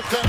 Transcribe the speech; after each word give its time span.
defense. 0.00 0.27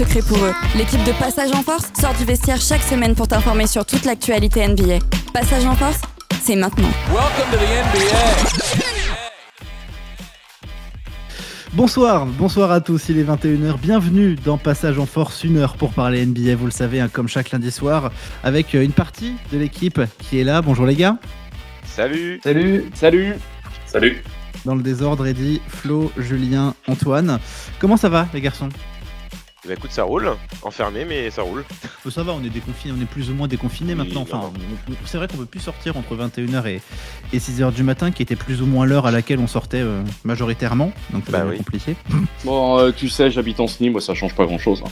Secret 0.00 0.22
pour 0.22 0.38
eux. 0.38 0.54
L'équipe 0.78 1.04
de 1.04 1.12
Passage 1.12 1.52
en 1.52 1.62
Force 1.62 1.92
sort 2.00 2.14
du 2.14 2.24
vestiaire 2.24 2.58
chaque 2.58 2.80
semaine 2.80 3.14
pour 3.14 3.28
t'informer 3.28 3.66
sur 3.66 3.84
toute 3.84 4.06
l'actualité 4.06 4.66
NBA. 4.66 4.98
Passage 5.34 5.66
en 5.66 5.74
Force, 5.74 6.00
c'est 6.40 6.56
maintenant. 6.56 6.88
Welcome 7.08 7.50
to 7.52 7.58
the 7.58 7.66
NBA. 7.84 8.86
Bonsoir, 11.74 12.24
bonsoir 12.24 12.70
à 12.72 12.80
tous, 12.80 13.10
il 13.10 13.18
est 13.18 13.24
21h, 13.24 13.78
bienvenue 13.78 14.36
dans 14.36 14.56
Passage 14.56 14.98
en 14.98 15.04
Force, 15.04 15.44
une 15.44 15.58
heure 15.58 15.76
pour 15.76 15.92
parler 15.92 16.24
NBA, 16.24 16.56
vous 16.56 16.64
le 16.64 16.70
savez, 16.70 16.98
hein, 16.98 17.10
comme 17.12 17.28
chaque 17.28 17.50
lundi 17.50 17.70
soir, 17.70 18.10
avec 18.42 18.74
euh, 18.74 18.82
une 18.82 18.92
partie 18.92 19.34
de 19.52 19.58
l'équipe 19.58 20.00
qui 20.18 20.40
est 20.40 20.44
là. 20.44 20.62
Bonjour 20.62 20.86
les 20.86 20.96
gars. 20.96 21.18
Salut 21.84 22.40
Salut 22.42 22.86
Salut 22.94 23.34
Salut 23.84 24.24
Dans 24.64 24.74
le 24.74 24.82
désordre, 24.82 25.26
Eddy, 25.26 25.60
Flo, 25.68 26.10
Julien, 26.16 26.74
Antoine. 26.88 27.38
Comment 27.78 27.98
ça 27.98 28.08
va 28.08 28.26
les 28.32 28.40
garçons? 28.40 28.70
Bah 29.66 29.74
écoute, 29.74 29.92
ça 29.92 30.04
roule, 30.04 30.30
enfermé, 30.62 31.04
mais 31.04 31.30
ça 31.30 31.42
roule. 31.42 31.64
Euh, 32.06 32.10
Ça 32.10 32.22
va, 32.22 32.32
on 32.32 32.42
est 32.42 32.48
déconfinés, 32.48 32.94
on 32.98 33.02
est 33.02 33.06
plus 33.06 33.28
ou 33.30 33.34
moins 33.34 33.46
déconfinés 33.46 33.92
Oui, 33.92 33.98
maintenant. 33.98 34.22
Enfin, 34.22 34.50
c'est 35.04 35.18
vrai 35.18 35.28
qu'on 35.28 35.36
peut 35.36 35.44
plus 35.44 35.60
sortir 35.60 35.98
entre 35.98 36.16
21h 36.16 36.66
et, 36.66 36.80
et 37.34 37.38
6h 37.38 37.70
du 37.74 37.82
matin, 37.82 38.10
qui 38.10 38.22
était 38.22 38.36
plus 38.36 38.62
ou 38.62 38.66
moins 38.66 38.86
l'heure 38.86 39.06
à 39.06 39.10
laquelle 39.10 39.38
on 39.38 39.46
sortait 39.46 39.82
euh, 39.82 40.02
majoritairement, 40.24 40.92
donc 41.12 41.24
ça 41.26 41.32
Bah 41.32 41.44
oui. 41.50 41.58
compliqué. 41.58 41.94
Bon, 42.44 42.78
euh, 42.78 42.90
tu 42.90 43.10
sais, 43.10 43.30
j'habite 43.30 43.60
en 43.60 43.66
SNI, 43.66 43.90
moi 43.90 44.00
ça 44.00 44.14
change 44.14 44.34
pas 44.34 44.46
grand 44.46 44.58
chose. 44.58 44.82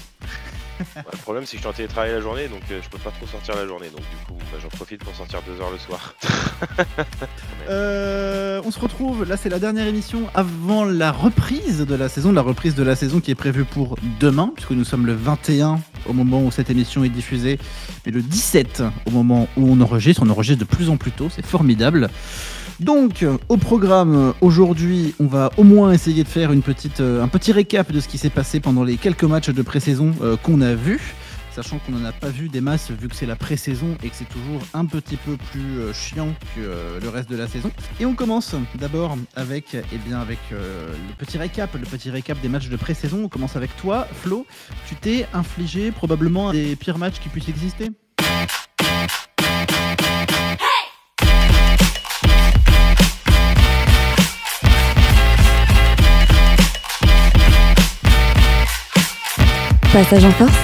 Le 0.96 1.18
problème, 1.18 1.44
c'est 1.46 1.52
que 1.52 1.56
je 1.58 1.62
suis 1.62 1.68
en 1.68 1.72
télétravail 1.72 2.12
la 2.12 2.20
journée, 2.20 2.48
donc 2.48 2.62
euh, 2.70 2.80
je 2.82 2.88
peux 2.88 2.98
pas 2.98 3.10
trop 3.10 3.26
sortir 3.26 3.56
la 3.56 3.66
journée. 3.66 3.88
Donc 3.88 4.00
du 4.00 4.16
coup, 4.26 4.38
bah, 4.52 4.58
j'en 4.62 4.68
profite 4.68 5.02
pour 5.04 5.14
sortir 5.14 5.40
deux 5.42 5.60
heures 5.60 5.70
le 5.70 5.78
soir. 5.78 6.14
Euh, 7.68 8.62
on 8.64 8.70
se 8.70 8.80
retrouve, 8.80 9.24
là 9.24 9.36
c'est 9.36 9.50
la 9.50 9.58
dernière 9.58 9.86
émission 9.86 10.22
avant 10.34 10.86
la 10.86 11.12
reprise 11.12 11.84
de 11.84 11.94
la 11.94 12.08
saison, 12.08 12.32
la 12.32 12.40
reprise 12.40 12.74
de 12.74 12.82
la 12.82 12.96
saison 12.96 13.20
qui 13.20 13.30
est 13.30 13.34
prévue 13.34 13.64
pour 13.64 13.96
demain, 14.18 14.50
puisque 14.54 14.70
nous 14.70 14.84
sommes 14.84 15.04
le 15.04 15.12
21 15.12 15.78
au 16.06 16.14
moment 16.14 16.42
où 16.42 16.50
cette 16.50 16.70
émission 16.70 17.04
est 17.04 17.10
diffusée, 17.10 17.58
mais 18.06 18.12
le 18.12 18.22
17 18.22 18.82
au 19.06 19.10
moment 19.10 19.48
où 19.58 19.68
on 19.68 19.80
enregistre, 19.82 20.22
on 20.24 20.30
enregistre 20.30 20.60
de 20.60 20.64
plus 20.64 20.88
en 20.88 20.96
plus 20.96 21.12
tôt, 21.12 21.28
c'est 21.30 21.44
formidable. 21.44 22.08
Donc, 22.80 23.26
au 23.48 23.56
programme, 23.56 24.14
euh, 24.14 24.32
aujourd'hui, 24.40 25.14
on 25.18 25.26
va 25.26 25.50
au 25.56 25.64
moins 25.64 25.92
essayer 25.92 26.22
de 26.22 26.28
faire 26.28 26.50
euh, 26.52 27.22
un 27.22 27.28
petit 27.28 27.50
récap 27.50 27.90
de 27.90 27.98
ce 27.98 28.06
qui 28.06 28.18
s'est 28.18 28.30
passé 28.30 28.60
pendant 28.60 28.84
les 28.84 28.96
quelques 28.96 29.24
matchs 29.24 29.50
de 29.50 29.62
pré-saison 29.62 30.14
euh, 30.22 30.36
qu'on 30.36 30.60
a 30.60 30.74
vus 30.74 31.14
sachant 31.50 31.78
qu'on 31.78 31.90
n'en 31.90 32.04
a 32.04 32.12
pas 32.12 32.28
vu 32.28 32.48
des 32.48 32.60
masses 32.60 32.92
vu 32.92 33.08
que 33.08 33.16
c'est 33.16 33.26
la 33.26 33.34
pré-saison 33.34 33.96
et 34.04 34.10
que 34.10 34.14
c'est 34.14 34.28
toujours 34.28 34.60
un 34.74 34.84
petit 34.84 35.16
peu 35.16 35.36
plus 35.50 35.92
chiant 35.92 36.28
que 36.54 37.00
le 37.02 37.08
reste 37.08 37.28
de 37.28 37.36
la 37.36 37.48
saison. 37.48 37.72
Et 37.98 38.06
on 38.06 38.14
commence 38.14 38.54
d'abord 38.76 39.18
avec, 39.34 39.74
eh 39.74 39.96
bien, 40.06 40.20
avec 40.20 40.38
le 40.52 41.14
petit 41.18 41.36
récap, 41.36 41.74
le 41.74 41.80
petit 41.80 42.10
récap 42.10 42.40
des 42.40 42.48
matchs 42.48 42.68
de 42.68 42.76
pré-saison. 42.76 43.24
On 43.24 43.28
commence 43.28 43.56
avec 43.56 43.76
toi, 43.76 44.06
Flo. 44.22 44.46
Tu 44.86 44.94
t'es 44.94 45.26
infligé 45.34 45.90
probablement 45.90 46.50
un 46.50 46.52
des 46.52 46.76
pires 46.76 46.98
matchs 46.98 47.18
qui 47.18 47.28
puissent 47.28 47.48
exister? 47.48 47.90
Passage 59.98 60.24
en 60.26 60.30
Force, 60.30 60.56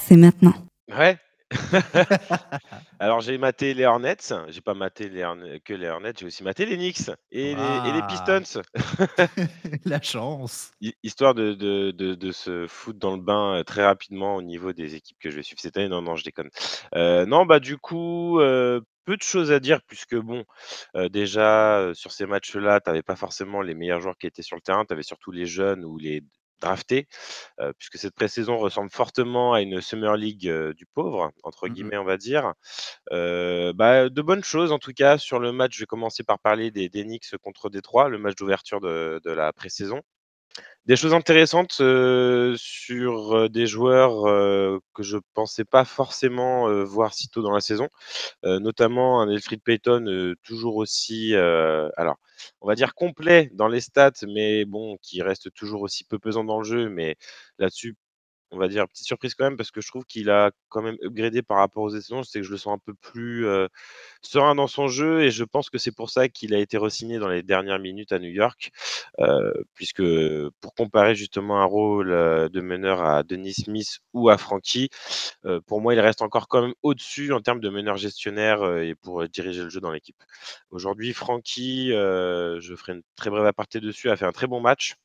c'est 0.00 0.16
maintenant. 0.16 0.52
Ouais 0.88 1.16
Alors 2.98 3.20
j'ai 3.20 3.38
maté 3.38 3.72
les 3.72 3.84
Hornets, 3.86 4.16
j'ai 4.48 4.60
pas 4.60 4.74
maté 4.74 5.08
les 5.08 5.22
Hornets- 5.22 5.60
que 5.60 5.74
les 5.74 5.86
Hornets, 5.88 6.12
j'ai 6.18 6.26
aussi 6.26 6.42
maté 6.42 6.66
les 6.66 6.74
Knicks 6.76 7.08
et, 7.30 7.54
les, 7.54 7.88
et 7.88 7.92
les 7.92 8.00
Ah. 8.02 8.08
Pistons. 8.08 8.62
La 9.84 10.02
chance 10.02 10.72
Hi- 10.80 10.94
Histoire 11.04 11.36
de, 11.36 11.54
de, 11.54 11.92
de, 11.92 12.16
de 12.16 12.32
se 12.32 12.66
foutre 12.66 12.98
dans 12.98 13.14
le 13.14 13.22
bain 13.22 13.58
euh, 13.58 13.62
très 13.62 13.84
rapidement 13.84 14.34
au 14.34 14.42
niveau 14.42 14.72
des 14.72 14.96
équipes 14.96 15.18
que 15.20 15.30
je 15.30 15.36
vais 15.36 15.44
suivre 15.44 15.60
cette 15.60 15.76
année. 15.76 15.88
Non, 15.88 16.02
non, 16.02 16.16
je 16.16 16.24
déconne. 16.24 16.50
Euh, 16.96 17.26
non, 17.26 17.46
bah 17.46 17.60
du 17.60 17.78
coup, 17.78 18.40
euh, 18.40 18.80
peu 19.04 19.16
de 19.16 19.22
choses 19.22 19.52
à 19.52 19.60
dire 19.60 19.82
puisque 19.86 20.16
bon, 20.16 20.42
euh, 20.96 21.08
déjà 21.08 21.78
euh, 21.78 21.94
sur 21.94 22.10
ces 22.10 22.26
matchs-là, 22.26 22.80
tu 22.80 22.90
n'avais 22.90 23.02
pas 23.02 23.14
forcément 23.16 23.62
les 23.62 23.74
meilleurs 23.74 24.00
joueurs 24.00 24.18
qui 24.18 24.26
étaient 24.26 24.42
sur 24.42 24.56
le 24.56 24.62
terrain, 24.62 24.84
tu 24.84 24.92
avais 24.94 25.04
surtout 25.04 25.30
les 25.30 25.46
jeunes 25.46 25.84
ou 25.84 25.96
les 25.96 26.22
draftés, 26.60 27.06
euh, 27.60 27.72
puisque 27.78 27.98
cette 27.98 28.14
pré-saison 28.14 28.58
ressemble 28.58 28.90
fortement 28.90 29.54
à 29.54 29.62
une 29.62 29.80
Summer 29.80 30.16
League 30.16 30.48
euh, 30.48 30.74
du 30.74 30.86
pauvre, 30.86 31.30
entre 31.44 31.68
Mhm. 31.68 31.70
guillemets, 31.70 31.98
on 31.98 32.04
va 32.04 32.16
dire. 32.18 32.54
Euh, 33.12 33.72
bah, 33.74 34.08
de 34.10 34.22
bonnes 34.22 34.44
choses 34.44 34.72
en 34.72 34.78
tout 34.78 34.92
cas 34.94 35.18
sur 35.18 35.38
le 35.40 35.52
match. 35.52 35.74
Je 35.76 35.80
vais 35.80 35.86
commencer 35.86 36.24
par 36.24 36.38
parler 36.40 36.70
des, 36.70 36.88
des 36.88 37.04
Knicks 37.04 37.36
contre 37.42 37.70
Détroit, 37.70 38.08
le 38.08 38.18
match 38.18 38.36
d'ouverture 38.36 38.80
de, 38.80 39.20
de 39.24 39.30
la 39.32 39.52
pré-saison. 39.52 40.02
Des 40.86 40.96
choses 40.96 41.12
intéressantes 41.12 41.72
sur 42.56 43.50
des 43.50 43.66
joueurs 43.66 44.80
que 44.94 45.02
je 45.02 45.18
pensais 45.34 45.64
pas 45.64 45.84
forcément 45.84 46.84
voir 46.84 47.12
si 47.12 47.28
tôt 47.28 47.42
dans 47.42 47.52
la 47.52 47.60
saison, 47.60 47.88
notamment 48.44 49.20
un 49.20 49.28
Elfried 49.30 49.62
Payton 49.62 50.34
toujours 50.42 50.76
aussi, 50.76 51.34
alors 51.36 52.16
on 52.62 52.68
va 52.68 52.74
dire 52.74 52.94
complet 52.94 53.50
dans 53.54 53.68
les 53.68 53.80
stats, 53.82 54.12
mais 54.26 54.64
bon, 54.64 54.96
qui 55.02 55.20
reste 55.22 55.52
toujours 55.54 55.82
aussi 55.82 56.04
peu 56.04 56.18
pesant 56.18 56.44
dans 56.44 56.58
le 56.58 56.64
jeu, 56.64 56.88
mais 56.88 57.16
là-dessus, 57.58 57.96
on 58.52 58.58
va 58.58 58.68
dire 58.68 58.88
petite 58.88 59.06
surprise 59.06 59.34
quand 59.34 59.44
même 59.44 59.56
parce 59.56 59.70
que 59.70 59.80
je 59.80 59.88
trouve 59.88 60.04
qu'il 60.04 60.30
a 60.30 60.50
quand 60.68 60.82
même 60.82 60.96
upgradé 61.02 61.42
par 61.42 61.58
rapport 61.58 61.82
aux 61.82 61.90
saisons. 61.90 62.22
C'est 62.22 62.40
que 62.40 62.46
je 62.46 62.50
le 62.50 62.56
sens 62.58 62.74
un 62.74 62.78
peu 62.78 62.94
plus 62.94 63.46
serein 64.22 64.54
dans 64.54 64.66
son 64.66 64.88
jeu 64.88 65.22
et 65.22 65.30
je 65.30 65.44
pense 65.44 65.70
que 65.70 65.78
c'est 65.78 65.94
pour 65.94 66.10
ça 66.10 66.28
qu'il 66.28 66.54
a 66.54 66.58
été 66.58 66.76
re-signé 66.76 67.18
dans 67.18 67.28
les 67.28 67.42
dernières 67.42 67.78
minutes 67.78 68.12
à 68.12 68.18
New 68.18 68.30
York, 68.30 68.70
puisque 69.74 70.02
pour 70.60 70.74
comparer 70.74 71.14
justement 71.14 71.60
un 71.60 71.64
rôle 71.64 72.08
de 72.08 72.60
meneur 72.60 73.02
à 73.02 73.22
Denis 73.22 73.54
Smith 73.54 74.00
ou 74.12 74.28
à 74.30 74.38
Frankie, 74.38 74.90
pour 75.66 75.80
moi 75.80 75.94
il 75.94 76.00
reste 76.00 76.22
encore 76.22 76.48
quand 76.48 76.62
même 76.62 76.74
au-dessus 76.82 77.32
en 77.32 77.40
termes 77.40 77.60
de 77.60 77.68
meneur 77.68 77.96
gestionnaire 77.96 78.78
et 78.78 78.94
pour 78.94 79.28
diriger 79.28 79.62
le 79.62 79.70
jeu 79.70 79.80
dans 79.80 79.92
l'équipe. 79.92 80.22
Aujourd'hui, 80.70 81.12
Frankie, 81.12 81.90
je 81.90 82.74
ferai 82.76 82.92
une 82.92 83.02
très 83.16 83.30
brève 83.30 83.46
aparté 83.46 83.80
dessus, 83.80 84.10
a 84.10 84.16
fait 84.16 84.26
un 84.26 84.32
très 84.32 84.46
bon 84.46 84.60
match. 84.60 84.96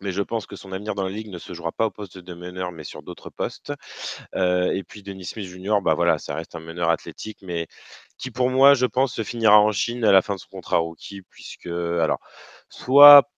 Mais 0.00 0.12
je 0.12 0.22
pense 0.22 0.46
que 0.46 0.56
son 0.56 0.72
avenir 0.72 0.94
dans 0.94 1.04
la 1.04 1.10
ligue 1.10 1.28
ne 1.28 1.38
se 1.38 1.54
jouera 1.54 1.72
pas 1.72 1.86
au 1.86 1.90
poste 1.90 2.18
de 2.18 2.34
meneur, 2.34 2.72
mais 2.72 2.84
sur 2.84 3.02
d'autres 3.02 3.30
postes. 3.30 3.72
Euh, 4.34 4.72
et 4.72 4.82
puis 4.84 5.02
Denis 5.02 5.24
Smith 5.24 5.46
Jr., 5.46 5.76
bah 5.82 5.94
voilà, 5.94 6.18
ça 6.18 6.34
reste 6.34 6.54
un 6.54 6.60
meneur 6.60 6.90
athlétique, 6.90 7.38
mais 7.42 7.66
qui 8.18 8.30
pour 8.30 8.50
moi, 8.50 8.74
je 8.74 8.86
pense, 8.86 9.14
se 9.14 9.22
finira 9.22 9.60
en 9.60 9.72
Chine 9.72 10.04
à 10.04 10.12
la 10.12 10.22
fin 10.22 10.34
de 10.34 10.40
son 10.40 10.48
contrat 10.48 10.78
rookie, 10.78 11.22
puisque 11.22 11.66
alors, 11.66 12.18
soit 12.68 13.28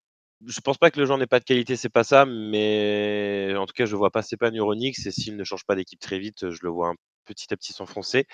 je 0.44 0.60
pense 0.60 0.78
pas 0.78 0.90
que 0.90 1.00
le 1.00 1.06
joueur 1.06 1.18
n'ait 1.18 1.26
pas 1.26 1.40
de 1.40 1.44
qualité, 1.44 1.76
c'est 1.76 1.88
pas 1.88 2.04
ça, 2.04 2.26
mais 2.26 3.54
en 3.56 3.66
tout 3.66 3.72
cas, 3.72 3.86
je 3.86 3.96
vois 3.96 4.10
pas 4.10 4.20
au 4.20 4.74
Knicks, 4.74 5.06
et 5.06 5.10
s'il 5.10 5.36
ne 5.36 5.44
change 5.44 5.64
pas 5.64 5.74
d'équipe 5.74 6.00
très 6.00 6.18
vite, 6.18 6.50
je 6.50 6.58
le 6.62 6.68
vois 6.68 6.88
un 6.88 6.94
petit 7.24 7.52
à 7.52 7.56
petit 7.56 7.72
s'enfoncer. 7.72 8.26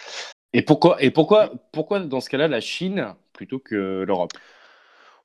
Et 0.52 0.62
pourquoi, 0.62 1.02
et 1.02 1.10
pourquoi, 1.10 1.52
pourquoi 1.72 2.00
dans 2.00 2.20
ce 2.20 2.28
cas-là 2.28 2.48
la 2.48 2.60
Chine 2.60 3.14
plutôt 3.32 3.58
que 3.58 4.04
l'Europe? 4.06 4.32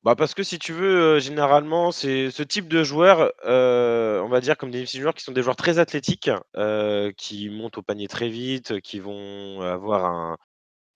Bah 0.03 0.15
parce 0.15 0.33
que 0.33 0.44
si 0.44 0.59
tu 0.59 0.73
veux, 0.73 1.19
généralement, 1.19 1.91
c'est 1.91 2.31
ce 2.31 2.44
type 2.44 2.67
de 2.67 2.83
joueurs, 2.83 3.31
on 3.45 4.27
va 4.29 4.39
dire 4.41 4.57
comme 4.57 4.71
des 4.71 4.85
joueurs 4.85 5.13
qui 5.13 5.23
sont 5.23 5.31
des 5.31 5.44
joueurs 5.44 5.55
très 5.55 5.79
athlétiques, 5.79 6.29
qui 7.17 7.49
montent 7.49 7.77
au 7.77 7.81
panier 7.81 8.07
très 8.07 8.29
vite, 8.29 8.79
qui 8.81 8.99
vont 8.99 9.61
avoir 9.61 10.05
un, 10.05 10.38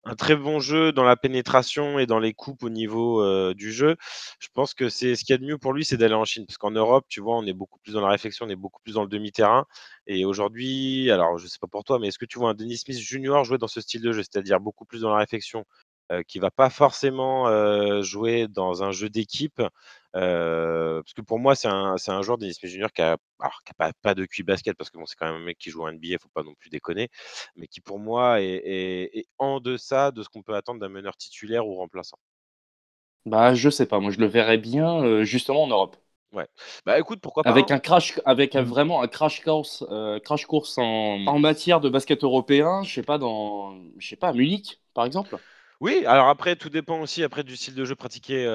un 0.05 0.15
très 0.15 0.35
bon 0.35 0.59
jeu 0.59 0.91
dans 0.93 1.03
la 1.05 1.17
pénétration 1.17 1.99
et 1.99 2.05
dans 2.07 2.19
les 2.19 2.33
coupes 2.33 2.63
au 2.63 2.69
niveau 2.69 3.53
du 3.55 3.71
jeu. 3.73 3.97
Je 4.39 4.49
pense 4.53 4.73
que 4.73 4.89
c'est 4.89 5.15
ce 5.15 5.23
qu'il 5.25 5.33
y 5.33 5.35
a 5.35 5.39
de 5.39 5.45
mieux 5.45 5.57
pour 5.59 5.73
lui, 5.73 5.85
c'est 5.85 5.97
d'aller 5.97 6.15
en 6.15 6.25
Chine. 6.25 6.45
Parce 6.47 6.57
qu'en 6.59 6.71
Europe, 6.71 7.05
tu 7.09 7.21
vois, 7.21 7.37
on 7.37 7.45
est 7.47 7.53
beaucoup 7.53 7.79
plus 7.79 7.93
dans 7.93 8.01
la 8.01 8.09
réflexion, 8.09 8.45
on 8.47 8.49
est 8.49 8.55
beaucoup 8.57 8.81
plus 8.83 8.93
dans 8.95 9.03
le 9.03 9.09
demi-terrain. 9.09 9.65
Et 10.07 10.25
aujourd'hui, 10.25 11.11
alors 11.11 11.37
je 11.39 11.47
sais 11.47 11.59
pas 11.61 11.67
pour 11.67 11.83
toi, 11.85 11.99
mais 11.99 12.07
est-ce 12.09 12.19
que 12.19 12.25
tu 12.25 12.39
vois 12.39 12.51
un 12.51 12.55
Denis 12.55 12.77
Smith 12.79 12.99
Junior 12.99 13.43
jouer 13.45 13.57
dans 13.59 13.67
ce 13.67 13.81
style 13.81 14.01
de 14.01 14.11
jeu, 14.13 14.23
c'est-à-dire 14.23 14.59
beaucoup 14.59 14.85
plus 14.85 15.01
dans 15.01 15.11
la 15.11 15.17
réflexion, 15.19 15.65
euh, 16.11 16.23
qui 16.23 16.39
va 16.39 16.51
pas 16.51 16.69
forcément 16.69 17.47
euh, 17.47 18.01
jouer 18.03 18.47
dans 18.47 18.83
un 18.83 18.91
jeu 18.91 19.09
d'équipe, 19.09 19.61
parce 20.13 21.13
que 21.13 21.21
pour 21.21 21.39
moi, 21.39 21.55
c'est 21.55 21.67
un 21.69 21.97
c'est 21.97 22.11
un 22.11 22.21
joueur, 22.21 22.37
Dennis 22.37 22.55
Smith 22.55 22.71
Jr. 22.71 22.91
qui 22.93 23.01
a 23.01 23.17
alors 23.39 23.61
qui 23.65 23.71
a 23.71 23.73
pas 23.77 23.93
pas 24.01 24.15
de 24.15 24.25
QI 24.25 24.43
basket 24.43 24.77
parce 24.77 24.89
que 24.89 24.97
bon, 24.97 25.05
c'est 25.05 25.15
quand 25.15 25.27
même 25.27 25.41
un 25.41 25.45
mec 25.45 25.57
qui 25.57 25.69
joue 25.71 25.83
en 25.83 25.89
NBA, 25.89 26.17
faut 26.19 26.29
pas 26.33 26.43
non 26.43 26.53
plus 26.55 26.69
déconner, 26.69 27.09
mais 27.55 27.67
qui 27.67 27.81
pour 27.81 27.99
moi 27.99 28.41
est 28.41 28.61
est 28.65 29.17
est 29.19 29.27
en 29.37 29.59
deçà 29.59 30.11
de 30.11 30.23
ce 30.23 30.29
qu'on 30.29 30.43
peut 30.43 30.55
attendre 30.55 30.79
d'un 30.79 30.89
meneur 30.89 31.15
titulaire 31.17 31.67
ou 31.67 31.75
remplaçant. 31.75 32.17
Bah, 33.25 33.53
je 33.55 33.69
sais 33.69 33.85
pas, 33.87 33.99
moi 33.99 34.11
je 34.11 34.19
le 34.19 34.25
verrais 34.27 34.57
bien, 34.57 35.23
justement 35.23 35.63
en 35.63 35.67
Europe. 35.67 35.97
Ouais. 36.31 36.47
Bah, 36.85 36.99
écoute, 36.99 37.19
pourquoi 37.21 37.43
pas, 37.45 37.55
Avec 37.55 37.69
hein. 37.69 37.71
un 37.71 37.79
crash 37.79 38.19
avec 38.25 38.55
un 38.55 38.61
Mmh. 38.61 38.63
vraiment 38.63 39.01
un 39.01 39.07
crash 39.07 39.41
course, 39.43 39.83
crash 40.23 40.45
course 40.45 40.77
en 40.77 41.25
en 41.25 41.39
matière 41.39 41.81
de 41.81 41.89
basket 41.89 42.23
européen, 42.23 42.83
je 42.83 42.93
sais 42.93 43.03
pas 43.03 43.17
dans 43.17 43.75
je 43.97 44.07
sais 44.07 44.15
pas 44.15 44.29
à 44.29 44.33
Munich, 44.33 44.79
par 44.93 45.05
exemple? 45.05 45.39
Oui, 45.81 46.05
alors 46.05 46.29
après, 46.29 46.55
tout 46.55 46.69
dépend 46.69 47.01
aussi 47.01 47.23
après 47.23 47.43
du 47.43 47.57
style 47.57 47.73
de 47.75 47.83
jeu 47.85 47.95
pratiqué, 47.95 48.45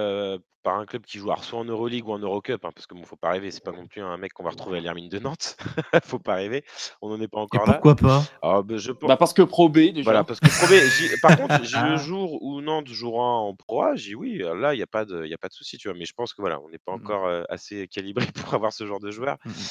par 0.66 0.76
un 0.78 0.86
club 0.86 1.04
qui 1.06 1.18
joue 1.18 1.30
alors 1.30 1.44
soit 1.44 1.58
en 1.60 1.64
Euroleague 1.64 2.06
ou 2.08 2.12
en 2.12 2.18
Eurocup, 2.18 2.64
hein, 2.64 2.70
parce 2.74 2.86
que 2.86 2.94
bon, 2.94 3.04
faut 3.04 3.16
pas 3.16 3.30
rêver, 3.30 3.50
c'est 3.52 3.62
pas 3.64 3.72
non 3.72 3.86
plus 3.86 4.02
un 4.02 4.16
mec 4.18 4.32
qu'on 4.34 4.44
va 4.44 4.50
retrouver 4.50 4.78
à 4.78 4.80
l'Hermine 4.80 5.08
de 5.08 5.18
Nantes. 5.20 5.56
Faut 6.04 6.18
pas 6.18 6.34
rêver, 6.36 6.64
on 7.02 7.08
n'en 7.10 7.20
est 7.20 7.28
pas 7.28 7.40
Et 7.52 7.58
encore 7.58 7.66
là. 7.66 7.82
pourquoi 7.82 7.98
pas? 7.98 8.38
Ah 8.42 8.62
bah, 8.62 8.76
je 8.76 8.92
Bah, 9.02 9.16
parce 9.16 9.32
que 9.34 9.42
Pro 9.42 9.68
B 9.68 9.92
voilà, 10.04 10.22
déjà. 10.22 10.24
parce 10.24 10.40
que 10.40 10.50
Pro 10.50 10.68
B, 10.68 10.74
par 11.20 11.34
contre, 11.34 11.60
le 11.60 11.96
jour 11.96 12.40
où 12.42 12.60
Nantes 12.60 12.86
jouera 12.88 13.24
en 13.40 13.54
Pro 13.56 13.82
A, 13.82 13.96
j'y 13.96 14.14
oui, 14.14 14.40
heu, 14.42 14.54
là, 14.54 14.74
il 14.74 14.78
y 14.78 14.82
a 14.82 14.86
pas 14.86 15.04
de 15.04 15.24
il 15.24 15.30
y 15.30 15.34
a 15.34 15.38
pas 15.38 15.48
de 15.48 15.52
souci, 15.54 15.78
tu 15.78 15.88
vois? 15.88 15.96
Mais 15.98 16.04
je 16.04 16.12
pense 16.14 16.32
que 16.34 16.42
voilà, 16.42 16.60
on 16.60 16.68
n'est 16.70 16.78
pas 16.78 16.92
Mmh 16.92 17.06
mh. 17.08 17.16
encore, 17.16 17.26
heu, 17.28 17.44
assez 17.48 17.88
calibré 17.88 18.26
pour 18.34 18.54
avoir 18.54 18.72
ce 18.72 18.86
genre 18.86 19.00
de 19.00 19.10
joueur. 19.10 19.36
Mmh 19.44 19.52
mh. 19.62 19.68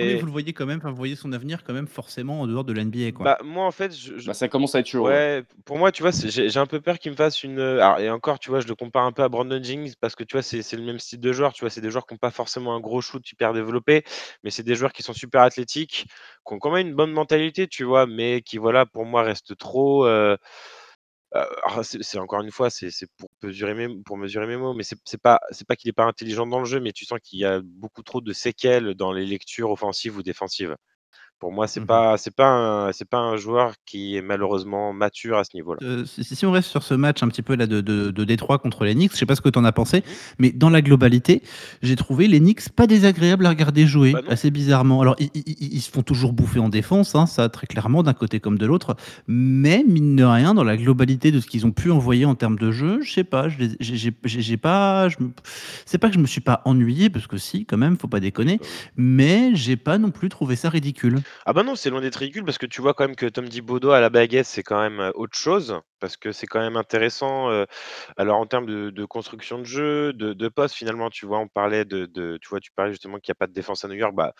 Mais 0.00 0.14
Mais 0.14 0.14
vous 0.14 0.26
le 0.26 0.30
voyez 0.32 0.52
quand 0.52 0.66
même, 0.66 0.80
vous 0.80 0.94
voyez 0.94 1.16
son 1.16 1.32
avenir 1.32 1.64
quand 1.64 1.72
même 1.74 1.88
forcément 1.88 2.40
en 2.40 2.46
dehors 2.46 2.64
de 2.64 2.72
la 2.72 2.82
NBA, 2.82 3.10
quoi? 3.12 3.28
bah, 3.28 3.38
moi, 3.44 3.64
en 3.66 3.70
fait, 3.70 3.92
je 3.94 4.18
je 4.18 4.26
Bah, 4.26 4.34
ça 4.34 4.48
commence 4.48 4.74
à 4.74 4.80
être 4.80 4.86
chaud, 4.86 5.04
ouais. 5.06 5.44
Pour 5.66 5.76
moi, 5.78 5.92
tu 5.92 6.02
vois, 6.02 6.10
j'ai 6.12 6.48
j'ai 6.48 6.58
un 6.58 6.66
peu 6.66 6.80
peur 6.80 6.98
qu'il 6.98 7.10
me 7.12 7.16
fasse 7.16 7.42
une, 7.44 7.58
alors 7.60 7.98
et 8.00 8.08
encore, 8.10 8.38
tu 8.38 8.48
vois, 8.50 8.60
je 8.60 8.66
le 8.66 8.74
compare 8.74 9.04
un 9.04 9.12
peu 9.12 9.22
à 9.22 9.28
Brandon 9.28 9.62
Jennings 9.62 9.94
parce 10.00 10.14
que, 10.16 10.23
tu 10.26 10.32
vois, 10.36 10.42
c'est 10.42 10.72
le 10.76 10.82
même 10.82 10.98
style 10.98 11.20
de 11.20 11.32
joueur, 11.32 11.52
tu 11.52 11.60
vois? 11.60 11.70
C'est 11.70 11.80
des 11.80 11.90
joueurs 11.90 12.06
qui 12.06 12.14
ont 12.14 12.16
pas 12.18 12.30
forcément 12.30 12.74
un 12.74 12.80
gros 12.80 13.00
shoot 13.00 13.28
hyper 13.32 13.52
développé, 13.52 14.04
mais 14.42 14.50
c'est 14.50 14.62
des 14.62 14.74
joueurs 14.74 14.92
qui 14.92 15.02
sont 15.02 15.12
super 15.14 15.42
athlétiques, 15.42 16.06
qui 16.46 16.54
ont 16.54 16.58
quand 16.58 16.70
même 16.72 16.86
une 16.88 16.94
bonne 16.94 17.12
mentalité, 17.12 17.68
tu 17.68 17.84
vois? 17.84 18.06
Mais 18.06 18.42
qui, 18.42 18.58
voilà, 18.58 18.86
pour 18.86 19.04
moi, 19.06 19.22
restent 19.22 19.56
trop, 19.56 20.06
heu 20.06 20.36
heu, 21.34 21.40
alors 21.64 21.84
c'est 21.84 22.18
encore 22.18 22.42
une 22.42 22.50
fois, 22.50 22.70
c'est 22.70 22.90
pour 23.18 23.28
mesurer 23.42 23.74
mes 23.74 23.88
pour 24.04 24.16
mesurer 24.18 24.46
mes 24.46 24.56
mots, 24.56 24.74
mais 24.74 24.84
c'est 24.84 25.20
pas 25.22 25.40
c'est 25.50 25.66
pas 25.66 25.76
qu'il 25.76 25.88
est 25.90 25.92
pas 25.92 26.04
intelligent 26.04 26.46
dans 26.46 26.60
le 26.60 26.64
jeu, 26.66 26.80
mais 26.80 26.92
tu 26.92 27.04
sens 27.04 27.18
qu'il 27.22 27.40
y 27.40 27.44
a 27.44 27.60
beaucoup 27.62 28.02
trop 28.02 28.20
de 28.20 28.32
séquelles 28.32 28.94
dans 28.94 29.12
les 29.12 29.26
lectures 29.26 29.70
offensives 29.70 30.16
ou 30.16 30.22
défensives. 30.22 30.76
Pour 31.40 31.52
moi, 31.52 31.66
c'est 31.66 31.80
Mmh 31.80 31.82
mh. 31.82 31.86
pas 31.86 32.16
c'est 32.16 32.34
pas 32.34 32.46
un 32.48 32.92
c'est 32.92 33.08
pas 33.08 33.18
un 33.18 33.36
joueur 33.36 33.72
qui 33.86 34.16
est 34.16 34.22
malheureusement 34.22 34.92
mature 34.92 35.36
à 35.36 35.44
ce 35.44 35.50
niveau-là. 35.54 35.80
Heu, 35.82 36.04
si 36.06 36.24
si 36.24 36.46
on 36.46 36.52
reste 36.52 36.68
sur 36.70 36.82
ce 36.84 36.94
match 36.94 37.22
un 37.22 37.28
petit 37.28 37.42
peu 37.42 37.56
là 37.56 37.66
de 37.66 37.80
de 37.80 38.10
de 38.10 38.24
Détroit 38.24 38.58
contre 38.58 38.84
les 38.84 38.94
Knicks, 38.94 39.12
je 39.12 39.16
sais 39.18 39.26
pas 39.26 39.34
ce 39.34 39.40
que 39.40 39.48
tu 39.48 39.58
en 39.58 39.64
as 39.64 39.72
pensé, 39.72 39.98
Mmh 39.98 40.10
mh. 40.10 40.14
mais 40.38 40.52
dans 40.52 40.70
la 40.70 40.80
globalité, 40.80 41.42
j'ai 41.82 41.96
trouvé 41.96 42.28
les 42.28 42.38
Knicks 42.38 42.68
pas 42.70 42.86
désagréables 42.86 43.44
à 43.46 43.50
regarder 43.50 43.86
jouer, 43.86 44.12
Bah, 44.12 44.20
non. 44.24 44.30
assez 44.30 44.50
bizarrement. 44.52 45.00
Alors 45.00 45.16
ils 45.18 45.80
se 45.82 45.90
font 45.90 46.02
toujours 46.02 46.32
bouffer 46.32 46.60
en 46.60 46.68
défense, 46.68 47.14
hein, 47.16 47.26
ça 47.26 47.48
très 47.48 47.66
clairement 47.66 48.02
d'un 48.04 48.14
côté 48.14 48.38
comme 48.40 48.56
de 48.56 48.64
l'autre, 48.66 48.96
mais 49.26 49.84
mine 49.86 50.14
de 50.16 50.24
rien, 50.24 50.54
dans 50.54 50.64
la 50.64 50.76
globalité 50.76 51.32
de 51.32 51.40
ce 51.40 51.46
qu'ils 51.46 51.66
ont 51.66 51.72
pu 51.72 51.90
envoyer 51.90 52.24
en 52.26 52.36
termes 52.36 52.58
de 52.58 52.70
jeu, 52.70 53.00
je 53.02 53.12
sais 53.12 53.24
pas, 53.24 53.48
je 53.48 53.58
les 53.58 53.68
j'ai 53.80 53.96
j'ai 53.96 54.12
j'ai 54.24 54.40
j'ai 54.40 54.56
pas 54.56 55.08
je 55.08 55.16
me 55.20 55.30
c'est 55.84 55.98
pas 55.98 56.08
que 56.08 56.14
je 56.14 56.20
me 56.20 56.26
suis 56.26 56.40
pas 56.40 56.62
ennuyé 56.64 57.10
parce 57.10 57.26
que 57.26 57.36
si 57.38 57.66
quand 57.66 57.76
même, 57.76 57.96
faut 57.98 58.08
pas 58.08 58.20
déconner, 58.20 58.60
Bah, 58.60 58.66
oui. 58.70 58.78
mais 58.96 59.50
j'ai 59.54 59.76
pas 59.76 59.98
non 59.98 60.10
plus 60.12 60.28
trouvé 60.28 60.54
ça 60.56 60.68
ridicule. 60.70 61.23
Ah 61.46 61.52
bah, 61.52 61.62
non, 61.62 61.74
c'est 61.76 61.90
loin 61.90 62.00
d'être 62.00 62.16
ridicule 62.16 62.44
parce 62.44 62.56
que 62.56 62.64
tu 62.66 62.80
vois 62.80 62.94
quand 62.94 63.04
même 63.06 63.16
que 63.16 63.26
Tom 63.26 63.46
Thibodeau 63.48 63.90
à 63.90 64.00
la 64.00 64.08
baguette, 64.08 64.46
c'est 64.46 64.62
quand 64.62 64.80
même, 64.80 65.10
autre 65.14 65.36
chose. 65.36 65.78
Parce 66.00 66.16
que 66.16 66.32
c'est 66.32 66.46
quand 66.46 66.60
même 66.60 66.76
intéressant, 66.76 67.50
alors 68.16 68.38
en 68.38 68.46
termes 68.46 68.66
de 68.66 68.90
de 68.90 69.04
construction 69.06 69.58
de 69.58 69.64
jeu, 69.64 70.12
de 70.14 70.32
de 70.34 70.48
poste 70.48 70.74
finalement, 70.76 71.10
tu 71.10 71.26
vois? 71.26 71.38
On 71.40 71.48
parlait 71.48 71.84
de 71.86 72.06
de 72.06 72.38
tu 72.42 72.48
vois, 72.50 72.60
tu 72.60 72.72
parlais 72.72 72.92
justement 72.92 73.18
qu'il 73.18 73.30
y 73.30 73.32
a 73.32 73.36
pas 73.36 73.46
de 73.48 73.52
défense 73.54 73.84
à 73.84 73.88
New 73.88 73.94
York, 73.94 74.14
bah, 74.14 74.34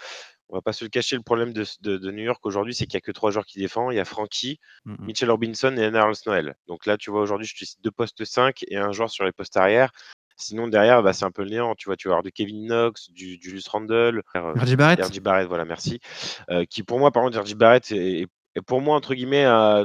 on 0.50 0.56
va 0.56 0.62
pas 0.62 0.72
se 0.74 0.84
le 0.84 0.90
cacher, 0.90 1.16
le 1.16 1.22
problème 1.22 1.52
de 1.54 1.62
s 1.62 1.80
de 1.82 1.98
de 1.98 2.10
New 2.12 2.24
York 2.24 2.44
aujourd'hui, 2.46 2.74
c'est 2.74 2.86
qu'il 2.86 2.94
y 2.94 2.98
a 2.98 3.02
que 3.02 3.12
3 3.12 3.30
joueurs 3.32 3.46
qui 3.46 3.58
défendent. 3.60 3.92
Il 3.94 3.96
y 3.96 4.00
a 4.00 4.04
Frankie, 4.06 4.60
Mmh 4.84 4.94
mh. 4.98 5.08
Mitchell 5.08 5.30
Robinson 5.30 5.76
et 5.78 5.90
Nerlens 5.90 6.22
Noel. 6.26 6.56
Donc 6.68 6.86
là, 6.86 6.96
tu 6.98 7.10
vois, 7.10 7.22
aujourd'hui, 7.22 7.46
je 7.48 7.54
te 7.56 7.64
cite 7.66 7.82
2 7.82 7.90
postes 7.92 8.24
5 8.26 8.64
et 8.68 8.76
un 8.78 8.92
joueur 8.92 9.10
sur 9.10 9.24
les 9.26 9.32
postes 9.32 9.56
arrière. 9.58 9.92
Sinon 10.36 10.68
derrière, 10.68 11.02
bah, 11.02 11.12
c'est 11.12 11.24
un 11.24 11.30
peu 11.30 11.44
le 11.44 11.50
néant, 11.50 11.74
tu 11.74 11.88
vois? 11.88 11.96
Tu 11.96 12.08
vas 12.08 12.14
avoir 12.14 12.22
du 12.22 12.32
Kevin 12.32 12.66
Knox, 12.66 13.10
du 13.10 13.38
Julius 13.40 13.68
Randle, 13.68 14.22
heu, 14.36 14.54
RJ 14.58 14.76
Barrett? 14.76 15.00
R.J. 15.00 15.20
Barrett, 15.20 15.48
voilà, 15.48 15.64
merci. 15.64 16.00
Heu, 16.50 16.64
qui 16.64 16.82
pour 16.82 16.98
moi, 16.98 17.12
par 17.12 17.22
contre, 17.22 17.40
R.J. 17.40 17.54
Barrett 17.54 17.90
est 17.92 18.26
est 18.56 18.62
pour 18.62 18.80
moi, 18.80 18.96
entre 18.96 19.14
guillemets, 19.14 19.44
à 19.44 19.84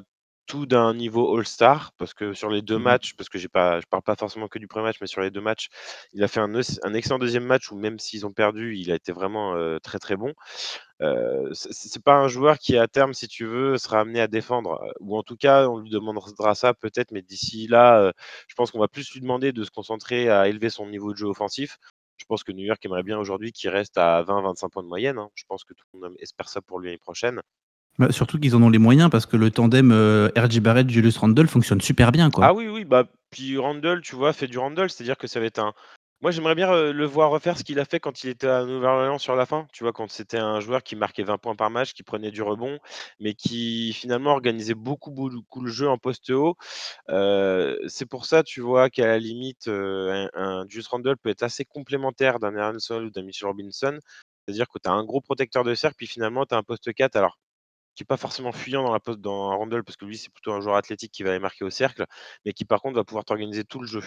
tout 0.50 0.66
d'un 0.68 0.94
niveau 0.96 1.38
all-star 1.38 1.94
parce 1.98 2.14
que 2.16 2.34
sur 2.34 2.50
les 2.50 2.64
2 2.64 2.78
Mmh 2.78 2.84
mh. 2.94 3.00
matchs, 3.00 3.14
parce 3.16 3.30
que 3.30 3.38
j'ai 3.40 3.50
pas 3.50 3.80
je 3.82 3.86
parle 3.90 4.04
pas 4.04 4.16
forcément 4.18 4.50
que 4.50 4.60
du 4.60 4.68
1er 4.68 4.84
match, 4.84 4.98
mais 5.02 5.08
sur 5.08 5.22
les 5.22 5.32
2 5.32 5.42
matchs, 5.42 5.70
il 6.14 6.24
a 6.24 6.28
fait 6.30 6.42
un 6.42 6.54
excellent 6.96 7.20
2e 7.20 7.46
match 7.46 7.72
où 7.72 7.78
même 7.78 8.00
s'ils 8.00 8.26
ont 8.26 8.34
perdu, 8.34 8.76
il 8.78 8.92
a 8.92 8.96
été 8.96 9.14
vraiment, 9.14 9.56
très, 9.84 10.00
très 10.00 10.18
bon. 10.18 10.34
C'est 11.54 12.04
pas 12.04 12.16
un 12.16 12.28
joueur 12.30 12.58
qui 12.60 12.78
à 12.78 12.88
terme, 12.88 13.14
si 13.14 13.28
tu 13.30 13.46
veux, 13.46 13.78
sera 13.78 14.02
amené 14.02 14.22
à 14.22 14.28
défendre, 14.28 14.82
ou 15.02 15.18
en 15.18 15.24
tout 15.24 15.38
cas, 15.38 15.68
on 15.70 15.80
lui 15.80 15.90
demandera 15.92 16.56
ça 16.56 16.74
peut-être, 16.74 17.12
mais 17.12 17.22
d'ici 17.24 17.68
là, 17.68 18.12
je 18.50 18.56
pense 18.56 18.72
qu'on 18.72 18.80
va 18.80 18.88
plus 18.90 19.12
lui 19.14 19.22
demander 19.22 19.54
de 19.54 19.64
se 19.64 19.72
concentrer 19.72 20.30
à 20.30 20.50
élever 20.50 20.70
son 20.72 20.88
niveau 20.90 21.14
de 21.14 21.18
jeu 21.18 21.28
offensif. 21.28 21.78
Je 22.18 22.26
pense 22.26 22.44
que 22.44 22.52
New 22.54 22.66
York 22.66 22.84
aimerait 22.86 23.04
bien 23.04 23.20
aujourd'hui 23.20 23.52
qu'il 23.54 23.70
reste 23.70 23.98
à 23.98 24.22
20-25 24.24 24.70
points 24.72 24.84
de 24.84 24.90
moyenne, 24.90 25.20
hein. 25.20 25.30
Je 25.36 25.44
pense 25.48 25.64
que 25.66 25.74
tout 25.74 25.86
le 25.94 26.00
monde 26.02 26.16
espère 26.20 26.50
ça 26.50 26.62
pour 26.62 26.80
lui 26.80 26.88
l'année 26.90 26.98
prochaine. 27.00 27.42
Bah, 28.00 28.12
surtout 28.12 28.40
qu'ils 28.40 28.56
en 28.56 28.64
ont 28.64 28.70
les 28.70 28.78
moyens 28.80 29.10
parce 29.10 29.26
que 29.26 29.36
le 29.36 29.52
tandem, 29.52 29.92
heu, 29.92 30.32
R.J. 30.38 30.62
Barrett, 30.62 30.90
Julius 30.90 31.18
Randle 31.18 31.48
fonctionne 31.48 31.82
super 31.82 32.14
bien, 32.14 32.32
quoi. 32.32 32.46
Ah 32.46 32.54
oui, 32.54 32.68
oui, 32.70 32.86
bah, 32.86 33.04
puis 33.30 33.58
Randle, 33.58 34.02
tu 34.02 34.16
vois, 34.16 34.32
fait 34.32 34.48
du 34.48 34.58
Randle, 34.58 34.90
c'est-à-dire 34.90 35.18
que 35.18 35.28
ça 35.28 35.40
va 35.42 35.46
être 35.46 35.60
un 35.60 35.74
moi, 36.22 36.32
j'aimerais 36.32 36.54
bien, 36.56 36.70
heu, 36.74 36.92
le 36.92 37.06
voir 37.06 37.30
refaire 37.30 37.58
ce 37.58 37.64
qu'il 37.64 37.80
a 37.80 37.86
fait 37.86 38.02
quand 38.02 38.26
il 38.26 38.30
était 38.30 38.46
à 38.48 38.66
Nouvelle-Orléans 38.66 39.20
sur 39.20 39.38
la 39.38 39.46
fin, 39.46 39.68
tu 39.72 39.86
vois? 39.86 39.94
Quand 39.94 40.10
c'était 40.12 40.38
un 40.38 40.60
joueur 40.60 40.84
qui 40.84 40.98
marquait 40.98 41.24
20 41.24 41.38
points 41.38 41.56
par 41.56 41.70
match, 41.70 41.94
qui 41.94 42.04
prenait 42.04 42.30
du 42.30 42.42
rebond, 42.42 42.78
mais 43.22 43.34
qui 43.36 43.94
finalement 43.94 44.32
organisait 44.32 44.74
beaucoup, 44.74 45.12
beaucoup 45.12 45.62
le 45.62 45.72
jeu 45.72 45.88
en 45.88 45.98
poste 45.98 46.30
haut. 46.32 46.58
Heu, 47.10 47.80
c'est 47.88 48.06
pour 48.06 48.26
ça, 48.26 48.44
tu 48.44 48.62
vois, 48.62 48.90
qu'à 48.90 49.08
la 49.08 49.20
limite, 49.20 49.68
heu, 49.70 50.30
un 50.34 50.66
Julius 50.70 50.88
Randle 50.88 51.18
peut 51.18 51.30
être 51.30 51.44
assez 51.44 51.66
complémentaire 51.66 52.40
d'un 52.40 52.52
Nerlens 52.52 52.80
Noel 52.90 53.06
ou 53.06 53.12
d'un 53.12 53.24
Mitchell 53.24 53.48
Robinson. 53.48 53.98
C'est-à-dire 54.48 54.68
que 54.70 54.80
tu 54.84 54.90
as 54.90 54.94
un 54.94 55.06
gros 55.06 55.22
protecteur 55.22 55.64
de 55.64 55.74
cercle, 55.76 55.96
puis 55.98 56.08
finalement 56.08 56.46
tu 56.46 56.56
as 56.56 56.58
un 56.58 56.64
poste 56.64 56.94
4 56.94 57.16
alors 57.18 57.38
qui 58.00 58.04
est 58.04 58.06
pas 58.06 58.16
forcément 58.18 58.54
fuyant 58.54 58.84
dans 58.86 58.94
la 58.94 59.02
poste 59.02 59.20
dans 59.20 59.50
Randle 59.58 59.84
parce 59.84 59.98
que 59.98 60.06
lui, 60.06 60.18
c'est 60.18 60.32
plutôt 60.32 60.54
un 60.54 60.62
joueur 60.62 60.78
athlétique 60.78 61.12
qui 61.12 61.24
va 61.24 61.32
aller 61.32 61.40
marquer 61.40 61.66
au 61.66 61.70
cercle, 61.70 62.06
mais 62.46 62.54
qui 62.54 62.64
par 62.64 62.82
contre 62.82 62.96
va 62.96 63.04
pouvoir 63.04 63.26
t'organiser 63.26 63.66
tout 63.66 63.80
le 63.82 63.88
jeu. 63.88 64.02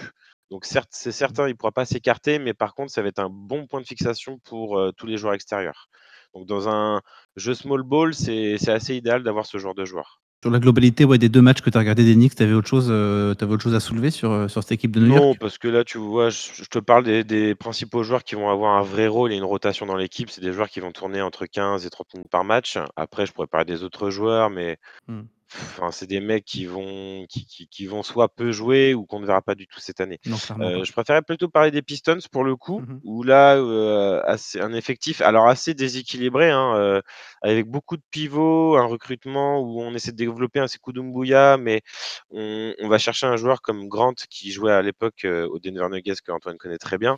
Donc 0.51 0.65
certes, 0.65 0.89
c'est 0.93 1.13
certain, 1.13 1.47
il 1.49 1.57
pourra 1.57 1.73
pas 1.73 1.85
s'écarter, 1.85 2.39
mais 2.39 2.55
par 2.55 2.75
contre, 2.75 2.91
ça 2.93 3.03
va 3.03 3.09
être 3.09 3.19
un 3.19 3.29
bon 3.31 3.67
point 3.67 3.81
de 3.83 3.87
fixation 3.87 4.39
pour, 4.41 4.79
heu, 4.79 4.93
tous 4.97 5.07
les 5.07 5.19
joueurs 5.19 5.35
extérieurs. 5.35 5.89
Donc 6.35 6.47
dans 6.47 6.69
un 6.71 7.03
jeu 7.37 7.53
small 7.55 7.83
ball, 7.83 8.15
c'est 8.15 8.57
c'est 8.59 8.73
assez 8.73 8.97
idéal 8.97 9.23
d'avoir 9.25 9.45
ce 9.47 9.59
genre 9.59 9.75
de 9.75 9.85
joueur. 9.85 10.23
Sur 10.43 10.51
la 10.51 10.59
globalité, 10.59 11.05
ouais, 11.05 11.19
des 11.19 11.29
2 11.29 11.41
matchs 11.41 11.61
que 11.61 11.71
tu 11.71 11.77
as 11.77 11.81
regardé 11.81 12.05
des 12.05 12.15
Knicks, 12.15 12.35
tu 12.35 12.43
avais 12.43 12.53
autre 12.53 12.67
chose, 12.67 12.91
avais 12.91 13.53
autre 13.53 13.63
chose 13.63 13.77
à 13.77 13.81
soulever 13.81 14.11
sur, 14.11 14.33
heu, 14.33 14.49
sur 14.49 14.61
cette 14.63 14.73
équipe 14.73 14.91
de 14.91 14.99
New 14.99 15.07
Non, 15.07 15.15
York? 15.15 15.39
parce 15.39 15.57
que 15.57 15.69
là, 15.69 15.85
tu 15.85 15.99
vois, 15.99 16.31
je 16.31 16.49
je 16.55 16.65
te 16.65 16.81
parle 16.81 17.05
des 17.05 17.23
des 17.23 17.55
principaux 17.55 18.03
joueurs 18.03 18.25
qui 18.25 18.35
vont 18.35 18.51
avoir 18.51 18.77
un 18.77 18.83
vrai 18.83 19.07
rôle 19.07 19.33
et 19.33 19.37
une 19.37 19.45
rotation 19.45 19.87
dans 19.87 19.97
l'équipe. 19.97 20.31
C'est 20.31 20.41
des 20.41 20.53
joueurs 20.53 20.69
qui 20.69 20.81
vont 20.81 20.91
tourner 20.91 21.23
entre 21.23 21.47
15 21.47 21.87
et 21.87 21.91
30 21.91 22.13
minutes 22.15 22.29
par 22.31 22.43
match. 22.45 22.77
Après, 22.97 23.25
je 23.25 23.33
pourrais 23.33 23.47
parler 23.47 23.67
des 23.67 23.85
autres 23.85 24.11
joueurs, 24.11 24.51
mais 24.51 24.79
Mmh. 25.09 25.23
Enfin, 25.55 25.91
c'est 25.91 26.07
des 26.07 26.21
mecs 26.21 26.45
qui 26.45 26.67
vont 26.67 27.27
qui 27.29 27.47
qui 27.47 27.69
qui 27.69 27.87
vont 27.87 28.03
soit 28.03 28.29
peu 28.35 28.53
jouer 28.53 28.95
ou 28.95 29.07
qu'on 29.07 29.21
ne 29.21 29.27
verra 29.27 29.43
pas 29.43 29.55
du 29.55 29.67
tout 29.67 29.81
cette 29.81 30.01
année. 30.01 30.21
Non, 30.25 30.39
pas. 30.41 30.57
je 30.85 30.93
préférais 30.93 31.23
plutôt 31.23 31.49
parler 31.49 31.71
des 31.71 31.83
Pistons 31.83 32.19
pour 32.31 32.45
le 32.45 32.57
coup, 32.57 32.81
Mmh 32.81 32.93
mh. 32.93 33.03
où 33.03 33.23
là, 33.23 33.57
heu, 33.59 34.21
assez 34.29 34.61
un 34.61 34.73
effectif 34.75 35.21
alors 35.21 35.49
assez 35.49 35.75
déséquilibré, 35.75 36.51
hein, 36.51 36.75
heu, 36.77 37.03
avec 37.43 37.67
beaucoup 37.69 37.97
de 37.97 38.03
pivots, 38.11 38.77
un 38.77 38.85
recrutement 38.87 39.61
où 39.61 39.81
on 39.83 39.95
essaie 39.95 40.13
de 40.13 40.17
développer 40.17 40.61
un 40.61 40.69
Sekou 40.69 40.93
Doumbouya, 40.93 41.57
mais 41.59 41.83
on 42.31 42.75
on 42.81 42.89
va 42.89 42.99
chercher 42.99 43.27
un 43.27 43.37
joueur 43.37 43.63
comme 43.63 43.89
Grant 43.89 44.15
qui 44.31 44.51
jouait 44.53 44.73
à 44.73 44.83
l'époque, 44.83 45.27
aux 45.27 45.59
Denver 45.59 45.89
Nuggets 45.91 46.15
que 46.25 46.33
Antoine 46.33 46.59
connaît 46.59 46.79
très 46.79 46.99
bien. 46.99 47.17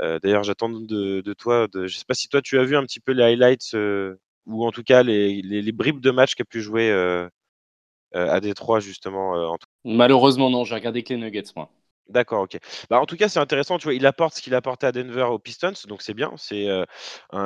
D'ailleurs, 0.00 0.44
j'attends 0.44 0.70
de 0.70 1.20
de 1.20 1.32
toi 1.34 1.68
de 1.68 1.86
je 1.86 1.96
sais 1.98 2.04
pas 2.06 2.14
si 2.14 2.28
toi 2.28 2.42
tu 2.42 2.58
as 2.58 2.64
vu 2.64 2.76
un 2.76 2.84
petit 2.84 3.00
peu 3.00 3.12
les 3.12 3.22
highlights, 3.24 3.74
ou 4.46 4.66
en 4.66 4.72
tout 4.72 4.82
cas 4.82 5.02
les 5.02 5.42
les 5.42 5.62
les 5.62 5.72
bribes 5.72 6.00
de 6.00 6.10
match 6.10 6.34
qu'a 6.34 6.44
pu 6.44 6.60
jouer, 6.62 6.90
à 8.14 8.40
Détroit 8.40 8.80
justement, 8.80 9.36
heu, 9.36 9.46
Anto 9.48 9.66
Malheureusement 9.86 10.50
non, 10.50 10.64
j'ai 10.64 10.74
regardé 10.74 11.02
que 11.02 11.14
les 11.14 11.18
Nuggets 11.20 11.44
moi. 11.56 11.70
D'accord, 12.10 12.42
OK. 12.42 12.58
Bah, 12.90 13.00
en 13.00 13.06
tout 13.06 13.16
cas, 13.16 13.28
c'est 13.30 13.38
intéressant, 13.38 13.78
tu 13.78 13.84
vois? 13.84 13.94
Il 13.94 14.04
apporte 14.04 14.34
ce 14.36 14.42
qu'il 14.42 14.52
a 14.54 14.58
apporté 14.58 14.86
à 14.86 14.92
Denver 14.92 15.22
aux 15.22 15.38
Pistons, 15.38 15.72
donc 15.88 16.02
c'est 16.02 16.12
bien. 16.12 16.32
C'est, 16.36 16.68
heu, 16.68 16.84
un 17.32 17.40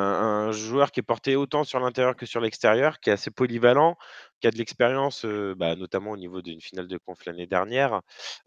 un 0.49 0.51
joueur 0.53 0.91
qui 0.91 0.99
est 1.01 1.03
porté 1.05 1.37
autant 1.37 1.63
sur 1.63 1.79
l'intérieur 1.79 2.17
que 2.17 2.27
sur 2.27 2.41
l'extérieur, 2.41 2.99
qui 2.99 3.11
est 3.11 3.13
assez 3.13 3.31
polyvalent, 3.31 3.97
qui 4.41 4.49
a 4.49 4.51
de 4.51 4.57
l'expérience, 4.57 5.25
heu, 5.25 5.55
bah, 5.57 5.77
notamment 5.77 6.11
au 6.11 6.17
niveau 6.17 6.43
d'une 6.43 6.61
finale 6.61 6.89
de 6.89 6.99
conf 6.99 7.25
l'année 7.25 7.47
dernière. 7.47 8.01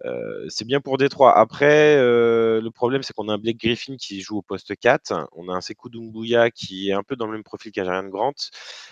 Heu, 0.05 0.45
c'est 0.49 0.65
bien 0.65 0.81
pour 0.81 0.97
Détroit. 0.97 1.37
Après, 1.37 1.95
heu, 1.97 2.59
le 2.61 2.71
problème, 2.71 3.03
c'est 3.03 3.13
qu'on 3.13 3.29
a 3.29 3.33
un 3.33 3.37
Blake 3.37 3.57
Griffin 3.59 3.95
qui 3.97 4.19
joue 4.21 4.37
au 4.39 4.41
poste 4.41 4.75
4. 4.77 5.13
On 5.33 5.47
a 5.49 5.53
un 5.53 5.61
Sekou 5.61 5.89
Doumbouya 5.89 6.51
qui 6.51 6.89
est 6.89 6.93
un 6.93 7.03
peu 7.03 7.15
dans 7.15 7.25
le 7.27 7.33
même 7.33 7.43
profil 7.43 7.71
qu'Jerian 7.71 8.03
Grant. 8.09 8.33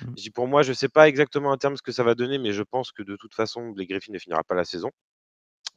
Mmh. 0.02 0.16
Je 0.16 0.22
dis 0.24 0.32
pour 0.32 0.48
moi, 0.48 0.64
je 0.64 0.72
sais 0.74 0.90
pas 0.90 1.08
exactement 1.10 1.52
à 1.52 1.58
terme 1.58 1.76
ce 1.78 1.82
que 1.82 1.92
ça 1.92 2.04
va 2.04 2.16
donner, 2.16 2.38
mais 2.38 2.54
je 2.54 2.64
pense 2.64 2.92
que 2.94 3.04
de 3.04 3.16
toute 3.18 3.34
façon, 3.36 3.70
Blake 3.72 3.90
Griffin 3.90 4.14
ne 4.14 4.20
finira 4.20 4.44
pas 4.44 4.56
la 4.56 4.64
saison. 4.66 4.90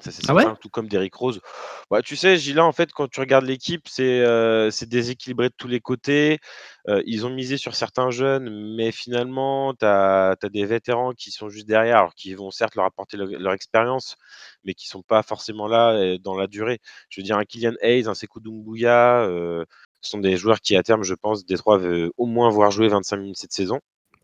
Ça, 0.02 0.11
c'est 0.11 0.28
Ah 0.28 0.35
ouais? 0.35 0.42
certain, 0.42 0.59
tout 0.61 0.68
comme 0.68 0.88
Derrick 0.88 1.14
Rose. 1.14 1.40
Bah, 1.88 2.02
tu 2.02 2.16
sais, 2.16 2.37
Gila, 2.37 2.64
en 2.64 2.73
fait, 2.73 2.92
quand 2.92 3.09
tu 3.09 3.21
regardes 3.21 3.44
l'équipe, 3.44 3.87
c'est 3.88 4.21
euh, 4.21 4.68
c'est 4.73 4.88
déséquilibré 4.88 5.49
de 5.49 5.54
tous 5.56 5.68
les 5.68 5.78
côtés. 5.80 6.40
Euh, 6.88 7.02
ils 7.06 7.25
ont 7.25 7.30
misé 7.30 7.56
sur 7.56 7.76
certains 7.76 8.11
jeunes, 8.11 8.75
mais 8.76 8.90
finalement, 8.90 9.75
tu 9.75 9.85
as, 9.85 10.37
des 10.50 10.66
vétérans 10.66 11.12
qui 11.12 11.30
sont 11.30 11.49
juste 11.49 11.68
derrière, 11.68 11.99
alors 11.99 12.14
qui 12.14 12.35
vont 12.35 12.50
certes 12.50 12.75
leur 12.75 12.85
apporter 12.85 13.16
leur, 13.16 13.28
leur 13.28 13.52
expérience, 13.52 14.16
mais 14.64 14.75
qui 14.75 14.88
sont 14.88 15.02
pas 15.02 15.23
forcément 15.23 15.68
là 15.68 15.92
euh, 15.92 16.18
dans 16.18 16.35
la 16.37 16.49
durée. 16.49 16.80
Je 17.09 17.21
veux 17.21 17.25
dire, 17.25 17.38
un 17.38 17.44
Kylian 17.44 17.75
Hayes, 17.80 18.09
un 18.09 18.14
Sekou 18.14 18.40
Doumbouya, 18.40 19.23
euh, 19.23 19.64
ce 20.00 20.11
sont 20.11 20.18
des 20.18 20.37
joueurs 20.37 20.61
qui, 20.61 20.75
à 20.75 20.82
terme, 20.82 21.04
je 21.04 21.14
pense, 21.14 21.47
Détroit 21.47 21.78
veut 21.78 22.12
au 22.16 22.26
moins 22.26 22.50
voir 22.50 22.73
jouer 22.73 22.88
25 22.88 23.18
minutes 23.18 23.38
cette 23.38 23.52
saison. 23.52 23.78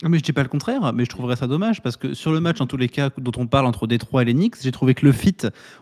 Ah, 0.05 0.09
Mais 0.09 0.19
je 0.19 0.23
dis 0.23 0.33
pas 0.33 0.45
le 0.45 0.49
contraire, 0.49 0.93
mais 0.93 1.05
je 1.05 1.11
trouverais 1.11 1.35
ça 1.35 1.49
dommage 1.49 1.83
parce 1.83 1.97
que 1.97 2.15
sur 2.15 2.31
le 2.31 2.39
match, 2.39 2.61
en 2.61 2.67
tous 2.67 2.77
les 2.77 2.89
cas, 2.89 3.11
dont 3.19 3.33
on 3.37 3.49
parle 3.49 3.67
entre 3.67 3.89
Détroit 3.89 4.23
et 4.23 4.33
Knicks, 4.33 4.63
j'ai 4.63 4.71
trouvé 4.71 4.95
que 4.95 5.05
le 5.05 5.13
fit 5.13 5.37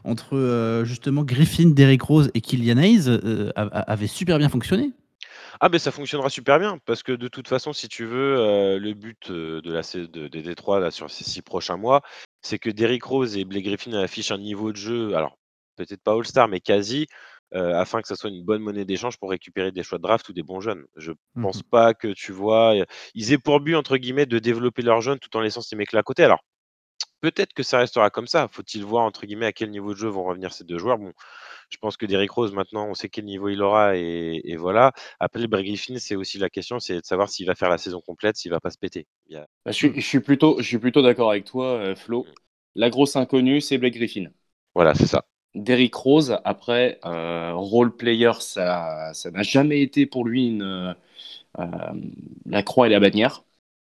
entre 0.04 0.36
euh, 0.36 0.84
justement 0.86 1.22
Griffin, 1.22 1.68
Derrick 1.68 2.00
Rose 2.00 2.30
et 2.32 2.40
Kylian 2.40 2.78
Hayes 2.78 3.08
euh, 3.08 3.52
avait 3.56 4.06
super 4.06 4.38
bien 4.38 4.48
fonctionné. 4.48 4.92
Ah, 5.60 5.68
mais 5.68 5.78
ça 5.78 5.90
fonctionnera 5.90 6.30
super 6.30 6.58
bien 6.58 6.78
parce 6.86 7.02
que 7.02 7.12
de 7.12 7.28
toute 7.28 7.48
façon, 7.48 7.74
si 7.74 7.88
tu 7.88 8.06
veux, 8.06 8.38
euh, 8.38 8.78
le 8.78 8.94
but 8.94 9.30
de 9.30 9.70
la 9.70 9.82
des 10.28 10.42
Détroit 10.42 10.80
là, 10.80 10.90
sur 10.90 11.10
ces 11.10 11.24
six 11.24 11.42
prochains 11.42 11.76
mois, 11.76 12.00
c'est 12.40 12.58
que 12.58 12.70
Derrick 12.70 13.04
Rose 13.04 13.36
et 13.36 13.44
Blake 13.44 13.64
Griffin 13.64 13.92
affichent 13.92 14.30
un 14.30 14.38
niveau 14.38 14.72
de 14.72 14.76
jeu, 14.78 15.14
alors 15.14 15.36
peut-être 15.76 16.02
pas 16.02 16.14
All-Star, 16.14 16.48
mais 16.48 16.60
quasi, 16.60 17.06
euh, 17.56 17.74
afin 17.78 18.02
que 18.02 18.08
ça 18.08 18.16
soit 18.16 18.30
une 18.30 18.44
bonne 18.44 18.62
monnaie 18.62 18.84
d'échange 18.86 19.18
pour 19.18 19.30
récupérer 19.30 19.72
des 19.72 19.82
choix 19.84 19.98
de 19.98 20.04
draft 20.04 20.28
ou 20.28 20.34
des 20.34 20.44
bons 20.44 20.60
jeunes. 20.60 20.84
Je 20.96 21.12
pense 21.40 21.62
Mhm. 21.62 21.64
pas 21.64 21.94
que 21.94 22.08
tu 22.08 22.32
vois, 22.32 22.74
ils 23.14 23.32
aient 23.32 23.38
pour 23.38 23.60
but, 23.60 23.76
entre 23.76 23.96
guillemets, 23.98 24.26
de 24.26 24.38
développer 24.40 24.82
leurs 24.82 25.02
jeunes 25.02 25.18
tout 25.20 25.36
en 25.36 25.40
laissant 25.40 25.62
ces 25.62 25.76
mecs-là 25.76 26.00
à 26.00 26.04
côté. 26.04 26.24
Alors, 26.24 26.44
peut-être 27.20 27.52
que 27.54 27.62
ça 27.62 27.78
restera 27.78 28.10
comme 28.10 28.26
ça. 28.26 28.48
Faut-il 28.48 28.84
voir, 28.84 29.04
entre 29.04 29.26
guillemets, 29.26 29.46
à 29.46 29.52
quel 29.52 29.70
niveau 29.70 29.92
de 29.94 29.98
jeu 29.98 30.08
vont 30.08 30.24
revenir 30.24 30.52
ces 30.52 30.64
deux 30.64 30.78
joueurs. 30.78 30.98
Bon, 30.98 31.12
je 31.70 31.78
pense 31.78 31.96
que 31.98 32.06
Derrick 32.06 32.30
Rose, 32.32 32.52
maintenant, 32.54 32.86
on 32.88 32.94
sait 32.94 33.08
quel 33.10 33.26
niveau 33.26 33.48
il 33.50 33.62
aura 33.62 33.96
et, 33.96 34.40
et 34.44 34.56
voilà. 34.56 34.92
Après, 35.20 35.46
Blake 35.48 35.66
Griffin, 35.66 35.98
c'est 35.98 36.16
aussi 36.16 36.38
la 36.38 36.50
question, 36.50 36.80
c'est 36.80 36.96
de 37.00 37.06
savoir 37.06 37.30
s'il 37.30 37.46
va 37.46 37.54
faire 37.56 37.70
la 37.70 37.78
saison 37.78 38.00
complète, 38.02 38.36
s'il 38.36 38.52
va 38.52 38.60
pas 38.60 38.70
se 38.70 38.78
péter. 38.78 39.06
Il 39.28 39.34
y 39.34 39.36
a- 39.38 39.48
Bah, 39.64 39.72
je, 39.72 39.76
suis, 39.76 39.94
je 40.00 40.06
suis 40.06 40.20
plutôt, 40.20 40.56
je 40.60 40.66
suis 40.66 40.78
plutôt 40.78 41.02
d'accord 41.02 41.30
avec 41.30 41.44
toi, 41.44 41.66
euh, 41.78 41.94
Flo. 41.96 42.32
La 42.74 42.88
grosse 42.90 43.16
inconnue, 43.16 43.60
c'est 43.60 43.78
Blake 43.78 43.94
Griffin. 43.94 44.30
Voilà, 44.74 44.94
c'est 44.94 45.06
ça. 45.06 45.24
Derrick 45.56 45.94
Rose, 45.94 46.38
après, 46.44 47.00
euh, 47.04 47.52
role 47.54 47.96
player, 47.96 48.32
ça 48.40 49.12
ça 49.14 49.30
n'a 49.30 49.42
jamais 49.42 49.80
été 49.82 50.06
pour 50.06 50.24
lui 50.26 50.48
une, 50.48 50.62
euh, 50.62 50.94
euh, 51.60 51.66
la 52.46 52.62
croix 52.62 52.88
et 52.88 52.90
la 52.90 53.00
bannière. 53.00 53.44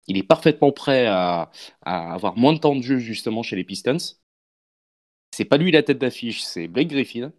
Il 0.08 0.18
est 0.18 0.22
parfaitement 0.24 0.72
prêt 0.72 1.06
à, 1.06 1.50
à 1.82 2.14
avoir 2.14 2.36
moins 2.38 2.54
de 2.54 2.58
temps 2.58 2.76
de 2.76 2.82
jeu 2.82 2.98
justement 2.98 3.42
chez 3.42 3.56
les 3.56 3.64
Pistons. 3.64 3.98
C'est 5.32 5.44
pas 5.44 5.56
lui 5.56 5.70
la 5.70 5.82
tête 5.82 5.98
d'affiche, 5.98 6.42
c'est 6.42 6.68
Blake 6.68 6.88
Griffin. 6.88 7.32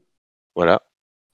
Voilà. 0.56 0.82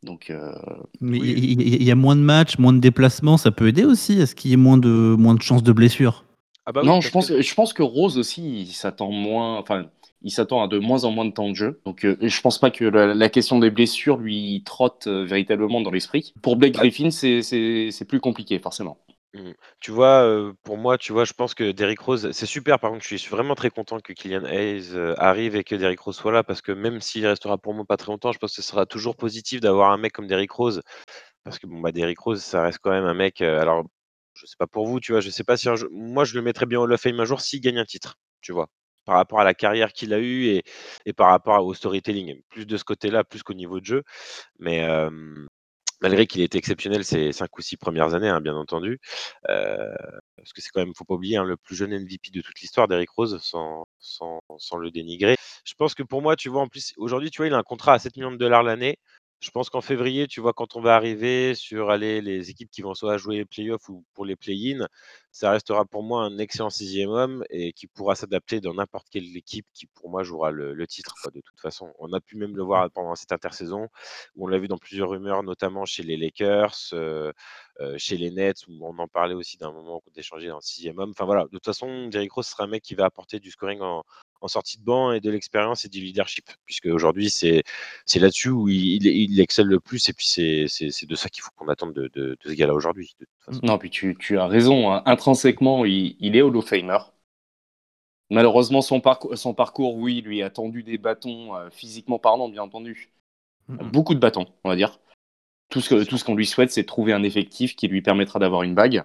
Donc, 0.04 0.30
euh, 0.30 0.54
Mais 1.02 1.18
il 1.18 1.84
y, 1.84 1.92
a 1.92 1.96
moins 1.96 2.16
de 2.16 2.22
matchs, 2.22 2.58
moins 2.60 2.74
de 2.74 2.80
déplacements, 2.80 3.38
ça 3.38 3.52
peut 3.52 3.68
aider 3.68 3.86
aussi 3.86 4.22
à 4.22 4.28
ce 4.28 4.36
qu'il 4.36 4.52
y 4.52 4.54
ait 4.54 4.58
moins 4.58 4.78
de, 4.78 5.16
moins 5.18 5.34
de 5.34 5.42
chances 5.42 5.64
de 5.64 5.72
blessure? 5.72 6.25
Ah 6.65 6.72
bah 6.72 6.81
oui, 6.81 6.88
non, 6.88 7.01
je 7.01 7.10
pense, 7.12 7.27
que- 7.27 7.41
je 7.41 7.53
pense 7.53 7.74
que 7.74 7.84
Rose 7.84 8.17
aussi, 8.17 8.62
il 8.62 8.74
s'attend 8.74 9.12
moins, 9.12 9.57
enfin, 9.57 9.89
il 10.22 10.31
s'attend 10.31 10.63
à 10.63 10.67
de 10.67 10.79
moins 10.79 11.03
en 11.03 11.12
moins 11.12 11.25
de 11.25 11.31
temps 11.31 11.50
de 11.50 11.53
jeu. 11.55 11.79
Donc, 11.86 12.05
euh, 12.05 12.17
je 12.22 12.41
pense 12.41 12.57
pas 12.60 12.72
que 12.72 12.86
la, 12.86 13.13
la 13.13 13.29
question 13.29 13.60
des 13.60 13.69
blessures 13.69 14.17
lui 14.17 14.63
trotte 14.65 15.07
euh, 15.07 15.25
véritablement 15.25 15.81
dans 15.81 15.91
l'esprit. 15.91 16.34
Pour 16.41 16.55
Blake 16.55 16.74
Ah. 16.77 16.81
Griffin, 16.81 17.12
c'est- 17.12 18.05
plus 18.07 18.19
compliqué, 18.19 18.60
forcément. 18.60 18.98
Tu 19.81 19.91
vois, 19.91 20.24
euh, 20.24 20.53
pour 20.63 20.77
moi, 20.77 20.98
tu 20.98 21.12
vois, 21.12 21.25
je 21.25 21.34
pense 21.34 21.53
que 21.53 21.72
Derrick 21.72 22.00
Rose, 22.00 22.31
c'est 22.31 22.45
super. 22.45 22.79
Par 22.79 22.91
contre, 22.91 23.03
je 23.05 23.15
suis 23.17 23.29
vraiment 23.29 23.53
très 23.55 23.69
content 23.69 24.00
que 24.00 24.13
Kylian 24.13 24.45
Hayes 24.45 24.91
euh, 24.93 25.13
arrive 25.17 25.55
et 25.57 25.63
que 25.63 25.75
Derrick 25.75 26.00
Rose 26.00 26.15
soit 26.15 26.31
là 26.31 26.43
parce 26.43 26.62
que 26.62 26.72
même 26.72 27.01
s'il 27.01 27.27
restera 27.27 27.57
pour 27.57 27.74
moi 27.74 27.84
pas 27.86 27.98
très 27.98 28.12
longtemps, 28.12 28.31
je 28.31 28.39
pense 28.39 28.55
que 28.55 28.62
ce 28.62 28.67
sera 28.67 28.86
toujours 28.86 29.17
positif 29.17 29.60
d'avoir 29.60 29.91
un 29.91 29.98
mec 29.98 30.13
comme 30.13 30.27
Derrick 30.27 30.51
Rose 30.51 30.81
parce 31.43 31.60
que 31.60 31.67
bon, 31.67 31.79
bah, 31.81 31.91
Derrick 31.91 32.19
Rose, 32.19 32.41
ça 32.43 32.63
reste 32.63 32.79
quand 32.81 32.91
même 32.91 33.05
un 33.05 33.13
mec. 33.13 33.41
euh, 33.41 33.62
alors, 33.62 33.86
je 34.36 34.46
sais 34.46 34.56
pas 34.58 34.68
pour 34.68 34.88
vous, 34.88 35.00
tu 35.00 35.12
vois, 35.13 35.22
je 35.22 35.30
sais 35.30 35.44
pas 35.44 35.58
si 35.58 35.68
moi 35.92 36.25
je 36.25 36.36
le 36.36 36.42
mettrais 36.42 36.65
bien 36.65 36.80
au 36.80 36.89
of 36.89 37.01
Fame 37.01 37.20
un 37.20 37.25
jour 37.25 37.42
s'il 37.42 37.62
gagne 37.62 37.77
un 37.80 37.86
titre, 37.86 38.18
tu 38.42 38.51
vois, 38.54 38.68
par 39.06 39.15
rapport 39.15 39.39
à 39.39 39.44
la 39.44 39.54
carrière 39.54 39.94
qu'il 39.94 40.13
a 40.13 40.20
eue 40.20 40.46
et, 40.48 40.63
et 41.06 41.13
par 41.13 41.30
rapport 41.30 41.65
au 41.65 41.74
storytelling, 41.74 42.42
plus 42.50 42.65
de 42.65 42.77
ce 42.77 42.84
côté-là, 42.84 43.24
plus 43.24 43.44
qu'au 43.44 43.54
niveau 43.54 43.80
de 43.80 43.86
jeu. 43.86 44.04
Mais 44.60 44.86
malgré 46.01 46.27
qu'il 46.27 46.42
ait 46.42 46.46
été 46.46 46.58
exceptionnel 46.58 47.04
ces 47.06 47.32
cinq 47.32 47.58
ou 47.58 47.62
six 47.62 47.77
premières 47.77 48.13
années, 48.13 48.30
hein, 48.30 48.42
bien 48.42 48.56
entendu. 48.56 49.00
Parce 49.44 50.54
que 50.54 50.62
c'est 50.62 50.70
quand 50.70 50.82
même, 50.82 50.94
faut 50.96 51.06
pas 51.06 51.15
oublier, 51.15 51.38
hein, 51.38 51.44
le 51.44 51.58
plus 51.58 51.75
jeune 51.75 51.92
MVP 51.92 52.32
de 52.32 52.42
toute 52.42 52.60
l'histoire 52.62 52.88
d'Eric 52.88 53.10
Rose, 53.10 53.39
sans, 53.42 53.86
sans, 54.00 54.39
sans 54.58 54.77
le 54.77 54.92
dénigrer. 54.92 55.36
Je 55.65 55.74
pense 55.75 55.96
que 55.96 56.04
pour 56.04 56.22
moi, 56.22 56.36
tu 56.36 56.50
vois, 56.50 56.62
en 56.62 56.68
plus, 56.68 56.94
aujourd'hui, 56.98 57.32
tu 57.32 57.38
vois, 57.38 57.48
il 57.48 57.54
a 57.54 57.58
un 57.58 57.63
contrat 57.63 57.94
à 57.94 58.00
7 58.00 58.15
millions 58.18 58.32
de 58.32 58.38
dollars 58.38 58.63
l'année. 58.63 58.98
Je 59.42 59.51
pense 59.51 59.70
qu'en 59.70 59.82
février, 59.82 60.27
tu 60.27 60.42
vois, 60.42 60.54
quand 60.54 60.75
on 60.75 60.82
va 60.82 60.96
arriver 60.96 61.56
sur 61.56 61.92
aller, 61.92 62.22
les 62.22 62.50
équipes 62.50 62.72
qui 62.72 62.82
vont 62.82 62.96
soit 62.96 63.18
jouer 63.18 63.38
les 63.38 63.46
playoffs 63.46 63.89
ou 63.89 64.04
pour 64.13 64.25
les 64.25 64.36
play-in, 64.36 64.88
ça 65.32 65.51
restera 65.51 65.86
pour 65.86 66.04
moi 66.04 66.24
un 66.24 66.38
excellent 66.38 66.70
sixième 66.70 67.10
homme 67.10 67.44
et 67.50 67.74
qui 67.74 67.88
pourra 67.88 68.15
s'adapter 68.15 68.62
dans 68.62 68.74
n'importe 68.74 69.08
quelle 69.12 69.36
équipe 69.38 69.68
qui, 69.74 69.88
pour 69.88 70.10
moi, 70.10 70.24
jouera 70.24 70.51
le, 70.51 70.88
titre, 70.88 71.13
de 71.34 71.42
toute 71.42 71.60
façon. 71.60 71.94
On 72.00 72.13
a 72.13 72.22
pu 72.22 72.38
même 72.38 72.56
le 72.56 72.63
voir 72.63 72.89
pendant 72.92 73.15
cette 73.15 73.34
intersaison, 73.34 73.89
où 74.36 74.46
on 74.46 74.48
l'a 74.48 74.58
vu 74.58 74.68
dans 74.68 74.77
plusieurs 74.77 75.10
rumeurs, 75.10 75.44
notamment 75.44 75.86
chez 75.86 76.04
les 76.04 76.18
Lakers, 76.18 76.75
euh, 76.94 77.32
euh, 77.82 77.96
chez 77.98 78.18
les 78.18 78.32
Nets, 78.32 78.65
où 78.68 78.72
on 78.82 78.98
en 78.98 79.08
parlait 79.08 79.36
aussi 79.36 79.58
d'un 79.58 79.72
moment 79.72 80.01
d'échanger 80.13 80.50
un 80.50 80.62
sixième 80.62 80.98
homme. 80.98 81.12
Enfin 81.12 81.25
voilà, 81.25 81.44
de 81.44 81.50
toute 81.50 81.65
façon, 81.65 82.08
Derrick 82.08 82.32
Rose 82.32 82.48
sera 82.48 82.63
un 82.63 82.68
mec 82.68 82.84
qui 82.84 82.96
va 82.96 83.06
apporter 83.06 83.39
du 83.39 83.51
scoring 83.51 83.82
en, 83.82 84.04
en 84.46 84.48
sortie 84.48 84.78
de 84.80 84.84
banc 84.86 85.12
et 85.12 85.20
de 85.20 85.30
l'expérience 85.30 85.86
et 85.86 85.90
du 85.90 86.00
leadership, 86.00 86.46
puisque 86.66 86.86
aujourd'hui 86.86 87.30
c'est 87.30 87.64
c'est 88.06 88.20
là-dessus 88.20 88.50
où 88.50 88.70
il, 88.70 89.06
il, 89.06 89.32
il 89.34 89.40
excelle 89.42 89.68
le 89.68 89.80
plus, 89.80 90.08
et 90.10 90.14
puis 90.14 90.25
c'est 90.28 90.66
de 91.06 91.16
ça 91.16 91.30
qu'il 91.30 91.44
faut 91.44 91.52
qu'on 91.56 91.68
attende 91.68 91.94
de, 91.94 92.10
de, 92.14 92.38
de 92.44 92.50
ce 92.50 92.54
gars-là 92.54 92.74
aujourd'hui. 92.74 93.16
Non, 93.64 93.78
puis 93.78 93.90
tu, 93.90 94.16
tu 94.20 94.38
as 94.40 94.48
raison. 94.48 94.92
hein. 94.94 95.04
Intrinsèquement, 95.06 95.86
il, 95.86 96.16
il 96.20 96.36
est 96.36 96.42
Hall 96.42 96.56
of 96.58 96.66
Famer. 96.68 97.00
Malheureusement, 98.32 98.82
son, 98.82 99.02
parcours, 99.02 99.38
son 99.38 99.54
parcours, 99.54 99.96
oui, 99.96 100.22
lui 100.22 100.42
a 100.42 100.50
tendu 100.50 100.84
des 100.84 100.98
bâtons, 100.98 101.56
euh, 101.56 101.70
physiquement 101.70 102.18
parlant, 102.18 102.50
bien 102.50 102.64
entendu. 102.64 103.12
Beaucoup 103.70 104.14
de 104.16 104.20
bâtons, 104.20 104.48
on 104.64 104.70
va 104.70 104.75
dire. 104.75 105.00
Tout 105.70 105.82
ce 105.82 105.90
que- 105.90 106.04
tout 106.04 106.18
ce 106.18 106.25
qu'on 106.25 106.36
lui 106.36 106.46
souhaite, 106.48 106.72
c'est 106.72 106.84
de 106.84 106.88
trouver 106.88 107.14
un 107.14 107.24
effectif 107.24 107.75
qui 107.75 107.88
lui 107.88 108.02
permettra 108.02 108.40
d'avoir 108.40 108.64
une 108.64 108.75
bague, 108.75 109.04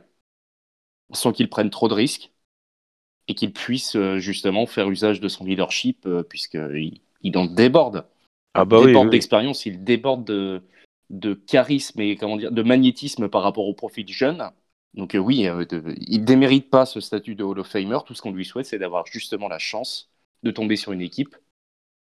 sans 1.13 1.33
qu'il 1.33 1.49
prenne 1.49 1.71
trop 1.71 1.89
de 1.89 1.95
risques, 1.95 2.33
et 3.31 3.35
qu'il 3.35 3.53
puisse 3.53 3.95
euh, 3.95 4.19
justement 4.19 4.67
faire 4.67 4.91
usage 4.91 5.21
de 5.21 5.29
son 5.29 5.45
leadership, 5.45 6.05
euh, 6.05 6.25
puisqu'il 6.25 7.01
il 7.23 7.39
en 7.39 7.47
déborde. 7.47 8.05
Ah 8.55 8.65
bah 8.65 8.81
il 8.81 8.87
déborde 8.87 9.07
oui, 9.07 9.11
oui. 9.11 9.11
d'expérience, 9.11 9.67
il 9.67 9.85
déborde 9.85 10.25
de, 10.25 10.63
de 11.11 11.35
charisme 11.35 12.01
et 12.01 12.17
comment 12.17 12.37
dire, 12.37 12.51
de 12.51 12.63
magnétisme 12.63 13.29
par 13.29 13.45
rapport 13.45 13.69
au 13.69 13.75
profil 13.75 14.09
jeune. 14.09 14.51
Donc 14.95 15.15
euh, 15.15 15.19
oui, 15.19 15.47
euh, 15.47 15.65
de- 15.65 15.95
il 16.09 16.25
démérite 16.25 16.71
pas 16.71 16.87
ce 16.87 16.99
statut 17.01 17.37
de 17.37 17.45
Hall 17.45 17.61
of 17.61 17.69
Famer. 17.69 17.99
Tout 18.05 18.15
ce 18.15 18.21
qu'on 18.21 18.33
lui 18.33 18.45
souhaite, 18.45 18.67
c'est 18.67 18.81
d'avoir 18.81 19.07
justement 19.07 19.47
la 19.47 19.61
chance 19.61 20.11
de 20.43 20.51
tomber 20.51 20.75
sur 20.75 20.91
une 20.91 21.01
équipe 21.01 21.37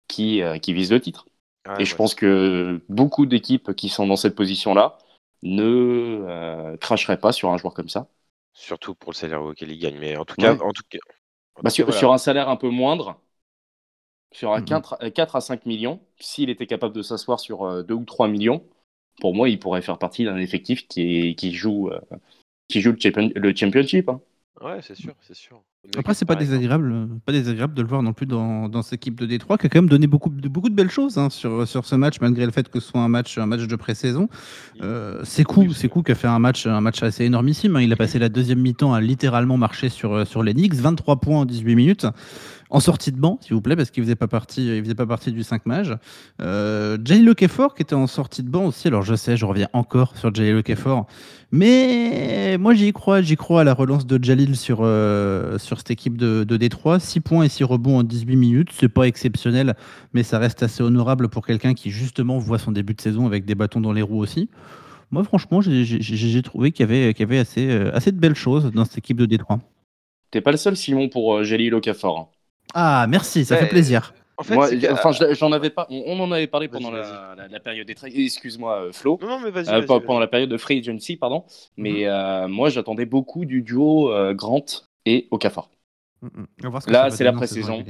qui, 0.10 0.42
euh, 0.42 0.58
qui 0.58 0.74
vise 0.74 0.92
le 0.92 1.00
titre. 1.00 1.30
Ah, 1.64 1.80
et 1.80 1.86
je 1.86 1.96
pense 1.96 2.16
que 2.16 2.82
beaucoup 2.90 3.26
d'équipes 3.26 3.74
qui 3.74 3.88
sont 3.88 4.08
dans 4.08 4.18
cette 4.18 4.36
position-là 4.36 4.98
ne 5.42 6.76
cracheraient 6.82 7.20
pas 7.20 7.32
sur 7.32 7.50
un 7.50 7.58
joueur 7.58 7.74
comme 7.74 7.88
ça. 7.88 8.10
Surtout 8.54 8.96
pour 8.96 9.12
le 9.12 9.16
salaire 9.16 9.44
auquel 9.44 9.72
il 9.72 9.78
gagne. 9.80 10.00
Mais 10.00 10.16
en 10.18 10.26
tout 10.26 10.36
cas, 10.36 10.54
Ouais. 10.54 10.60
en 10.60 10.72
tout 10.74 10.82
cas, 10.90 10.98
en 11.56 11.64
Bah, 11.64 11.70
tout 11.70 11.72
sur, 11.72 11.86
cas, 11.86 11.92
voilà. 11.92 12.00
sur 12.00 12.14
un 12.14 12.18
salaire 12.20 12.48
un 12.50 12.58
peu 12.58 12.70
moindre, 12.70 13.20
sur 14.32 14.54
un 14.54 14.62
Mhm. 14.62 14.66
4, 14.66 14.98
euh, 15.02 15.10
4 15.10 15.36
à 15.36 15.42
5 15.42 15.66
millions, 15.66 16.00
s'il 16.20 16.50
était 16.50 16.68
capable 16.68 16.96
de 16.96 17.02
s'asseoir 17.02 17.40
sur 17.40 17.64
euh, 17.64 17.84
2 17.84 17.94
ou 17.94 18.06
3 18.06 18.28
millions, 18.28 18.66
pour 19.22 19.36
moi, 19.36 19.50
il 19.50 19.60
pourrait 19.60 19.82
faire 19.82 20.00
partie 20.00 20.26
d'un 20.26 20.38
effectif 20.38 20.88
qui, 20.88 21.02
est- 21.30 21.36
qui 21.36 21.54
joue, 21.54 21.90
euh, 21.90 22.00
qui 22.70 22.82
joue 22.82 22.92
le, 22.94 23.00
champion- 23.00 23.32
le 23.36 23.56
championship. 23.56 24.10
hein. 24.10 24.22
Ouais, 24.64 24.80
c'est 24.82 24.96
sûr, 24.96 25.14
c'est 25.20 25.36
sûr. 25.36 25.62
Après, 25.98 26.14
c'est 26.14 26.24
pas 26.24 26.36
désagréable, 26.36 26.90
euh, 26.94 27.06
pas 27.26 27.34
désagréable 27.34 27.74
de 27.74 27.82
le 27.82 27.88
voir 27.90 28.02
non 28.02 28.14
plus 28.14 28.26
dans, 28.26 28.70
dans 28.70 28.82
cette 28.82 28.94
équipe 28.94 29.20
de 29.20 29.26
Détroit, 29.26 29.58
qui 29.58 29.66
a 29.66 29.70
quand 29.70 29.80
même 29.80 29.90
donné 29.90 30.08
beaucoup 30.08 30.30
de, 30.30 30.48
beaucoup 30.48 30.70
de 30.70 30.74
belles 30.76 30.90
choses 30.90 31.18
hein, 31.18 31.30
sur, 31.30 31.68
sur 31.68 31.86
ce 31.86 31.96
match, 31.96 32.22
malgré 32.22 32.46
le 32.46 32.52
fait 32.54 32.70
que 32.70 32.80
ce 32.80 32.88
soit 32.88 33.02
un 33.02 33.10
match, 33.10 33.38
un 33.38 33.46
match 33.46 33.68
de 33.68 33.76
pré-saison. 33.76 34.30
Euh, 34.82 35.20
c'est 35.26 35.44
cool, 35.44 35.74
c'est 35.74 35.90
cool 35.90 36.04
qu'a 36.04 36.16
fait 36.16 36.30
un 36.30 36.40
match, 36.40 36.66
un 36.66 36.80
match 36.80 37.04
assez 37.04 37.26
énormissime. 37.26 37.76
hein. 37.76 37.82
Il 37.82 37.92
a 37.92 37.98
passé 37.98 38.20
la 38.20 38.30
deuxième 38.30 38.62
mi-temps 38.62 38.94
à 38.94 39.02
littéralement 39.02 39.58
marcher 39.58 39.90
sur, 39.90 40.14
euh, 40.14 40.24
sur 40.26 40.44
les 40.44 40.54
Knicks, 40.54 40.76
23 40.76 41.18
points 41.18 41.40
en 41.42 41.46
18 41.46 41.76
minutes, 41.76 42.08
en 42.74 42.80
sortie 42.80 43.12
de 43.12 43.18
banc, 43.20 43.38
s'il 43.40 43.54
vous 43.54 43.62
plaît, 43.62 43.76
parce 43.76 43.92
qu'il 43.92 44.02
faisait 44.04 44.16
pas 44.16 44.28
partie, 44.28 44.82
faisait 44.82 44.96
pas 44.96 45.06
partie 45.06 45.32
du 45.32 45.44
5 45.44 45.68
mages. 45.68 45.96
Euh, 46.42 46.98
Jalil 47.06 47.30
Okafor 47.30 47.76
qui 47.76 47.84
était 47.84 47.94
en 47.94 48.08
sortie 48.08 48.42
de 48.42 48.50
banc 48.50 48.66
aussi. 48.66 48.88
Alors 48.88 49.04
je 49.04 49.14
sais, 49.14 49.38
je 49.38 49.46
reviens 49.46 49.70
encore 49.74 50.18
sur 50.18 50.34
Jalil 50.34 50.56
Okafor, 50.56 51.06
mais 51.52 52.58
moi 52.60 52.74
j'y 52.74 52.92
crois, 52.92 53.22
j'y 53.22 53.36
crois 53.36 53.62
à 53.62 53.64
la 53.64 53.76
relance 53.76 54.08
de 54.08 54.22
Jalil 54.22 54.56
sur, 54.58 54.80
euh, 54.82 55.60
sur 55.60 55.78
cette 55.78 55.92
équipe 55.92 56.18
de, 56.18 56.44
de 56.44 56.58
Détroit. 56.58 57.00
6 57.00 57.20
points 57.22 57.44
et 57.44 57.50
6 57.50 57.64
rebonds 57.64 58.00
en 58.00 58.04
18 58.04 58.36
minutes, 58.36 58.70
c'est 58.74 58.90
pas 58.90 59.04
exceptionnel, 59.04 59.76
mais 60.14 60.24
ça 60.24 60.40
reste 60.40 60.64
assez 60.64 60.82
honorable 60.82 61.30
pour 61.30 61.46
quelqu'un 61.46 61.76
qui 61.76 61.92
justement 61.92 62.40
voit 62.40 62.58
son 62.58 62.72
début 62.72 62.96
de 62.96 63.02
saison 63.02 63.28
avec 63.28 63.46
des 63.46 63.54
bâtons 63.54 63.82
dans 63.82 63.94
les 63.94 64.02
roues 64.02 64.20
aussi. 64.20 64.50
Moi 65.12 65.24
franchement, 65.24 65.62
j'ai- 65.62 66.42
trouvé 66.42 66.72
qu'il 66.72 66.88
y 66.88 66.90
avait, 66.90 67.12
y 67.12 67.24
avait 67.24 67.38
assez, 67.38 67.70
euh, 67.70 67.96
assez 67.96 68.12
de 68.12 68.20
belles 68.20 68.34
choses 68.36 68.72
dans 68.74 68.84
cette 68.84 68.98
équipe 68.98 69.18
de 69.18 69.28
Détroit. 69.28 69.60
T'es 70.32 70.42
pas 70.42 70.50
le 70.50 70.58
seul, 70.58 70.76
Simon, 70.76 71.08
pour 71.08 71.36
euh, 71.36 71.44
Jelly 71.44 71.72
Okafor. 71.72 72.32
Ah 72.74 73.06
merci, 73.08 73.46
ça 73.46 73.56
Ouais. 73.56 73.62
fait 73.62 73.68
plaisir. 73.68 74.14
En 74.38 74.44
fait, 74.44 74.56
Moi, 74.56 74.68
enfin, 74.92 75.12
je- 75.12 75.34
j'en 75.36 75.52
avais 75.52 75.70
pas. 75.70 75.86
On, 75.90 76.04
on 76.08 76.20
en 76.20 76.32
avait 76.32 76.48
parlé 76.48 76.68
pendant 76.68 76.90
la, 76.90 77.36
la- 77.38 77.48
la 77.48 77.60
période 77.60 77.86
des 77.86 77.94
trades. 77.94 78.12
Excuse-moi, 78.16 78.86
euh, 78.86 78.92
Flo. 78.92 79.20
Non, 79.22 79.28
non, 79.28 79.40
mais 79.40 79.52
vas-y. 79.52 79.70
Euh, 79.70 79.82
vas-y. 79.82 79.86
pendant 79.86 80.20
la 80.20 80.28
période 80.28 80.50
de 80.50 80.58
free 80.58 80.80
agency, 80.80 81.16
pardon. 81.18 81.46
Mais 81.78 82.08
euh, 82.08 82.48
moi, 82.48 82.70
j'attendais 82.70 83.06
beaucoup 83.06 83.46
du 83.46 83.62
duo 83.62 84.12
euh, 84.12 84.34
Grant 84.34 84.66
et 85.06 85.28
Okafor. 85.30 85.70
Mm, 86.22 86.28
mm. 86.28 86.46
Que 86.86 86.92
Là, 86.92 87.10
c'est 87.12 87.24
la 87.24 87.34
pré-saison. 87.34 87.84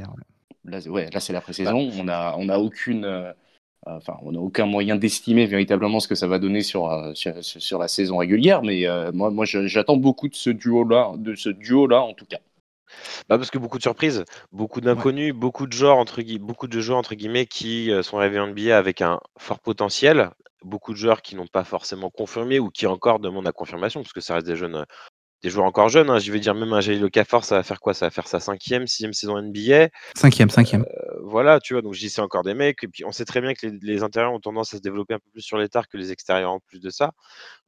Là, 0.65 0.81
c'est- 0.81 0.89
ouais, 0.89 1.09
là, 1.11 1.19
c'est 1.21 1.33
la 1.33 1.41
pré-saison. 1.41 1.89
On 1.97 2.07
a, 2.09 2.35
on 2.37 2.49
a 2.49 2.57
aucune, 2.57 3.05
euh, 3.05 3.31
euh, 3.87 3.97
enfin, 3.97 4.17
on 4.23 4.35
a 4.35 4.39
aucun 4.39 4.65
moyen 4.65 4.95
d'estimer 4.97 5.45
véritablement 5.45 5.99
ce 6.01 6.07
que 6.09 6.15
ça 6.15 6.27
va 6.27 6.39
donner 6.39 6.61
sur 6.61 6.89
euh, 6.91 7.13
sur, 7.13 7.33
sur- 7.43 7.79
la 7.79 7.87
saison 7.87 8.17
régulière. 8.17 8.63
Mais 8.63 8.85
euh, 8.87 9.11
moi, 9.13 9.29
moi, 9.31 9.45
j'attends 9.45 9.97
beaucoup 9.97 10.27
de 10.29 10.35
ce 10.35 10.49
duo-là, 10.49 11.13
de 11.17 11.35
ce 11.35 11.49
duo-là 11.49 12.01
en 12.01 12.13
tout 12.13 12.25
cas. 12.25 12.39
Bah, 13.29 13.37
parce 13.37 13.49
que 13.49 13.57
beaucoup 13.57 13.77
de 13.77 13.83
surprises, 13.83 14.23
beaucoup 14.51 14.81
d'inconnus, 14.81 15.33
beaucoup 15.33 15.67
de 15.67 15.73
joueurs 15.73 15.97
entre 15.97 16.21
guillemets 16.21 17.45
qui, 17.45 17.91
euh, 17.91 18.03
sont 18.03 18.17
arrivés 18.17 18.39
en 18.39 18.47
NBA 18.47 18.77
avec 18.77 19.01
un 19.01 19.19
fort 19.37 19.59
potentiel, 19.59 20.29
beaucoup 20.63 20.93
de 20.93 20.97
joueurs 20.97 21.21
qui 21.21 21.35
n'ont 21.35 21.47
pas 21.47 21.63
forcément 21.63 22.09
confirmé 22.09 22.59
ou 22.59 22.69
qui 22.69 22.87
encore 22.87 23.19
demandent 23.19 23.45
la 23.45 23.51
confirmation 23.51 24.01
parce 24.01 24.13
que 24.13 24.21
ça 24.21 24.35
reste 24.35 24.47
des 24.47 24.55
jeunes, 24.55 24.75
euh, 24.75 24.85
des 25.43 25.49
joueurs 25.49 25.65
encore 25.65 25.89
jeunes. 25.89 26.09
Hein. 26.09 26.19
Je 26.19 26.31
vais 26.31 26.39
dire 26.39 26.55
même 26.55 26.73
un 26.73 26.81
Jaïl 26.81 27.03
Okafor, 27.03 27.43
ça 27.43 27.55
va 27.55 27.63
faire 27.63 27.79
quoi? 27.79 27.93
Ça 27.93 28.05
va 28.05 28.09
faire 28.09 28.27
sa 28.27 28.39
cinquième, 28.39 28.87
sixième 28.87 29.13
saison 29.13 29.37
NBA. 29.37 29.89
5e, 30.15 30.49
euh, 30.81 30.85
voilà, 31.23 31.59
tu 31.61 31.73
vois. 31.73 31.81
Donc 31.81 31.93
je 31.95 31.99
dis 32.01 32.09
c'est 32.09 32.21
encore 32.21 32.43
des 32.43 32.53
mecs. 32.55 32.83
Et 32.83 32.87
puis 32.89 33.05
on 33.05 33.11
sait 33.13 33.25
très 33.25 33.41
bien 33.41 33.53
que 33.55 33.67
les, 33.67 33.79
les 33.81 34.03
intérieurs 34.03 34.33
ont 34.33 34.39
tendance 34.41 34.73
à 34.73 34.77
se 34.77 34.81
développer 34.83 35.15
un 35.15 35.19
peu 35.19 35.29
plus 35.31 35.41
sur 35.41 35.57
les 35.57 35.69
tard 35.69 35.87
que 35.89 35.97
les 35.97 36.11
extérieurs 36.11 36.51
en 36.51 36.59
plus 36.61 36.79
de 36.81 36.89
ça. 36.91 37.13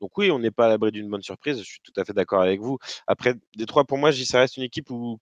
Donc 0.02 0.18
oui, 0.18 0.32
on 0.32 0.40
n'est 0.40 0.52
pas 0.52 0.66
à 0.68 0.70
l'abri 0.70 0.92
d'une 0.92 1.10
bonne 1.10 1.24
surprise. 1.24 1.60
Je 1.60 1.64
suis 1.64 1.80
tout 1.84 1.94
à 2.00 2.06
fait 2.06 2.14
d'accord 2.14 2.42
avec 2.42 2.62
vous. 2.62 2.78
Après, 3.08 3.36
Détroit, 3.58 3.86
pour 3.86 3.98
moi, 3.98 4.12
je 4.12 4.18
dis 4.18 4.26
ça 4.26 4.40
reste 4.40 4.58
une 4.58 4.64
équipe 4.64 4.90
où. 4.92 5.20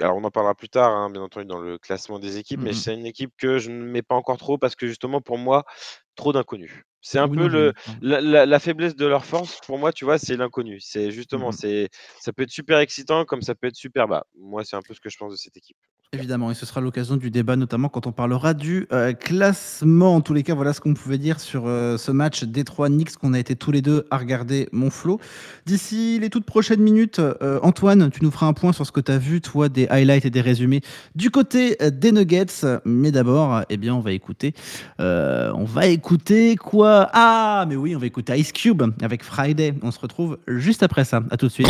Alors, 0.00 0.16
on 0.16 0.24
en 0.24 0.30
parlera 0.30 0.54
plus 0.54 0.68
tard, 0.68 0.90
hein, 0.92 1.10
bien 1.10 1.22
entendu, 1.22 1.46
dans 1.46 1.58
le 1.60 1.78
classement 1.78 2.18
des 2.18 2.36
équipes, 2.38 2.60
mais 2.62 2.72
Mhm. 2.72 2.74
c'est 2.74 2.94
une 2.94 3.06
équipe 3.06 3.32
que 3.38 3.58
je 3.58 3.70
ne 3.70 3.82
mets 3.84 4.02
pas 4.02 4.14
encore 4.14 4.36
trop 4.36 4.58
parce 4.58 4.76
que 4.76 4.86
justement, 4.86 5.22
pour 5.22 5.38
moi, 5.38 5.64
trop 6.16 6.32
d'inconnus. 6.32 6.72
C'est 7.02 7.20
un 7.20 7.28
Oui, 7.28 7.36
peu 7.36 7.42
non, 7.42 7.48
le, 7.48 7.72
la, 8.02 8.20
la- 8.20 8.46
la 8.46 8.58
faiblesse 8.58 8.96
de 8.96 9.06
leur 9.06 9.24
force, 9.24 9.60
pour 9.64 9.78
moi, 9.78 9.92
tu 9.92 10.04
vois, 10.04 10.18
c'est 10.18 10.36
l'inconnu. 10.36 10.80
C'est 10.80 11.12
justement, 11.12 11.48
Mhm. 11.48 11.52
c'est, 11.52 11.88
ça 12.20 12.32
peut 12.32 12.42
être 12.42 12.50
super 12.50 12.78
excitant 12.78 13.24
comme 13.24 13.42
ça 13.42 13.54
peut 13.54 13.68
être 13.68 13.76
super 13.76 14.08
bas. 14.08 14.26
Moi, 14.36 14.64
c'est 14.64 14.74
un 14.74 14.82
peu 14.82 14.92
ce 14.92 14.98
que 15.00 15.08
je 15.08 15.16
pense 15.16 15.30
de 15.30 15.36
cette 15.36 15.56
équipe. 15.56 15.76
Évidemment, 16.12 16.52
et 16.52 16.54
ce 16.54 16.64
sera 16.66 16.80
l'occasion 16.80 17.16
du 17.16 17.30
débat, 17.32 17.56
notamment 17.56 17.88
quand 17.88 18.06
on 18.06 18.12
parlera 18.12 18.54
du 18.54 18.86
euh, 18.92 19.12
classement. 19.12 20.14
En 20.14 20.20
tous 20.20 20.34
les 20.34 20.44
cas, 20.44 20.54
voilà 20.54 20.72
ce 20.72 20.80
qu'on 20.80 20.94
pouvait 20.94 21.18
dire 21.18 21.40
sur 21.40 21.66
euh, 21.66 21.96
ce 21.98 22.12
match 22.12 22.44
Détroit-Knicks 22.44 23.16
qu'on 23.16 23.34
a 23.34 23.38
été 23.40 23.56
tous 23.56 23.72
les 23.72 23.82
deux 23.82 24.06
à 24.10 24.16
regarder, 24.18 24.68
mon 24.72 24.88
Flo. 24.90 25.20
D'ici 25.66 26.18
les 26.20 26.30
toutes 26.30 26.46
prochaines 26.46 26.80
minutes, 26.80 27.18
euh, 27.18 27.58
Antoine, 27.62 28.10
tu 28.10 28.22
nous 28.22 28.30
feras 28.30 28.46
un 28.46 28.52
point 28.52 28.72
sur 28.72 28.86
ce 28.86 28.92
que 28.92 29.00
tu 29.00 29.10
as 29.12 29.18
vu, 29.18 29.40
toi, 29.40 29.68
des 29.68 29.88
highlights 29.88 30.24
et 30.24 30.30
des 30.30 30.40
résumés 30.40 30.80
du 31.16 31.30
côté 31.30 31.76
des 31.92 32.12
Nuggets. 32.12 32.64
Mais 32.84 33.10
d'abord, 33.10 33.62
eh 33.68 33.76
bien, 33.76 33.94
on 33.94 34.00
va 34.00 34.12
écouter. 34.12 34.54
on 35.00 35.64
va 35.64 35.86
écouter 35.86 36.05
quoi 36.56 37.08
Ah, 37.12 37.64
mais 37.68 37.76
oui, 37.76 37.96
on 37.96 37.98
va 37.98 38.06
écouter 38.06 38.38
Ice 38.38 38.52
Cube 38.52 38.82
avec 39.02 39.24
Friday. 39.24 39.74
On 39.82 39.90
se 39.90 39.98
retrouve 39.98 40.38
juste 40.46 40.82
après 40.82 41.04
ça. 41.04 41.20
À 41.30 41.36
tout 41.36 41.46
de 41.46 41.52
suite. 41.52 41.66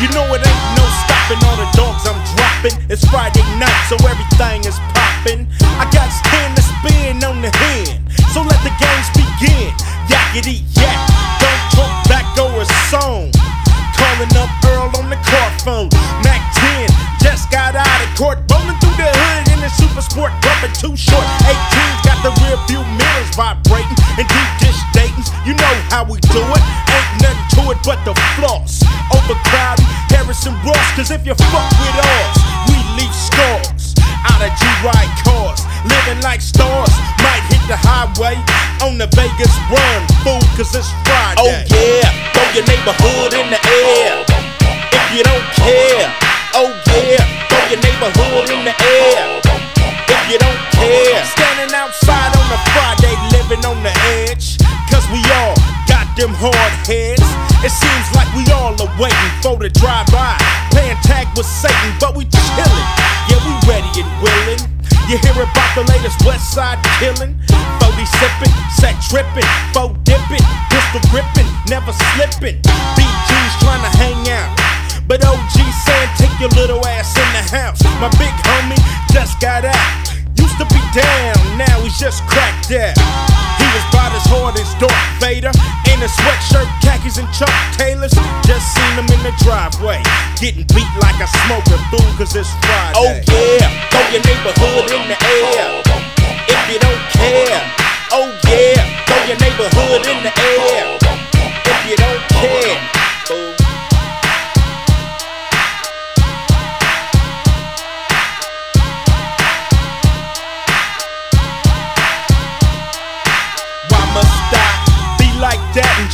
You 0.00 0.08
know 0.16 0.24
it 0.34 0.40
ain't 0.40 0.76
no 0.76 0.84
stopping 1.04 1.44
all 1.44 1.56
the 1.56 1.68
dogs 1.76 2.06
I'm 2.08 2.16
dropping. 2.34 2.72
It's 2.88 3.04
Friday 3.10 3.44
night, 3.58 3.76
so 3.90 3.96
everything 4.08 4.64
is 4.64 4.78
popping. 4.94 5.46
I 5.78 5.84
got 5.92 6.08
ten 6.24 6.54
to 6.54 6.62
spin 6.62 7.22
on 7.22 7.42
the 7.42 7.54
hand, 7.54 8.00
so 8.32 8.40
let 8.40 8.58
the 8.64 8.72
games 8.80 9.10
begin. 9.12 9.74
Yakety 10.08 10.64
yak, 10.80 11.06
don't 11.38 11.60
talk 11.76 12.08
back 12.08 12.24
or 12.38 12.62
a 12.62 12.64
song. 12.88 13.30
Calling 14.10 14.42
up 14.42 14.50
Earl 14.66 14.90
on 14.98 15.06
the 15.06 15.20
car 15.22 15.50
phone. 15.62 15.86
Mac 16.26 16.42
10 16.58 16.90
just 17.22 17.46
got 17.46 17.78
out 17.78 17.86
of 18.02 18.10
court, 18.18 18.42
rolling 18.50 18.74
through 18.82 18.98
the 18.98 19.06
hood 19.06 19.54
in 19.54 19.62
the 19.62 19.70
super 19.70 20.02
sport, 20.02 20.34
bumping 20.42 20.74
too 20.74 20.98
short. 20.98 21.22
18's 21.46 22.02
got 22.02 22.18
the 22.26 22.34
rear 22.42 22.58
view 22.66 22.82
mirrors 22.98 23.30
vibrating 23.38 23.94
and 24.18 24.26
deep 24.26 24.50
dish 24.58 24.80
datings. 24.90 25.30
You 25.46 25.54
know 25.54 25.74
how 25.94 26.02
we 26.02 26.18
do 26.26 26.42
it. 26.42 26.62
Ain't 26.90 27.22
nothing 27.22 27.46
to 27.54 27.70
it 27.70 27.78
but 27.86 28.02
the 28.02 28.18
floss. 28.34 28.82
Overcrowded, 29.14 29.86
Harrison 30.10 30.58
Ross, 30.66 30.82
cause 30.98 31.14
if 31.14 31.22
you 31.22 31.38
fuck 31.38 31.70
with 31.78 31.96
us, 32.02 32.34
we 32.66 32.82
leave 32.98 33.14
scars. 33.14 33.94
Out 34.26 34.42
of 34.42 34.50
G-Ride 34.58 35.14
cars, 35.22 35.69
living 35.84 36.20
like 36.22 36.40
stars. 36.40 36.92
Might 37.22 37.44
hit 37.48 37.62
the 37.68 37.76
highway 37.76 38.36
on 38.84 38.96
the 38.96 39.08
Vegas 39.12 39.52
run, 39.68 40.00
fool, 40.24 40.42
cause 40.56 40.72
it's 40.74 40.88
Friday. 41.04 41.40
Oh 41.40 41.52
yeah, 41.68 42.08
throw 42.32 42.48
your 42.56 42.66
neighborhood 42.66 43.32
in 43.36 43.46
the 43.52 43.60
air. 43.60 44.24
If 44.92 45.06
you 45.16 45.22
don't 45.24 45.46
care, 45.56 46.08
oh 46.56 46.70
yeah, 46.92 47.24
throw 47.48 47.64
your 47.68 47.80
neighborhood 47.84 48.48
in 48.50 48.64
the 48.64 48.74
air. 48.74 49.40
If 50.08 50.22
you 50.28 50.38
don't 50.38 50.62
care, 50.74 51.24
standing 51.24 51.74
outside 51.74 52.32
on 52.34 52.46
a 52.50 52.60
Friday, 52.72 53.14
living 53.36 53.64
on 53.66 53.82
the 53.82 53.94
edge. 54.24 54.58
Cause 54.90 55.06
we 55.14 55.22
all 55.38 55.54
got 55.86 56.10
them 56.16 56.34
hard 56.34 56.72
heads. 56.86 57.22
It 57.62 57.70
seems 57.70 58.06
like 58.16 58.26
we 58.34 58.42
all 58.50 58.74
are 58.74 58.92
waiting 58.98 59.34
for 59.42 59.54
the 59.58 59.70
drive-by. 59.70 60.34
Playing 60.70 60.98
tag 61.02 61.28
with 61.36 61.46
Satan, 61.46 61.94
but 62.00 62.16
we 62.16 62.24
chillin'. 62.24 62.88
Yeah, 63.30 63.38
we 63.46 63.52
ready 63.70 64.02
and 64.02 64.10
willing. 64.22 64.79
You 65.08 65.18
hear 65.18 65.36
about 65.42 65.70
the 65.74 65.84
latest 65.88 66.24
West 66.24 66.52
Side 66.52 66.78
killing? 66.98 67.38
40 67.46 68.04
sippin', 68.04 68.52
set 68.74 68.96
trippin', 69.08 69.46
foe 69.72 69.94
dippin', 70.04 70.44
pistol 70.70 71.00
grippin', 71.10 71.48
never 71.68 71.92
slippin'. 71.92 72.60
BG's 72.98 73.54
trying 73.62 73.82
to 73.82 73.92
hang 73.96 74.28
out. 74.28 74.50
But 75.06 75.24
OG 75.24 75.56
saying, 75.56 76.10
take 76.16 76.38
your 76.38 76.50
little 76.50 76.84
ass 76.86 77.16
in 77.16 77.28
the 77.32 77.44
house. 77.56 77.82
My 78.00 78.08
big 78.18 78.34
homie 78.46 78.78
just 79.12 79.40
got 79.40 79.64
out. 79.64 80.09
To 80.60 80.66
be 80.68 80.84
down, 80.92 81.40
now 81.56 81.80
he's 81.80 81.96
just 81.96 82.20
cracked 82.28 82.68
out. 82.68 82.92
He 83.56 83.64
was 83.72 83.84
about 83.88 84.12
as 84.12 84.28
hard 84.28 84.60
as 84.60 84.68
Darth 84.76 84.92
Vader. 85.16 85.48
In 85.88 85.96
a 86.04 86.10
sweatshirt, 86.20 86.68
khakis, 86.84 87.16
and 87.16 87.24
Chuck 87.32 87.48
Taylors. 87.80 88.12
Just 88.44 88.68
seen 88.76 88.92
him 89.00 89.08
in 89.08 89.24
the 89.24 89.32
driveway. 89.40 90.04
Getting 90.36 90.68
beat 90.76 90.92
like 91.00 91.16
a 91.16 91.28
smoking 91.48 91.80
fool, 91.88 92.04
cause 92.20 92.36
it's 92.36 92.52
Friday. 92.60 92.92
Oh 92.92 93.08
yeah, 93.08 93.72
throw 93.88 94.04
your 94.12 94.20
neighborhood 94.20 94.92
in 94.92 95.08
the 95.08 95.16
air. 95.16 95.80
If 96.44 96.62
you 96.68 96.76
don't 96.76 97.04
care. 97.16 97.64
Oh 98.12 98.28
yeah, 98.44 98.84
throw 99.08 99.20
your 99.32 99.40
neighborhood 99.40 100.04
in 100.12 100.18
the 100.28 100.32
air. 100.36 101.00
If 101.00 101.80
you 101.88 101.96
don't 101.96 102.20
care. 102.36 102.99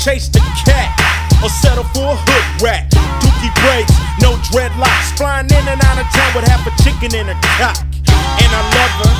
Chase 0.07 0.31
the 0.31 0.38
cat? 0.62 0.95
Or 1.42 1.51
settle 1.51 1.83
for 1.90 2.14
a 2.14 2.16
hood 2.31 2.47
rat? 2.62 2.87
Dookie 3.19 3.51
braids, 3.59 3.90
no 4.23 4.38
dreadlocks. 4.47 5.11
Flying 5.19 5.51
in 5.51 5.64
and 5.66 5.83
out 5.83 5.99
of 5.99 6.07
town 6.14 6.31
with 6.31 6.47
half 6.47 6.62
a 6.62 6.73
chicken 6.87 7.11
in 7.11 7.27
a 7.27 7.35
cock. 7.59 7.75
And 8.38 8.51
I 8.55 8.62
love 8.71 8.95
her, 9.03 9.14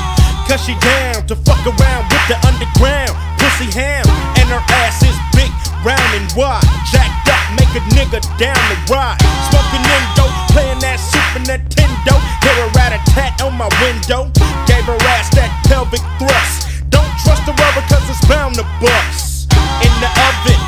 cause 0.47 0.63
she 0.63 0.79
down 0.79 1.27
to 1.27 1.35
fuck 1.43 1.59
around 1.67 2.07
with 2.07 2.23
the 2.31 2.39
underground. 2.47 3.11
Pussy 3.35 3.67
ham, 3.67 4.07
and 4.39 4.47
her 4.47 4.63
ass 4.87 5.03
is 5.03 5.17
big, 5.35 5.51
round 5.83 6.07
and 6.15 6.31
wide. 6.39 6.63
Jacked 6.87 7.27
up, 7.35 7.43
make 7.59 7.73
a 7.75 7.83
nigga 7.91 8.23
down 8.39 8.61
the 8.71 8.79
ride. 8.87 9.19
Smoking 9.51 9.83
Indo, 9.83 10.25
playing 10.55 10.79
that 10.87 11.03
Super 11.03 11.43
Nintendo. 11.43 12.15
Hear 12.47 12.63
a 12.63 12.67
rat 12.79 12.95
a 12.95 12.99
tat 13.11 13.35
on 13.43 13.59
my 13.59 13.67
window. 13.83 14.31
Gave 14.63 14.87
her 14.87 14.99
ass 15.19 15.27
that 15.35 15.51
pelvic 15.67 16.01
thrust. 16.15 16.71
Don't 16.87 17.11
trust 17.27 17.43
the 17.43 17.51
rubber 17.59 17.83
cause 17.91 18.07
it's 18.07 18.23
bound 18.23 18.55
to 18.55 18.63
bust. 18.79 19.36
In 19.85 19.93
the 20.01 20.09
oven, 20.09 20.59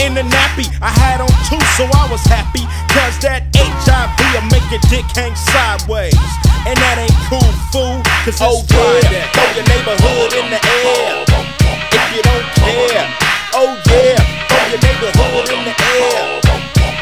in 0.00 0.10
the 0.14 0.24
nappy, 0.24 0.66
I 0.80 0.90
had 0.90 1.20
on 1.20 1.30
two, 1.48 1.60
so 1.76 1.84
I 1.84 2.08
was 2.10 2.24
happy. 2.24 2.64
Cause 2.94 3.18
that 3.20 3.50
HIV 3.52 4.16
will 4.32 4.48
make 4.48 4.64
your 4.70 4.82
dick 4.88 5.06
hang 5.12 5.34
sideways. 5.34 6.16
And 6.64 6.76
that 6.78 6.96
ain't 6.96 7.18
cool, 7.28 7.44
fool. 7.68 8.00
Cause 8.24 8.38
it's 8.38 8.44
oh, 8.44 8.64
Friday. 8.70 9.24
Throw 9.34 9.48
your 9.52 9.66
neighborhood 9.68 10.32
in 10.38 10.46
the 10.48 10.60
air. 10.60 11.24
If 11.28 12.06
you 12.16 12.22
don't 12.22 12.48
care. 12.56 13.06
Oh 13.52 13.74
yeah, 13.86 14.18
throw 14.48 14.64
your 14.72 14.82
neighborhood 14.82 15.46
in 15.52 15.60
the 15.68 15.74
air. 15.74 16.40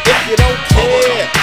If 0.03 0.21
you 0.29 0.37
don't 0.37 0.61
care. 0.75 1.42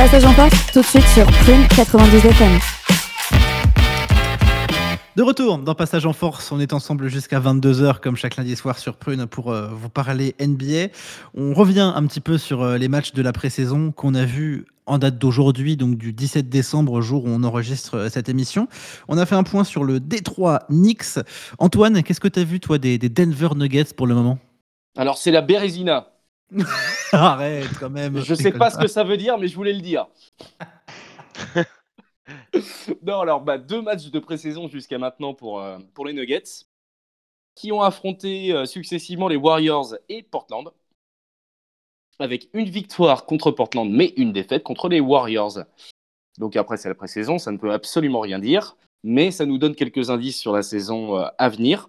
Passage 0.00 0.24
en 0.24 0.32
force, 0.32 0.72
tout 0.72 0.80
de 0.80 0.86
suite 0.86 1.06
sur 1.08 1.26
Prune 1.26 1.68
92 1.76 2.24
FM. 2.24 2.58
De 5.14 5.22
retour 5.22 5.58
dans 5.58 5.74
Passage 5.74 6.06
en 6.06 6.14
Force, 6.14 6.50
on 6.52 6.58
est 6.58 6.72
ensemble 6.72 7.08
jusqu'à 7.08 7.38
22h 7.38 8.00
comme 8.00 8.16
chaque 8.16 8.36
lundi 8.36 8.56
soir 8.56 8.78
sur 8.78 8.96
Prune 8.96 9.26
pour 9.26 9.52
euh, 9.52 9.68
vous 9.68 9.90
parler 9.90 10.34
NBA. 10.40 10.90
On 11.34 11.52
revient 11.52 11.92
un 11.94 12.06
petit 12.06 12.20
peu 12.20 12.38
sur 12.38 12.62
euh, 12.62 12.78
les 12.78 12.88
matchs 12.88 13.12
de 13.12 13.20
la 13.20 13.34
pré-saison 13.34 13.92
qu'on 13.92 14.14
a 14.14 14.24
vus 14.24 14.64
en 14.86 14.96
date 14.96 15.18
d'aujourd'hui, 15.18 15.76
donc 15.76 15.98
du 15.98 16.14
17 16.14 16.48
décembre, 16.48 17.02
jour 17.02 17.26
où 17.26 17.28
on 17.28 17.44
enregistre 17.44 17.98
euh, 17.98 18.08
cette 18.08 18.30
émission. 18.30 18.68
On 19.06 19.18
a 19.18 19.26
fait 19.26 19.34
un 19.34 19.42
point 19.42 19.64
sur 19.64 19.84
le 19.84 20.00
Détroit 20.00 20.60
Knicks. 20.70 21.18
Antoine, 21.58 22.02
qu'est-ce 22.02 22.20
que 22.20 22.28
tu 22.28 22.40
as 22.40 22.44
vu 22.44 22.58
toi 22.58 22.78
des, 22.78 22.96
des 22.96 23.10
Denver 23.10 23.50
Nuggets 23.54 23.92
pour 23.94 24.06
le 24.06 24.14
moment? 24.14 24.38
Alors, 24.96 25.18
c'est 25.18 25.30
la 25.30 25.42
Bérésina. 25.42 26.09
Arrête 27.12 27.70
quand 27.78 27.90
même. 27.90 28.20
Je 28.20 28.34
sais 28.34 28.52
pas 28.52 28.70
ce 28.70 28.78
que 28.78 28.88
ça 28.88 29.04
veut 29.04 29.16
dire, 29.16 29.38
mais 29.38 29.48
je 29.48 29.54
voulais 29.54 29.72
le 29.72 29.80
dire. 29.80 30.08
non, 33.02 33.20
alors, 33.20 33.40
bah, 33.40 33.58
deux 33.58 33.82
matchs 33.82 34.10
de 34.10 34.18
pré-saison 34.18 34.68
jusqu'à 34.68 34.98
maintenant 34.98 35.34
pour, 35.34 35.60
euh, 35.60 35.78
pour 35.94 36.06
les 36.06 36.12
Nuggets, 36.12 36.66
qui 37.54 37.72
ont 37.72 37.82
affronté 37.82 38.52
euh, 38.52 38.66
successivement 38.66 39.28
les 39.28 39.36
Warriors 39.36 39.94
et 40.08 40.22
Portland, 40.22 40.70
avec 42.18 42.48
une 42.52 42.68
victoire 42.68 43.26
contre 43.26 43.50
Portland, 43.50 43.90
mais 43.90 44.12
une 44.16 44.32
défaite 44.32 44.62
contre 44.62 44.88
les 44.88 45.00
Warriors. 45.00 45.60
Donc 46.38 46.56
après, 46.56 46.76
c'est 46.76 46.88
la 46.88 46.94
pré-saison, 46.94 47.38
ça 47.38 47.52
ne 47.52 47.58
peut 47.58 47.72
absolument 47.72 48.20
rien 48.20 48.38
dire, 48.38 48.76
mais 49.02 49.30
ça 49.30 49.46
nous 49.46 49.58
donne 49.58 49.74
quelques 49.74 50.10
indices 50.10 50.38
sur 50.38 50.52
la 50.52 50.62
saison 50.62 51.18
euh, 51.18 51.26
à 51.38 51.48
venir. 51.48 51.88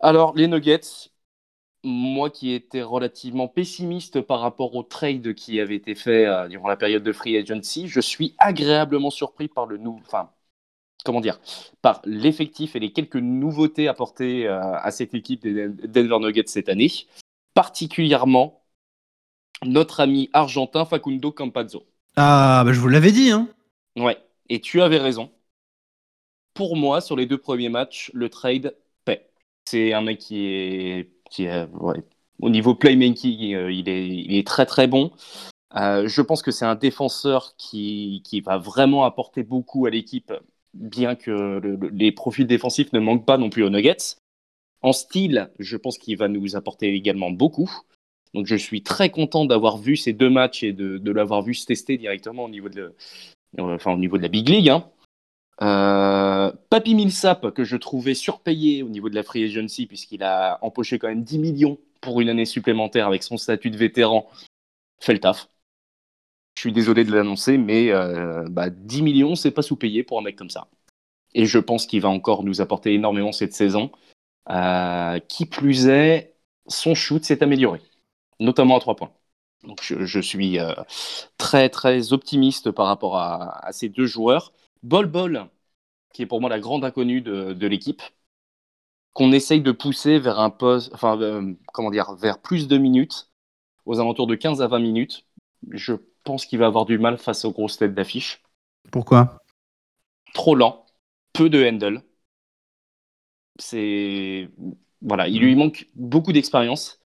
Alors, 0.00 0.34
les 0.34 0.48
Nuggets, 0.48 1.10
moi 1.84 2.30
qui 2.30 2.52
étais 2.52 2.82
relativement 2.82 3.48
pessimiste 3.48 4.20
par 4.20 4.40
rapport 4.40 4.74
au 4.74 4.82
trade 4.82 5.34
qui 5.34 5.60
avait 5.60 5.76
été 5.76 5.94
fait 5.94 6.26
euh, 6.26 6.48
durant 6.48 6.68
la 6.68 6.76
période 6.76 7.02
de 7.02 7.12
free 7.12 7.36
agency, 7.36 7.88
je 7.88 8.00
suis 8.00 8.34
agréablement 8.38 9.10
surpris 9.10 9.48
par 9.48 9.66
le 9.66 9.78
nou- 9.78 10.00
enfin, 10.04 10.30
comment 11.04 11.20
dire, 11.20 11.40
par 11.82 12.02
l'effectif 12.04 12.76
et 12.76 12.80
les 12.80 12.92
quelques 12.92 13.16
nouveautés 13.16 13.88
apportées 13.88 14.46
euh, 14.46 14.60
à 14.60 14.90
cette 14.90 15.14
équipe 15.14 15.42
des 15.42 15.68
Denver 15.68 16.18
Nuggets 16.20 16.44
cette 16.46 16.68
année, 16.68 16.90
particulièrement 17.54 18.62
notre 19.64 20.00
ami 20.00 20.30
argentin 20.32 20.84
Facundo 20.84 21.32
Campazzo. 21.32 21.84
Ah, 22.16 22.62
bah, 22.64 22.72
je 22.72 22.80
vous 22.80 22.88
l'avais 22.88 23.12
dit, 23.12 23.30
hein. 23.30 23.48
Ouais, 23.96 24.18
et 24.48 24.60
tu 24.60 24.82
avais 24.82 24.98
raison. 24.98 25.30
Pour 26.54 26.76
moi, 26.76 27.00
sur 27.00 27.16
les 27.16 27.26
deux 27.26 27.38
premiers 27.38 27.68
matchs, 27.68 28.10
le 28.12 28.28
trade 28.28 28.76
paie. 29.04 29.30
C'est 29.64 29.92
un 29.92 30.02
mec 30.02 30.18
qui 30.18 30.46
est, 30.46 31.10
ouais, 31.38 32.02
au 32.40 32.50
niveau 32.50 32.74
playmaking, 32.74 33.54
euh, 33.54 33.72
il, 33.72 33.88
est, 33.88 34.46
très 34.46 34.66
très 34.66 34.86
bon. 34.86 35.10
Euh, 35.76 36.06
je 36.06 36.20
pense 36.20 36.42
que 36.42 36.50
c'est 36.50 36.66
un 36.66 36.74
défenseur 36.74 37.54
qui, 37.56 38.22
va 38.44 38.58
vraiment 38.58 39.04
apporter 39.04 39.42
beaucoup 39.42 39.86
à 39.86 39.90
l'équipe, 39.90 40.32
bien 40.74 41.14
que 41.14 41.30
le- 41.30 41.76
le- 41.76 41.88
les 41.88 42.12
profils 42.12 42.46
défensifs 42.46 42.92
ne 42.92 43.00
manquent 43.00 43.24
pas 43.26 43.38
non 43.38 43.48
plus 43.48 43.62
aux 43.62 43.70
Nuggets. 43.70 44.16
En 44.82 44.92
style, 44.92 45.50
je 45.58 45.76
pense 45.76 45.96
qu'il 45.98 46.16
va 46.16 46.28
nous 46.28 46.56
apporter 46.56 46.92
également 46.92 47.30
beaucoup. 47.30 47.70
Donc 48.34 48.46
je 48.46 48.56
suis 48.56 48.82
très 48.82 49.10
content 49.10 49.44
d'avoir 49.44 49.78
vu 49.78 49.96
ces 49.96 50.12
deux 50.12 50.30
matchs 50.30 50.62
et 50.62 50.72
de, 50.72 51.10
l'avoir 51.10 51.42
vu 51.42 51.54
se 51.54 51.66
tester 51.66 51.98
directement 51.98 52.44
au 52.44 52.48
niveau 52.48 52.68
de, 52.68 52.94
euh, 53.58 53.74
enfin, 53.74 53.92
au 53.92 53.98
niveau 53.98 54.16
de 54.16 54.22
la 54.22 54.28
Big 54.28 54.48
League. 54.48 54.68
hein. 54.68 54.90
Papy 56.72 56.94
Millsap, 56.94 57.50
que 57.50 57.64
je 57.64 57.76
trouvais 57.76 58.14
surpayé 58.14 58.82
au 58.82 58.88
niveau 58.88 59.10
de 59.10 59.14
la 59.14 59.22
free 59.22 59.44
agency, 59.44 59.84
puisqu'il 59.84 60.22
a 60.22 60.58
empoché 60.62 60.98
quand 60.98 61.08
même 61.08 61.22
10 61.22 61.38
millions 61.38 61.76
pour 62.00 62.22
une 62.22 62.30
année 62.30 62.46
supplémentaire 62.46 63.06
avec 63.06 63.22
son 63.22 63.36
statut 63.36 63.68
de 63.68 63.76
vétéran, 63.76 64.26
fait 64.98 65.12
le 65.12 65.20
taf. 65.20 65.50
Je 66.54 66.62
suis 66.62 66.72
désolé 66.72 67.04
de 67.04 67.14
l'annoncer, 67.14 67.58
mais 67.58 67.90
euh, 67.90 68.46
bah, 68.48 68.70
10 68.70 69.02
millions, 69.02 69.34
c'est 69.34 69.50
pas 69.50 69.60
sous-payé 69.60 70.02
pour 70.02 70.18
un 70.18 70.22
mec 70.22 70.34
comme 70.34 70.48
ça. 70.48 70.68
Et 71.34 71.44
je 71.44 71.58
pense 71.58 71.84
qu'il 71.84 72.00
va 72.00 72.08
encore 72.08 72.42
nous 72.42 72.62
apporter 72.62 72.94
énormément 72.94 73.32
cette 73.32 73.52
saison. 73.52 73.90
Euh, 74.48 75.18
qui 75.28 75.44
plus 75.44 75.88
est, 75.88 76.36
son 76.68 76.94
shoot 76.94 77.22
s'est 77.22 77.42
amélioré, 77.42 77.82
notamment 78.40 78.78
à 78.78 78.80
3 78.80 78.96
points. 78.96 79.12
Donc 79.62 79.82
je, 79.82 80.20
suis 80.20 80.58
euh, 80.58 80.72
très 81.36 81.68
très 81.68 82.14
optimiste 82.14 82.70
par 82.70 82.86
rapport 82.86 83.18
à, 83.18 83.62
à 83.62 83.72
ces 83.72 83.90
deux 83.90 84.06
joueurs. 84.06 84.54
Bol 84.82 85.04
Bol, 85.04 85.50
qui 86.12 86.22
est 86.22 86.26
pour 86.26 86.40
moi 86.40 86.50
la 86.50 86.60
grande 86.60 86.84
inconnue 86.84 87.20
de, 87.22 87.52
de 87.52 87.66
l'équipe, 87.66 88.02
qu'on 89.14 89.32
essaye 89.32 89.60
de 89.62 89.72
pousser 89.72 90.18
vers 90.18 90.38
un 90.40 90.50
poste, 90.50 90.92
enfin 90.94 91.18
euh, 91.20 91.54
comment 91.72 91.90
dire, 91.90 92.14
vers 92.14 92.40
plus 92.40 92.68
de 92.68 92.78
minutes, 92.78 93.30
aux 93.86 94.00
alentours 94.00 94.26
de 94.28 94.34
15 94.36 94.62
à 94.62 94.68
20 94.68 94.80
minutes. 94.80 95.26
Je 95.70 95.94
pense 96.24 96.46
qu'il 96.46 96.58
va 96.60 96.66
avoir 96.66 96.86
du 96.86 96.98
mal 96.98 97.18
face 97.18 97.44
aux 97.46 97.52
grosses 97.52 97.78
têtes 97.78 97.94
d'affiche. 97.94 98.42
Pourquoi? 98.92 99.42
Trop 100.34 100.54
lent, 100.54 100.84
peu 101.32 101.48
de 101.48 101.64
handle. 101.66 102.02
C'est 103.58 104.48
voilà, 105.02 105.28
il 105.28 105.40
lui 105.42 105.54
manque 105.56 105.88
beaucoup 105.94 106.32
d'expérience 106.32 107.00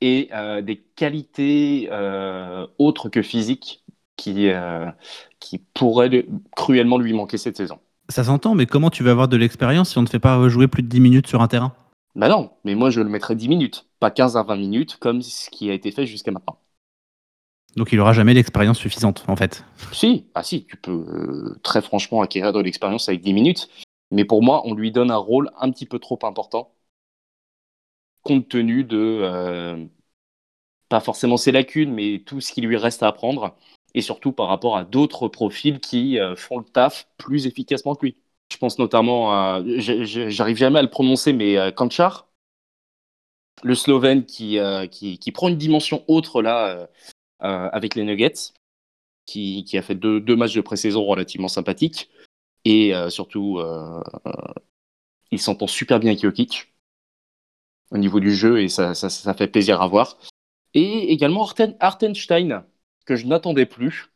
et 0.00 0.30
euh, 0.34 0.62
des 0.62 0.78
qualités 0.82 1.88
euh, 1.92 2.66
autres 2.78 3.08
que 3.08 3.22
physiques 3.22 3.84
qui, 4.16 4.48
qui 5.40 5.58
pourraient 5.58 6.08
le- 6.08 6.26
cruellement 6.56 6.98
lui 6.98 7.12
manquer 7.12 7.38
cette 7.38 7.56
saison. 7.56 7.80
Ça 8.10 8.24
s'entend, 8.24 8.56
mais 8.56 8.66
comment 8.66 8.90
tu 8.90 9.04
vas 9.04 9.12
avoir 9.12 9.28
de 9.28 9.36
l'expérience 9.36 9.90
si 9.90 9.98
on 9.98 10.02
ne 10.02 10.08
fait 10.08 10.18
pas 10.18 10.48
jouer 10.48 10.66
plus 10.66 10.82
de 10.82 10.88
10 10.88 10.98
minutes 11.00 11.28
sur 11.28 11.42
un 11.42 11.48
terrain? 11.48 11.72
Bah 12.16 12.28
non, 12.28 12.50
mais 12.64 12.74
moi 12.74 12.90
je 12.90 13.00
le 13.00 13.08
mettrais 13.08 13.36
10 13.36 13.48
minutes, 13.48 13.86
pas 14.00 14.10
15 14.10 14.36
à 14.36 14.42
20 14.42 14.56
minutes 14.56 14.96
comme 14.96 15.22
ce 15.22 15.48
qui 15.48 15.70
a 15.70 15.74
été 15.74 15.92
fait 15.92 16.06
jusqu'à 16.06 16.32
maintenant. 16.32 16.58
Donc 17.76 17.92
il 17.92 18.00
aura 18.00 18.12
jamais 18.12 18.34
l'expérience 18.34 18.78
suffisante, 18.78 19.24
en 19.28 19.36
fait. 19.36 19.64
Si, 19.92 20.26
ah 20.34 20.42
si, 20.42 20.64
tu 20.64 20.76
peux 20.76 20.90
euh, 20.90 21.60
très 21.62 21.80
franchement 21.80 22.20
acquérir 22.20 22.52
de 22.52 22.58
l'expérience 22.58 23.08
avec 23.08 23.20
10 23.20 23.32
minutes, 23.32 23.68
mais 24.10 24.24
pour 24.24 24.42
moi, 24.42 24.62
on 24.64 24.74
lui 24.74 24.90
donne 24.90 25.12
un 25.12 25.16
rôle 25.16 25.52
un 25.60 25.70
petit 25.70 25.86
peu 25.86 26.00
trop 26.00 26.18
important, 26.24 26.72
compte 28.22 28.48
tenu 28.48 28.82
de, 28.82 29.20
euh, 29.22 29.86
pas 30.88 30.98
forcément 30.98 31.36
ses 31.36 31.52
lacunes, 31.52 31.92
mais 31.94 32.22
tout 32.26 32.40
ce 32.40 32.52
qui 32.52 32.60
lui 32.60 32.76
reste 32.76 33.04
à 33.04 33.06
apprendre, 33.06 33.56
et 33.94 34.02
surtout 34.02 34.32
par 34.32 34.48
rapport 34.48 34.76
à 34.76 34.84
d'autres 34.84 35.28
profils 35.28 35.80
qui 35.80 36.18
euh, 36.18 36.36
font 36.36 36.58
le 36.58 36.64
taf 36.64 37.08
plus 37.18 37.46
efficacement 37.46 37.94
que 37.94 38.06
lui. 38.06 38.16
Je 38.52 38.58
pense 38.58 38.78
notamment 38.78 39.32
à, 39.32 39.62
j'arrive 39.64 40.56
jamais 40.56 40.78
à 40.80 40.82
le 40.82 40.90
prononcer, 40.90 41.32
mais 41.32 41.56
euh, 41.56 41.70
Kanchar, 41.70 42.28
le 43.62 43.74
Slovène 43.74 44.24
qui, 44.24 44.58
euh, 44.58 44.86
qui, 44.86 45.18
qui 45.18 45.32
prend 45.32 45.48
une 45.48 45.58
dimension 45.58 46.04
autre 46.08 46.42
là 46.42 46.88
avec 47.38 47.94
les 47.94 48.04
Nuggets, 48.04 48.52
qui, 49.24 49.64
a 49.74 49.82
fait 49.82 49.94
deux, 49.94 50.36
matchs 50.36 50.54
de 50.54 50.60
pré-saison 50.60 51.04
relativement 51.04 51.48
sympathiques. 51.48 52.10
Et 52.66 52.92
surtout, 53.08 53.60
il 55.30 55.38
s'entend 55.38 55.66
super 55.66 56.00
bien 56.00 56.10
avec 56.10 56.22
Jokic 56.22 56.70
au 57.90 57.98
niveau 57.98 58.20
du 58.20 58.34
jeu 58.34 58.60
et 58.60 58.68
ça, 58.68 58.94
ça, 58.94 59.34
fait 59.34 59.48
plaisir 59.48 59.80
à 59.80 59.88
voir. 59.88 60.18
Et 60.74 61.12
également 61.12 61.48
Arten, 61.80 62.14
que 63.10 63.16
je 63.16 63.26
n'attendais 63.26 63.66
plus, 63.66 64.12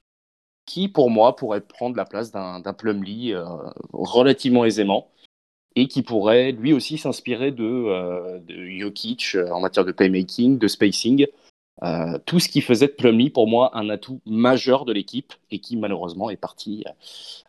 qui 0.66 0.86
pour 0.86 1.10
moi 1.10 1.34
pourrait 1.34 1.60
prendre 1.60 1.96
la 1.96 2.04
place 2.04 2.30
d'un 2.30 2.62
Plumlee 2.78 3.32
euh, 3.34 3.44
relativement 3.92 4.64
aisément 4.64 5.10
et 5.74 5.88
qui 5.88 6.04
pourrait 6.04 6.52
lui 6.52 6.72
aussi 6.72 6.96
s'inspirer 6.96 7.50
de, 7.50 7.64
euh, 7.64 8.38
de 8.38 8.54
Jokic 8.78 9.34
euh, 9.34 9.50
en 9.50 9.58
matière 9.58 9.84
de 9.84 9.90
playmaking, 9.90 10.58
de 10.58 10.68
spacing. 10.68 11.26
Euh, 11.82 12.20
tout 12.24 12.38
ce 12.38 12.48
qui 12.48 12.60
faisait 12.60 12.86
de 12.86 12.92
Plumlee 12.92 13.30
pour 13.30 13.48
moi 13.48 13.76
un 13.76 13.90
atout 13.90 14.20
majeur 14.26 14.84
de 14.84 14.92
l'équipe 14.92 15.32
et 15.50 15.58
qui 15.58 15.76
malheureusement 15.76 16.30
est 16.30 16.36
parti 16.36 16.84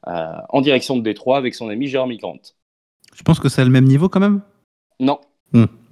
en 0.01 0.62
direction 0.62 0.97
de 0.97 1.03
Détroit 1.03 1.38
avec 1.38 1.53
son 1.53 1.69
ami 1.69 1.86
Jeremy 1.86 2.17
Grant. 2.17 2.41
Je 3.13 3.21
pense 3.21 3.39
que 3.39 3.49
c'est 3.49 3.63
le 3.63 3.69
même 3.69 3.86
niveau 3.86 4.10
quand 4.10 4.19
même? 4.19 4.41
Non, 4.99 5.19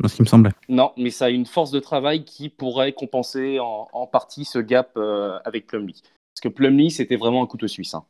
C'est 0.02 0.08
ce 0.10 0.16
qui 0.16 0.22
me 0.22 0.28
semblait. 0.28 0.52
non, 0.70 0.94
mais 0.98 1.10
ça 1.12 1.26
a 1.26 1.30
une 1.30 1.46
force 1.46 1.72
de 1.72 1.80
travail 1.80 2.24
qui 2.26 2.50
pourrait 2.50 2.94
compenser 2.94 3.60
en, 3.60 3.90
en 3.92 4.08
partie 4.08 4.46
ce 4.46 4.60
gap 4.60 4.92
euh, 4.98 5.40
avec 5.46 5.68
Plumlee. 5.68 6.02
Parce 6.34 6.42
que 6.42 6.48
Plumlee, 6.50 6.90
c'était 6.92 7.18
vraiment 7.18 7.44
un 7.44 7.48
couteau 7.48 7.68
suisse. 7.68 7.94
hein. 7.94 8.06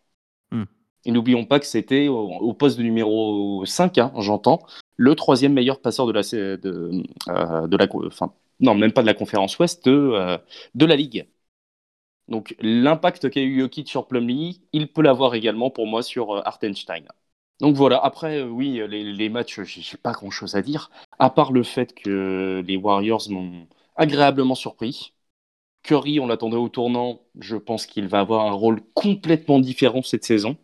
Hmm. 0.51 0.63
Et 1.05 1.11
n'oublions 1.11 1.45
pas 1.45 1.59
que 1.59 1.65
c'était 1.65 2.07
au, 2.07 2.15
au 2.29 2.53
poste 2.53 2.77
de 2.77 2.83
numéro 2.83 3.65
5, 3.65 3.97
hein, 3.97 4.13
j'entends, 4.19 4.59
le 4.95 5.15
troisième 5.15 5.53
meilleur 5.53 5.81
passeur 5.81 6.05
de 6.07 6.13
la, 6.13 6.21
de, 6.21 7.03
euh, 7.29 7.67
de 7.67 7.77
la, 7.77 7.87
enfin, 8.07 8.33
non, 8.61 8.73
même 8.75 8.93
pas 8.93 9.01
de 9.01 9.07
la 9.07 9.13
conférence 9.13 9.57
Ouest, 9.59 9.83
de, 9.85 9.91
euh, 9.91 10.37
de 10.75 10.85
la 10.85 10.95
Ligue. 10.95 11.27
Donc 12.27 12.55
l'impact 12.59 13.29
qu'a 13.29 13.41
eu 13.41 13.59
Jokic 13.61 13.87
sur 13.89 14.07
Plumlee, 14.07 14.61
il 14.73 14.91
peut 14.91 15.01
l'avoir 15.01 15.35
également 15.35 15.69
pour 15.71 15.87
moi 15.87 16.03
sur 16.03 16.45
Hartenstein. 16.45 17.05
Donc 17.59 17.75
voilà, 17.75 17.99
après, 18.03 18.39
euh, 18.39 18.47
oui, 18.47 18.81
les, 18.89 19.03
les 19.13 19.29
matchs, 19.29 19.61
j'ai 19.63 19.97
pas 19.97 20.11
grand 20.11 20.31
chose 20.31 20.55
à 20.55 20.61
dire, 20.61 20.89
à 21.19 21.29
part 21.29 21.51
le 21.51 21.63
fait 21.63 21.93
que 21.93 22.63
les 22.65 22.77
Warriors 22.77 23.29
m'ont 23.29 23.67
agréablement 23.95 24.55
surpris. 24.55 25.13
Curry, 25.83 26.19
on 26.19 26.27
l'attendait 26.27 26.57
au 26.57 26.69
tournant, 26.69 27.21
je 27.39 27.57
pense 27.57 27.85
qu'il 27.85 28.07
va 28.07 28.21
avoir 28.21 28.45
un 28.47 28.53
rôle 28.53 28.81
complètement 28.93 29.59
différent 29.59 30.01
cette 30.01 30.25
saison. 30.25 30.57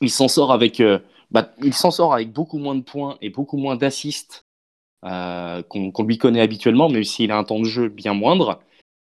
Il 0.00 0.10
s'en 0.10 0.28
sort 0.28 0.52
avec, 0.52 0.80
euh, 0.80 0.98
bah, 1.30 1.52
beaucoup 2.26 2.58
moins 2.58 2.74
de 2.74 2.82
points 2.82 3.18
et 3.20 3.30
beaucoup 3.30 3.58
moins 3.58 3.76
d'assists 3.76 4.46
euh, 5.04 5.62
qu'on 5.64 5.90
qu'on 5.92 6.04
lui 6.04 6.18
connaît 6.18 6.40
habituellement, 6.40 6.88
même 6.88 7.04
s'il 7.04 7.32
a 7.32 7.38
un 7.38 7.44
temps 7.44 7.60
de 7.60 7.64
jeu 7.64 7.88
bien 7.88 8.14
moindre. 8.14 8.60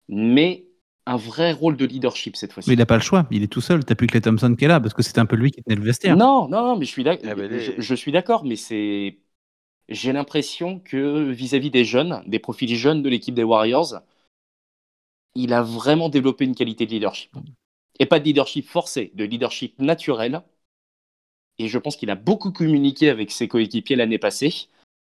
Mais 0.08 0.65
un 1.06 1.16
vrai 1.16 1.52
rôle 1.52 1.76
de 1.76 1.86
leadership 1.86 2.36
cette 2.36 2.52
fois-ci. 2.52 2.68
Mais 2.68 2.74
il 2.74 2.78
n'a 2.78 2.86
pas 2.86 2.96
le 2.96 3.02
choix, 3.02 3.26
il 3.30 3.42
est 3.42 3.46
tout 3.52 3.60
seul. 3.60 3.84
T'as 3.84 3.94
plus 3.94 4.06
que 4.08 4.14
les 4.14 4.20
Thompson 4.20 4.54
qui 4.58 4.64
est 4.64 4.68
là, 4.68 4.80
parce 4.80 4.92
que 4.92 5.02
c'était 5.02 5.20
un 5.20 5.26
peu 5.26 5.36
lui 5.36 5.52
qui 5.52 5.62
tenait 5.62 5.76
le 5.76 5.82
vestiaire. 5.82 6.16
Non, 6.16 6.48
non, 6.48 6.62
non, 6.66 6.76
mais 6.76 6.84
je 6.84 6.90
suis 6.90 7.08
Ah, 7.08 7.16
bah, 7.16 7.34
les- 7.46 7.60
je, 7.60 7.72
je 7.80 7.94
suis 7.94 8.12
d'accord, 8.12 8.44
mais 8.44 8.56
c'est. 8.56 9.18
J'ai 9.88 10.12
l'impression 10.12 10.80
que 10.80 11.30
vis-à-vis 11.30 11.70
des 11.70 11.84
jeunes, 11.84 12.22
des 12.26 12.40
profils 12.40 12.74
jeunes 12.74 13.02
de 13.02 13.08
l'équipe 13.08 13.34
des 13.36 13.44
Warriors, 13.44 14.00
il 15.36 15.52
a 15.52 15.62
vraiment 15.62 16.08
développé 16.08 16.44
une 16.44 16.56
qualité 16.56 16.86
de 16.86 16.90
leadership. 16.90 17.30
Et 18.00 18.06
pas 18.06 18.18
de 18.18 18.24
leadership 18.24 18.66
forcé, 18.66 19.12
de 19.14 19.24
leadership 19.24 19.78
naturel. 19.78 20.42
Et 21.58 21.68
je 21.68 21.78
pense 21.78 21.96
qu'il 21.96 22.10
a 22.10 22.16
beaucoup 22.16 22.50
communiqué 22.50 23.08
avec 23.10 23.30
ses 23.30 23.46
coéquipiers 23.46 23.96
l'année 23.96 24.18
passée. 24.18 24.52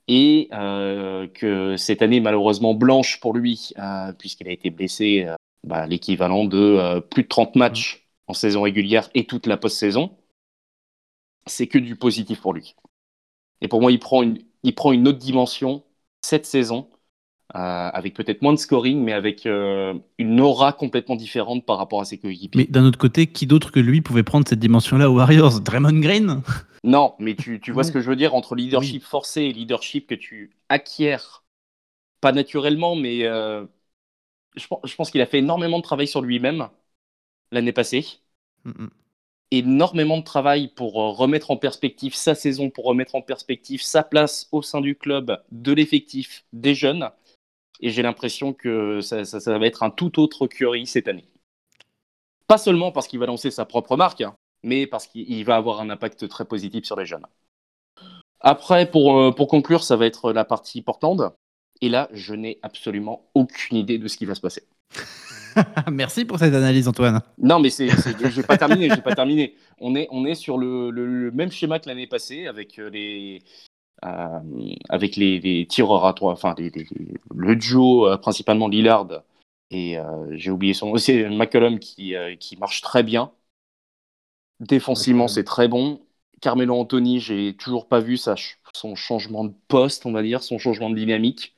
Et 0.09 0.49
euh, 0.53 1.27
que 1.29 1.77
cette 1.77 2.03
année, 2.03 2.21
malheureusement 2.21 2.75
blanche 2.75 3.21
pour 3.21 3.35
lui, 3.35 3.71
euh, 3.79 4.13
puisqu'il 4.13 4.49
a 4.49 4.53
été 4.53 4.71
blessé 4.71 5.25
euh, 5.27 5.35
bah, 5.65 5.87
l'équivalent 5.87 6.45
de 6.45 6.59
euh, 6.59 7.01
plus 7.01 7.23
de 7.25 7.29
30 7.29 7.57
matchs 7.57 8.09
en 8.27 8.35
saison 8.35 8.63
régulière 8.63 9.09
et 9.15 9.27
toute 9.27 9.47
la 9.47 9.57
post-saison, 9.57 10.17
c'est 11.47 11.67
que 11.67 11.79
du 11.79 11.97
positif 11.97 12.41
pour 12.41 12.53
lui. 12.53 12.75
Et 13.61 13.69
pour 13.69 13.81
moi, 13.81 13.93
il 13.93 13.99
prend 13.99 14.23
une, 14.23 14.39
il 14.63 14.75
prend 14.75 14.93
une 14.93 15.09
autre 15.09 15.19
dimension 15.19 15.85
cette 16.23 16.47
saison, 16.47 16.89
euh, 17.55 17.59
avec 17.59 18.15
peut-être 18.15 18.43
moins 18.43 18.53
de 18.53 18.59
scoring, 18.59 19.01
mais 19.03 19.13
avec 19.13 19.47
euh, 19.47 19.95
une 20.19 20.41
aura 20.41 20.73
complètement 20.73 21.15
différente 21.15 21.65
par 21.65 21.79
rapport 21.79 22.01
à 22.01 22.05
ses 22.05 22.19
coéquipiers. 22.19 22.63
Mais 22.63 22.67
d'un 22.67 22.85
autre 22.85 22.99
côté, 22.99 23.29
qui 23.29 23.47
d'autre 23.47 23.71
que 23.71 23.79
lui 23.79 24.01
pouvait 24.01 24.25
prendre 24.25 24.47
cette 24.49 24.59
dimension-là 24.59 25.09
aux 25.09 25.15
Warriors? 25.15 25.61
Draymond 25.61 26.01
Green? 26.01 26.43
Non, 26.85 27.15
mais 27.19 27.35
tu, 27.35 27.59
tu 27.61 27.73
vois 27.73 27.83
ce 27.85 27.91
que 27.91 28.01
je 28.01 28.09
veux 28.09 28.15
dire 28.15 28.35
entre 28.35 28.55
leadership 28.55 29.03
forcé 29.03 29.43
et 29.43 29.53
leadership 29.53 30.07
que 30.07 30.15
tu 30.15 30.53
acquiers, 30.69 31.17
pas 32.21 32.31
naturellement, 32.31 32.95
mais 32.95 33.25
euh, 33.25 33.65
je, 34.57 34.67
pen- 34.69 34.79
je 34.85 34.95
pense 34.97 35.11
qu'il 35.11 35.21
a 35.21 35.27
fait 35.27 35.39
énormément 35.39 35.79
de 35.79 35.83
travail 35.83 36.09
sur 36.09 36.23
lui-même 36.23 36.69
l'année 37.53 37.73
passée. 37.73 38.07
Énormément 39.51 40.19
de 40.19 40.23
travail 40.25 40.69
pour 40.69 41.01
euh, 41.01 41.11
remettre 41.11 41.51
en 41.51 41.57
perspective 41.57 42.15
sa 42.15 42.35
saison, 42.37 42.71
pour 42.71 42.85
remettre 42.85 43.15
en 43.17 43.23
perspective 43.23 43.83
sa 43.83 44.03
place 44.05 44.49
au 44.53 44.63
sein 44.63 44.81
du 44.81 44.97
club, 44.97 45.43
de 45.53 45.73
l'effectif, 45.73 46.45
des 46.53 46.75
jeunes. 46.77 47.11
Et 47.81 47.91
j'ai 47.91 48.03
l'impression 48.03 48.53
que 48.55 49.01
ça, 49.03 49.25
ça- 49.25 49.41
ça 49.41 49.59
va 49.59 49.67
être 49.67 49.83
un 49.85 49.91
tout 49.91 50.21
autre 50.21 50.47
Curry 50.49 50.87
cette 50.87 51.09
année. 51.09 51.29
Pas 52.49 52.59
seulement 52.59 52.91
parce 52.91 53.07
qu'il 53.07 53.21
va 53.21 53.27
lancer 53.27 53.53
sa 53.53 53.65
propre 53.65 53.97
marque, 53.97 54.21
hein, 54.21 54.35
mais 54.65 54.89
parce 54.89 55.07
qu'il 55.07 55.31
il 55.31 55.45
va 55.45 55.55
avoir 55.57 55.81
un 55.81 55.91
impact 55.91 56.27
très 56.29 56.45
positif 56.45 56.85
sur 56.85 56.97
les 56.97 57.07
jeunes. 57.07 57.27
Après, 58.41 58.91
pour, 58.91 59.19
euh, 59.19 59.31
pour 59.33 59.49
conclure, 59.49 59.83
ça 59.83 59.97
va 59.97 60.07
être 60.07 60.33
la 60.33 60.45
partie 60.45 60.83
Portland. 60.83 61.33
Et 61.81 61.89
là, 61.89 62.09
je 62.13 62.35
n'ai 62.35 62.59
absolument 62.63 63.29
aucune 63.35 63.77
idée 63.79 63.99
de 63.99 64.09
ce 64.09 64.17
qui 64.17 64.27
va 64.27 64.35
se 64.35 64.41
passer. 64.41 64.63
Merci 65.91 66.25
pour 66.25 66.39
cette 66.39 66.55
analyse, 66.55 66.89
Antoine. 66.89 67.21
Non, 67.39 67.59
mais 67.61 67.69
c'est, 67.71 67.91
j'ai 68.31 68.43
pas 68.43 68.57
terminé, 68.57 68.91
j'ai 68.91 69.03
pas 69.03 69.13
terminé. 69.13 69.55
On 69.79 69.95
est, 69.95 70.09
on 70.11 70.25
est 70.25 70.35
sur 70.35 70.57
le, 70.57 70.91
le- 70.91 71.07
le 71.07 71.31
même 71.33 71.51
schéma 71.51 71.79
que 71.79 71.89
l'année 71.89 72.07
passée 72.07 72.47
avec 72.47 72.79
euh, 72.79 72.89
les, 72.89 73.43
euh, 74.05 74.41
avec 74.91 75.17
les, 75.17 75.41
les 75.41 75.67
tireurs 75.67 76.07
à 76.07 76.15
trois, 76.15 76.33
enfin 76.33 76.55
les- 76.59 76.71
les- 76.71 76.87
le 77.35 77.57
duo 77.57 78.09
euh, 78.09 78.19
principalement 78.19 78.69
Lillard 78.69 79.09
et 79.71 79.99
euh, 79.99 80.05
j'ai 80.37 80.51
oublié 80.53 80.75
son 80.75 80.89
nom, 80.91 80.97
c'est 80.99 81.29
McCollum 81.31 81.79
qui, 81.81 82.15
qui 82.41 82.57
marche 82.59 82.83
très 82.83 83.03
bien. 83.05 83.33
Défensivement, 84.61 85.29
c'est 85.29 85.45
très 85.45 85.69
bon. 85.69 86.01
Carmelo 86.43 86.75
Anthony, 86.77 87.21
j'ai 87.21 87.57
toujours 87.57 87.89
pas 87.89 88.01
vu 88.01 88.17
sa 88.19 88.35
son 88.75 88.95
changement 88.95 89.45
de 89.45 89.55
poste, 89.69 90.05
on 90.07 90.13
va 90.13 90.23
dire, 90.23 90.43
son 90.43 90.59
changement 90.59 90.91
de 90.91 90.95
dynamique. 90.97 91.56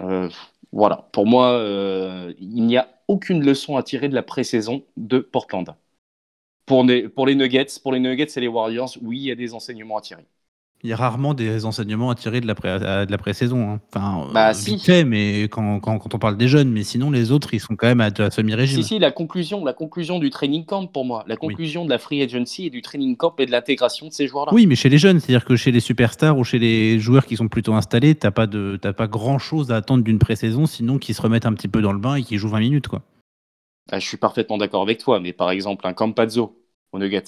Euh, 0.00 0.28
voilà, 0.72 1.08
pour 1.12 1.26
moi, 1.26 1.52
euh, 1.52 2.34
il 2.38 2.66
n'y 2.66 2.76
a 2.76 2.88
aucune 3.08 3.44
leçon 3.44 3.76
à 3.76 3.82
tirer 3.82 4.08
de 4.08 4.14
la 4.14 4.22
pré-saison 4.22 4.84
de 4.96 5.18
Portland. 5.18 5.76
Pour 6.66 6.84
les, 6.84 7.34
Nuggets, 7.34 7.66
pour 7.82 7.92
les 7.92 8.00
Nuggets 8.00 8.26
et 8.36 8.40
les 8.40 8.48
Warriors, 8.48 8.90
oui, 9.02 9.18
il 9.18 9.24
y 9.24 9.30
a 9.30 9.34
des 9.34 9.54
enseignements 9.54 9.98
à 9.98 10.00
tirer. 10.02 10.26
Il 10.84 10.90
y 10.90 10.92
a 10.92 10.96
rarement 10.96 11.32
des 11.32 11.64
enseignements 11.64 12.10
à 12.10 12.14
tirer 12.14 12.42
de 12.42 12.46
la, 12.46 12.54
pré- 12.54 12.78
de 12.78 13.10
la 13.10 13.16
pré-saison. 13.16 13.70
hein. 13.70 13.80
Enfin, 13.88 14.28
Bah, 14.34 14.50
euh, 14.50 14.52
si. 14.52 14.78
fait, 14.78 15.02
mais 15.04 15.44
quand, 15.44 15.80
quand, 15.80 15.98
quand 15.98 16.14
on 16.14 16.18
parle 16.18 16.36
des 16.36 16.46
jeunes, 16.46 16.70
mais 16.70 16.82
sinon 16.82 17.10
les 17.10 17.32
autres, 17.32 17.54
ils 17.54 17.58
sont 17.60 17.74
quand 17.74 17.86
même 17.86 18.02
à, 18.02 18.10
à 18.18 18.30
semi-régime. 18.30 18.82
Si, 18.82 18.86
si, 18.88 18.98
la 18.98 19.10
conclusion, 19.10 19.64
la 19.64 19.72
conclusion 19.72 20.18
du 20.18 20.28
training 20.28 20.66
camp 20.66 20.86
pour 20.86 21.06
moi, 21.06 21.24
la 21.26 21.36
conclusion 21.38 21.86
de 21.86 21.90
la 21.90 21.96
free 21.96 22.20
agency 22.20 22.66
et 22.66 22.70
du 22.70 22.82
training 22.82 23.16
camp 23.16 23.34
et 23.40 23.46
de 23.46 23.50
l'intégration 23.50 24.08
de 24.08 24.12
ces 24.12 24.26
joueurs-là. 24.28 24.52
Oui, 24.52 24.66
mais 24.66 24.74
chez 24.76 24.90
les 24.90 24.98
jeunes, 24.98 25.20
c'est-à-dire 25.20 25.46
que 25.46 25.56
chez 25.56 25.72
les 25.72 25.80
superstars 25.80 26.36
ou 26.36 26.44
chez 26.44 26.58
les 26.58 26.98
joueurs 26.98 27.24
qui 27.24 27.36
sont 27.38 27.48
plutôt 27.48 27.72
installés, 27.72 28.14
t'as 28.14 28.30
pas 28.30 28.46
de, 28.46 28.78
t'as 28.78 28.92
pas 28.92 29.06
grand-chose 29.06 29.72
à 29.72 29.76
attendre 29.76 30.04
d'une 30.04 30.18
pré-saison, 30.18 30.66
sinon 30.66 30.98
qu'ils 30.98 31.14
se 31.14 31.22
remettent 31.22 31.46
un 31.46 31.54
petit 31.54 31.68
peu 31.68 31.80
dans 31.80 31.92
le 31.94 31.98
bain 31.98 32.16
et 32.16 32.22
qu'ils 32.22 32.36
jouent 32.36 32.50
20 32.50 32.60
minutes, 32.60 32.88
quoi. 32.88 33.00
Ah, 33.90 33.98
je 34.00 34.06
suis 34.06 34.18
parfaitement 34.18 34.58
d'accord 34.58 34.82
avec 34.82 34.98
toi, 34.98 35.18
mais 35.18 35.32
par 35.32 35.50
exemple, 35.50 35.86
un 35.86 35.94
Campazzo 35.94 36.58
aux 36.92 36.98
Nuggets, 36.98 37.22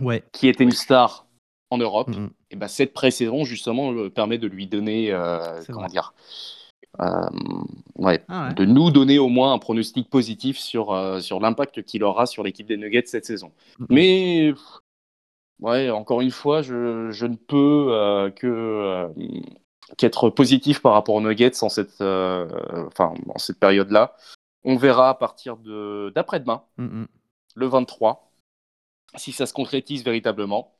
Ouais. 0.00 0.24
qui 0.32 0.48
était 0.48 0.64
une 0.64 0.70
star 0.70 1.26
en 1.70 1.76
Europe, 1.76 2.08
Mhm. 2.08 2.30
Et 2.54 2.56
ben 2.56 2.68
cette 2.68 2.92
pré-saison, 2.92 3.42
justement, 3.44 3.90
le- 3.90 4.10
permet 4.10 4.38
de 4.38 4.46
lui 4.46 4.68
donner, 4.68 5.10
euh, 5.10 5.60
comment 5.66 5.80
vrai. 5.80 5.88
dire, 5.88 6.14
euh, 7.00 7.26
ouais, 7.96 8.22
Ah 8.28 8.46
ouais. 8.48 8.54
de 8.54 8.64
nous 8.64 8.92
donner 8.92 9.18
au 9.18 9.28
moins 9.28 9.52
un 9.52 9.58
pronostic 9.58 10.08
positif 10.08 10.56
sur, 10.56 10.92
euh, 10.92 11.18
sur 11.18 11.40
l'impact 11.40 11.82
qu'il 11.82 12.04
aura 12.04 12.26
sur 12.26 12.44
l'équipe 12.44 12.68
des 12.68 12.76
Nuggets 12.76 13.06
cette 13.06 13.24
saison. 13.24 13.50
Mais, 13.90 14.54
ouais, 15.60 15.90
encore 15.90 16.20
une 16.20 16.30
fois, 16.30 16.62
je, 16.62 17.10
je 17.10 17.26
ne 17.26 17.34
peux 17.34 17.88
euh, 17.90 18.30
que 18.30 18.46
euh, 18.46 19.08
qu'être 19.98 20.30
positif 20.30 20.80
par 20.80 20.92
rapport 20.92 21.16
aux 21.16 21.20
Nuggets 21.20 21.62
en 21.64 21.68
cette, 21.68 22.00
euh, 22.02 22.48
enfin, 22.86 23.14
en 23.34 23.38
cette 23.38 23.58
période-là. 23.58 24.14
On 24.62 24.76
verra 24.76 25.08
à 25.10 25.14
partir 25.14 25.56
de 25.56 26.12
d'après-demain, 26.14 26.62
Mm, 26.78 27.04
le 27.56 27.66
23, 27.66 28.30
si 29.16 29.32
ça 29.32 29.46
se 29.46 29.52
concrétise 29.52 30.04
véritablement. 30.04 30.73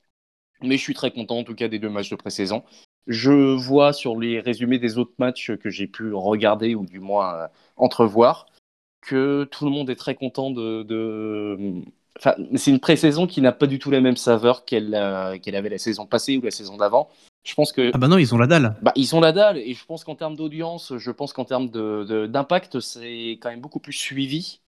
Mais 0.65 0.77
je 0.77 0.83
suis 0.83 0.95
très 0.95 1.11
content 1.11 1.39
en 1.39 1.45
tout 1.45 1.55
cas 1.55 1.69
des 1.69 1.79
deux 1.79 1.89
matchs 1.91 2.11
de 2.11 2.17
pré-saison. 2.17 2.63
Je 3.07 3.33
vois 3.55 3.93
sur 3.93 4.19
les 4.19 4.41
résumés 4.41 4.79
des 4.79 4.97
autres 4.99 5.13
matchs 5.19 5.53
que 5.57 5.71
j'ai 5.71 5.87
pu 5.87 6.13
regarder 6.15 6.75
ou 6.75 6.87
du 6.87 7.01
moins 7.01 7.35
euh, 7.35 7.47
entrevoir 7.77 8.47
que 9.03 9.45
tout 9.51 9.65
le 9.67 9.71
monde 9.71 9.91
est 9.91 9.97
très 9.97 10.15
content 10.15 10.51
de. 10.51 10.83
de- 10.83 11.83
Enfin, 12.17 12.37
c'est 12.55 12.71
une 12.71 12.79
pré-saison 12.79 13.27
qui 13.27 13.41
n'a 13.41 13.51
pas 13.51 13.67
du 13.67 13.81
tout 13.81 13.91
la 13.91 14.01
même 14.01 14.17
saveur 14.17 14.65
qu'elle 14.65 14.95
euh, 14.95 15.37
avait 15.53 15.69
la 15.69 15.79
saison 15.79 16.07
passée 16.07 16.37
ou 16.37 16.43
la 16.43 16.53
saison 16.53 16.77
d'avant. 16.77 17.11
Je 17.43 17.55
pense 17.55 17.73
que 17.73 17.91
Ah 17.93 17.99
bah 17.99 18.07
non, 18.07 18.19
ils 18.19 18.33
ont 18.35 18.39
la 18.39 18.47
dalle. 18.47 18.77
bah, 18.83 18.93
ils 18.95 19.17
ont 19.17 19.21
la 19.21 19.33
dalle 19.33 19.59
et 19.59 19.75
je 19.75 19.85
pense 19.85 20.05
qu'en 20.05 20.15
termes 20.15 20.37
d'audience, 20.37 20.97
je 20.97 21.11
pense 21.11 21.33
qu'en 21.33 21.45
termes 21.45 21.69
de- 21.71 22.05
de- 22.09 22.27
d'impact, 22.27 22.79
c'est 22.79 23.33
quand 23.43 23.51
même 23.51 23.61
beaucoup 23.61 23.81
plus 23.81 23.93
suivi 23.93 24.61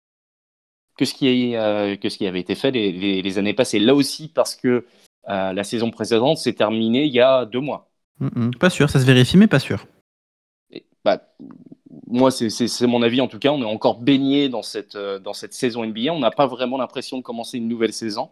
que 0.96 1.04
ce 1.04 1.14
qui, 1.14 1.26
est, 1.28 1.56
euh, 1.56 1.96
que 1.96 2.08
ce 2.08 2.18
qui 2.18 2.26
avait 2.26 2.40
été 2.40 2.54
fait 2.54 2.70
les, 2.70 2.92
les- 2.92 3.22
les 3.22 3.38
années 3.38 3.54
passées. 3.54 3.78
Là 3.78 3.94
aussi, 3.94 4.28
parce 4.28 4.54
que 4.54 4.86
euh, 5.28 5.52
la 5.52 5.64
saison 5.64 5.90
précédente 5.90 6.38
s'est 6.38 6.52
terminée 6.52 7.04
il 7.04 7.12
y 7.12 7.20
a 7.20 7.44
deux 7.46 7.60
mois. 7.60 7.90
Mm, 8.20 8.46
mm. 8.46 8.50
Pas 8.56 8.70
sûr, 8.70 8.90
ça 8.90 9.00
se 9.00 9.06
vérifie, 9.06 9.36
mais 9.36 9.46
pas 9.46 9.58
sûr. 9.58 9.86
Et, 10.70 10.84
bah, 11.04 11.20
moi, 12.06 12.30
c'est 12.30 12.86
mon 12.86 13.02
avis 13.02 13.20
en 13.20 13.28
tout 13.28 13.38
cas. 13.38 13.50
On 13.50 13.60
est 13.60 13.64
encore 13.64 14.00
baigné 14.00 14.48
dans 14.48 14.62
cette, 14.62 14.96
euh, 14.96 15.18
dans 15.18 15.32
cette 15.32 15.54
saison 15.54 15.84
NBA. 15.84 16.12
On 16.12 16.20
n'a 16.20 16.30
pas 16.30 16.46
vraiment 16.46 16.78
l'impression 16.78 17.18
de 17.18 17.22
commencer 17.22 17.58
une 17.58 17.68
nouvelle 17.68 17.92
saison. 17.92 18.30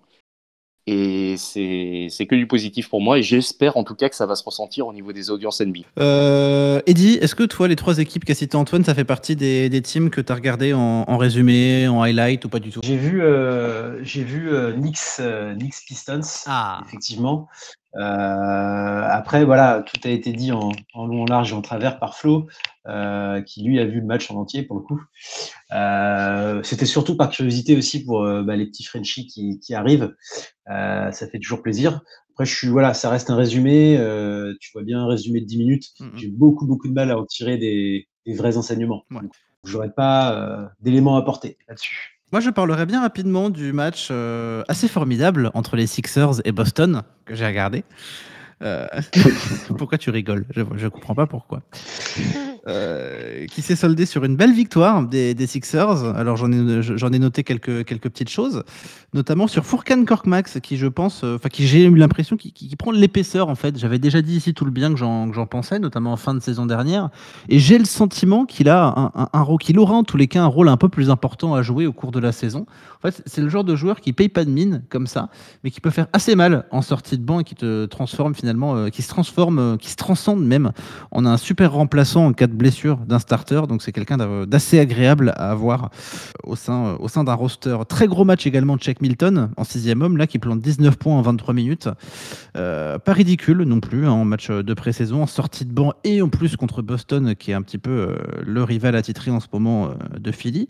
Et 0.87 1.37
c'est 1.39 2.09
c'est 2.11 2.27
que 2.27 2.35
du 2.35 2.47
positif 2.47 2.89
pour 2.89 3.01
moi. 3.01 3.19
Et 3.19 3.23
j'espère 3.23 3.77
en 3.77 3.85
tout 3.85 3.95
cas 3.95 4.09
que 4.09 4.17
ça 4.17 4.27
va 4.27 4.35
se 4.35 4.43
ressentir 4.43 4.87
au 4.87 4.93
niveau 4.93 5.13
des 5.13 5.31
audiences 5.31 5.61
NBA. 5.61 5.81
Euh, 6.01 6.81
Eddie, 6.87 7.19
est-ce 7.21 7.35
que 7.35 7.45
toi, 7.45 7.69
les 7.69 7.77
trois 7.77 7.99
équipes 7.99 8.25
qu'a 8.25 8.35
cité 8.35 8.57
Antoine, 8.57 8.85
ça 8.85 8.95
fait 8.95 9.05
partie 9.05 9.37
des, 9.37 9.69
des 9.69 9.81
teams 9.83 10.11
que 10.11 10.21
tu 10.21 10.33
as 10.33 10.35
regardé 10.35 10.73
en, 10.73 11.05
en 11.07 11.17
résumé, 11.19 11.87
en 11.87 12.03
highlight 12.03 12.45
ou 12.45 12.49
pas 12.49 12.59
du 12.59 12.71
tout? 12.71 12.81
J'ai 12.83 12.97
vu, 12.97 13.23
euh, 13.23 14.03
j'ai 14.05 14.25
vu 14.25 14.51
euh, 14.53 14.73
Knicks, 14.73 14.99
euh, 15.21 15.55
Knicks 15.55 15.75
Pistons, 15.87 16.21
Ah. 16.47 16.83
effectivement. 16.87 17.49
Euh, 17.97 19.03
après, 19.09 19.45
voilà, 19.45 19.83
tout 19.87 20.01
a 20.05 20.11
été 20.11 20.33
dit 20.33 20.53
en, 20.53 20.71
en 20.95 21.07
long, 21.07 21.23
en 21.23 21.27
large 21.27 21.53
et 21.53 21.55
en 21.55 21.63
travers 21.63 21.99
par 21.99 22.17
Flo, 22.17 22.47
euh, 22.87 23.43
qui 23.43 23.63
lui 23.63 23.79
a 23.81 23.85
vu 23.85 24.01
le 24.01 24.07
match 24.07 24.31
en 24.31 24.37
entier 24.37 24.63
pour 24.63 24.77
le 24.77 24.83
coup. 24.83 25.03
Euh, 25.73 26.63
C'était 26.63 26.87
surtout 26.87 27.17
par 27.17 27.31
curiosité 27.31 27.77
aussi 27.77 28.05
pour 28.05 28.23
bah, 28.43 28.57
les 28.57 28.67
petits 28.67 28.85
Frenchies 28.85 29.27
qui, 29.27 29.61
qui 29.61 29.75
arrivent. 29.75 30.15
Ça 30.67 31.27
fait 31.31 31.39
toujours 31.39 31.63
plaisir. 31.63 32.01
Après, 32.33 32.47
je 32.47 32.55
suis, 32.57 32.69
voilà, 32.69 32.95
ça 32.95 33.11
reste 33.11 33.29
un 33.29 33.37
résumé. 33.37 33.99
euh, 33.99 34.55
tu 34.59 34.71
vois 34.73 34.83
bien 34.83 35.01
un 35.01 35.07
résumé 35.07 35.41
de 35.43 35.47
10 35.47 35.59
minutes. 35.59 35.89
Mhm. 36.01 36.13
J'ai 36.17 36.29
beaucoup, 36.29 36.67
beaucoup 36.67 36.89
de 36.89 36.95
mal 36.95 37.11
à 37.11 37.19
en 37.19 37.27
tirer 37.27 37.59
des, 37.59 38.09
des 38.27 38.35
vrais 38.35 38.57
enseignements. 38.57 39.05
Ouais. 39.11 39.21
J'aurais 39.65 39.93
pas 39.93 40.33
euh, 40.35 40.67
d'éléments 40.81 41.17
à 41.17 41.21
apporter 41.21 41.59
là-dessus. 41.69 42.22
Moi, 42.33 42.41
je 42.41 42.49
parlerai 42.49 42.87
bien 42.87 43.03
rapidement 43.03 43.51
du 43.51 43.75
match 43.75 44.09
euh, 44.11 44.63
assez 44.67 44.89
formidable 44.89 45.51
entre 45.53 45.77
les 45.77 45.87
Sixers 45.87 46.41
et 46.47 46.53
Boston 46.53 47.03
que 47.27 47.35
j'ai 47.35 47.47
regardé. 47.47 47.85
Euh, 48.63 48.87
pourquoi 49.77 49.99
tu 49.99 50.09
rigoles? 50.09 50.47
Je 50.55 50.63
ne 50.63 50.89
comprends 50.89 51.15
pas 51.15 51.27
pourquoi. 51.27 51.61
Euh, 52.69 53.47
qui 53.47 53.61
s'est 53.61 53.75
soldé 53.75 54.07
sur 54.07 54.23
une 54.23 54.37
belle 54.37 54.53
victoire 54.53 55.03
des, 55.03 55.35
Sixers. 55.49 56.05
Alors 56.17 56.37
j'en 56.37 56.53
ai, 56.53 57.19
noté 57.19 57.43
quelques, 57.43 57.85
petites 57.85 58.29
choses, 58.29 58.63
notamment 59.13 59.49
sur 59.49 59.67
Furkan 59.67 60.05
Korkmax, 60.05 60.61
qui 60.61 60.77
je 60.77 60.87
pense, 60.87 61.25
euh, 61.25 61.35
enfin 61.35 61.49
qui 61.49 61.67
j'ai 61.67 61.83
eu 61.83 61.97
l'impression 61.97 62.37
qui, 62.37 62.53
qui, 62.53 62.69
qui 62.69 62.77
prend 62.77 62.93
de 62.93 62.99
l'épaisseur 62.99 63.49
en 63.49 63.57
fait. 63.57 63.77
J'avais 63.81 63.99
déjà 63.99 64.23
dit 64.23 64.37
ici 64.37 64.55
tout 64.55 64.65
le 64.65 64.71
bien 64.71 64.93
que 64.93 64.97
j'en, 64.97 65.47
pensais, 65.47 65.81
notamment 65.81 66.13
en 66.13 66.17
fin 66.17 66.35
de 66.35 66.39
saison 66.41 66.65
dernière, 66.65 67.11
et 67.49 67.59
j'ai 67.59 67.79
le 67.79 67.85
sentiment 67.85 68.47
qu'il 68.47 68.69
a 68.69 69.11
un, 69.33 69.43
rôle, 69.43 69.59
qu'il 69.59 69.77
aura 69.81 69.95
en 69.95 70.05
tous 70.05 70.17
les 70.17 70.29
cas 70.29 70.43
un 70.43 70.47
rôle 70.47 70.69
un 70.69 70.77
peu 70.77 70.89
plus 70.89 71.11
important 71.11 71.57
à 71.57 71.63
jouer 71.63 71.89
au 71.89 71.93
cours 71.93 72.13
de 72.13 72.21
la 72.21 72.31
saison. 72.31 72.67
En 72.99 73.11
fait, 73.11 73.25
c'est 73.27 73.41
le 73.41 73.49
genre 73.49 73.65
de 73.65 73.75
joueur 73.75 74.01
qui 74.01 74.13
paye 74.13 74.29
pas 74.29 74.45
de 74.45 74.51
mine 74.51 74.85
comme 74.89 75.09
ça, 75.09 75.31
mais 75.65 75.73
qui 75.73 75.81
peut 75.81 75.91
faire 75.91 76.07
assez 76.13 76.37
mal 76.37 76.67
en 76.71 76.83
sortie 76.83 77.19
de 77.19 77.25
banc 77.25 77.41
et 77.41 77.45
qui 77.45 77.57
te 77.57 77.87
transforme 77.87 78.37
finalement, 78.37 78.77
euh, 78.77 78.89
qui 78.89 79.03
se 79.03 79.09
transforme, 79.09 79.79
qui 79.79 79.91
se 79.91 79.97
transcende 79.97 80.47
même 80.47 80.71
en 81.11 81.27
un 81.27 81.37
super 81.37 81.73
remplaçant 81.73 82.27
en 82.27 82.33
cas 82.33 82.47
blessure 82.53 82.99
d'un 82.99 83.19
starter. 83.19 83.63
Donc 83.69 83.83
c'est 83.83 83.93
quelqu'un 83.93 84.47
d'assez 84.47 84.79
agréable 84.79 85.33
à 85.37 85.51
avoir 85.51 85.91
au 86.45 86.57
sein, 86.57 86.97
au 87.01 87.09
sein 87.09 87.25
d'un 87.25 87.35
roster. 87.35 87.77
Très 87.89 88.07
gros 88.07 88.25
match 88.25 88.47
également 88.47 88.77
de 88.77 88.81
Check 88.81 89.01
Milton 89.01 89.51
en 89.57 89.65
sixième 89.65 90.03
homme, 90.03 90.17
là 90.17 90.27
qui 90.27 90.39
plante 90.39 90.61
19 90.61 90.97
points 90.97 91.15
en 91.15 91.23
23 91.23 91.55
minutes. 91.55 91.89
Euh, 92.57 92.99
pas 92.99 93.13
ridicule 93.13 93.63
non 93.63 93.81
plus 93.81 94.07
hein, 94.07 94.13
en 94.13 94.25
match 94.25 94.51
de 94.51 94.75
pré-saison, 94.75 95.23
en 95.23 95.27
sortie 95.27 95.65
de 95.65 95.73
banc 95.73 95.93
et 96.05 96.23
en 96.23 96.29
plus 96.29 96.57
contre 96.57 96.83
Boston 96.83 97.35
qui 97.35 97.51
est 97.51 97.55
un 97.55 97.63
petit 97.63 97.79
peu 97.79 97.91
euh, 97.91 98.17
le 98.45 98.63
rival 98.63 98.97
attitré 98.97 99.31
en 99.31 99.41
ce 99.41 99.47
moment 99.53 99.87
euh, 99.87 100.19
de 100.19 100.33
Philly 100.33 100.69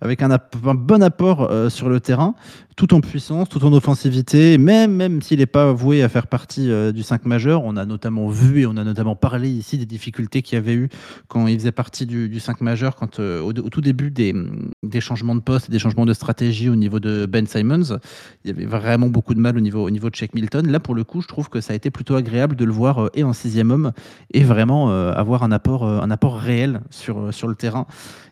avec 0.00 0.22
un, 0.22 0.38
bon 0.74 1.02
apport 1.02 1.50
euh, 1.50 1.70
sur 1.70 1.88
le 1.88 1.98
terrain, 1.98 2.34
tout 2.76 2.92
en 2.92 3.00
puissance, 3.00 3.48
tout 3.48 3.64
en 3.64 3.72
offensivité, 3.72 4.58
même, 4.58 4.94
même 4.94 5.22
s'il 5.22 5.38
n'est 5.38 5.46
pas 5.46 5.72
voué 5.72 6.02
à 6.02 6.08
faire 6.08 6.26
partie 6.26 6.70
euh, 6.70 6.90
du 6.92 7.02
5 7.02 7.24
majeur. 7.24 7.62
On 7.64 7.76
a 7.76 7.84
notamment 7.84 8.28
vu 8.28 8.62
et 8.62 8.66
on 8.66 8.76
a 8.76 8.84
notamment 8.84 9.14
parlé 9.14 9.48
ici 9.48 9.78
des 9.78 9.86
difficultés 9.86 10.42
qu'il 10.42 10.56
y 10.56 10.58
avait 10.58 10.74
eu 10.74 10.88
quand 11.28 11.46
il 11.46 11.58
faisait 11.58 11.72
partie 11.72 12.04
du, 12.04 12.28
du 12.28 12.40
5 12.40 12.60
majeur, 12.62 12.96
quand, 12.96 13.20
euh, 13.20 13.40
au, 13.40 13.52
tout 13.52 13.80
début 13.80 14.10
des, 14.10 14.34
des, 14.82 15.00
changements 15.00 15.36
de 15.36 15.40
poste 15.40 15.68
et 15.68 15.72
des 15.72 15.78
changements 15.78 16.06
de 16.06 16.14
stratégie 16.14 16.68
au 16.68 16.74
niveau 16.74 16.98
de 16.98 17.26
Ben 17.26 17.46
Simons. 17.46 17.98
Il 18.44 18.50
y 18.50 18.50
avait 18.50 18.66
vraiment 18.66 19.08
beaucoup 19.08 19.34
de 19.34 19.40
mal 19.40 19.56
au 19.56 19.60
niveau, 19.60 19.84
au 19.84 19.90
niveau 19.90 20.10
de 20.10 20.16
Shake 20.16 20.34
Milton. 20.34 20.66
Là, 20.68 20.80
pour 20.80 20.94
le 20.94 21.04
coup, 21.04 21.20
je 21.20 21.28
trouve 21.28 21.48
que 21.48 21.60
ça 21.60 21.74
a 21.74 21.76
été 21.76 21.90
plutôt 21.90 22.16
agréable 22.16 22.56
de 22.56 22.64
le 22.64 22.72
voir 22.72 23.04
euh, 23.04 23.10
et 23.14 23.22
en 23.22 23.32
sixième 23.32 23.70
homme 23.70 23.92
et 24.32 24.42
vraiment 24.42 24.90
avoir 24.90 25.42
un 25.42 25.52
apport, 25.52 25.84
un 25.84 26.10
apport 26.10 26.38
réel 26.38 26.80
sur, 26.90 27.32
sur 27.32 27.48
le 27.48 27.54
terrain 27.54 27.86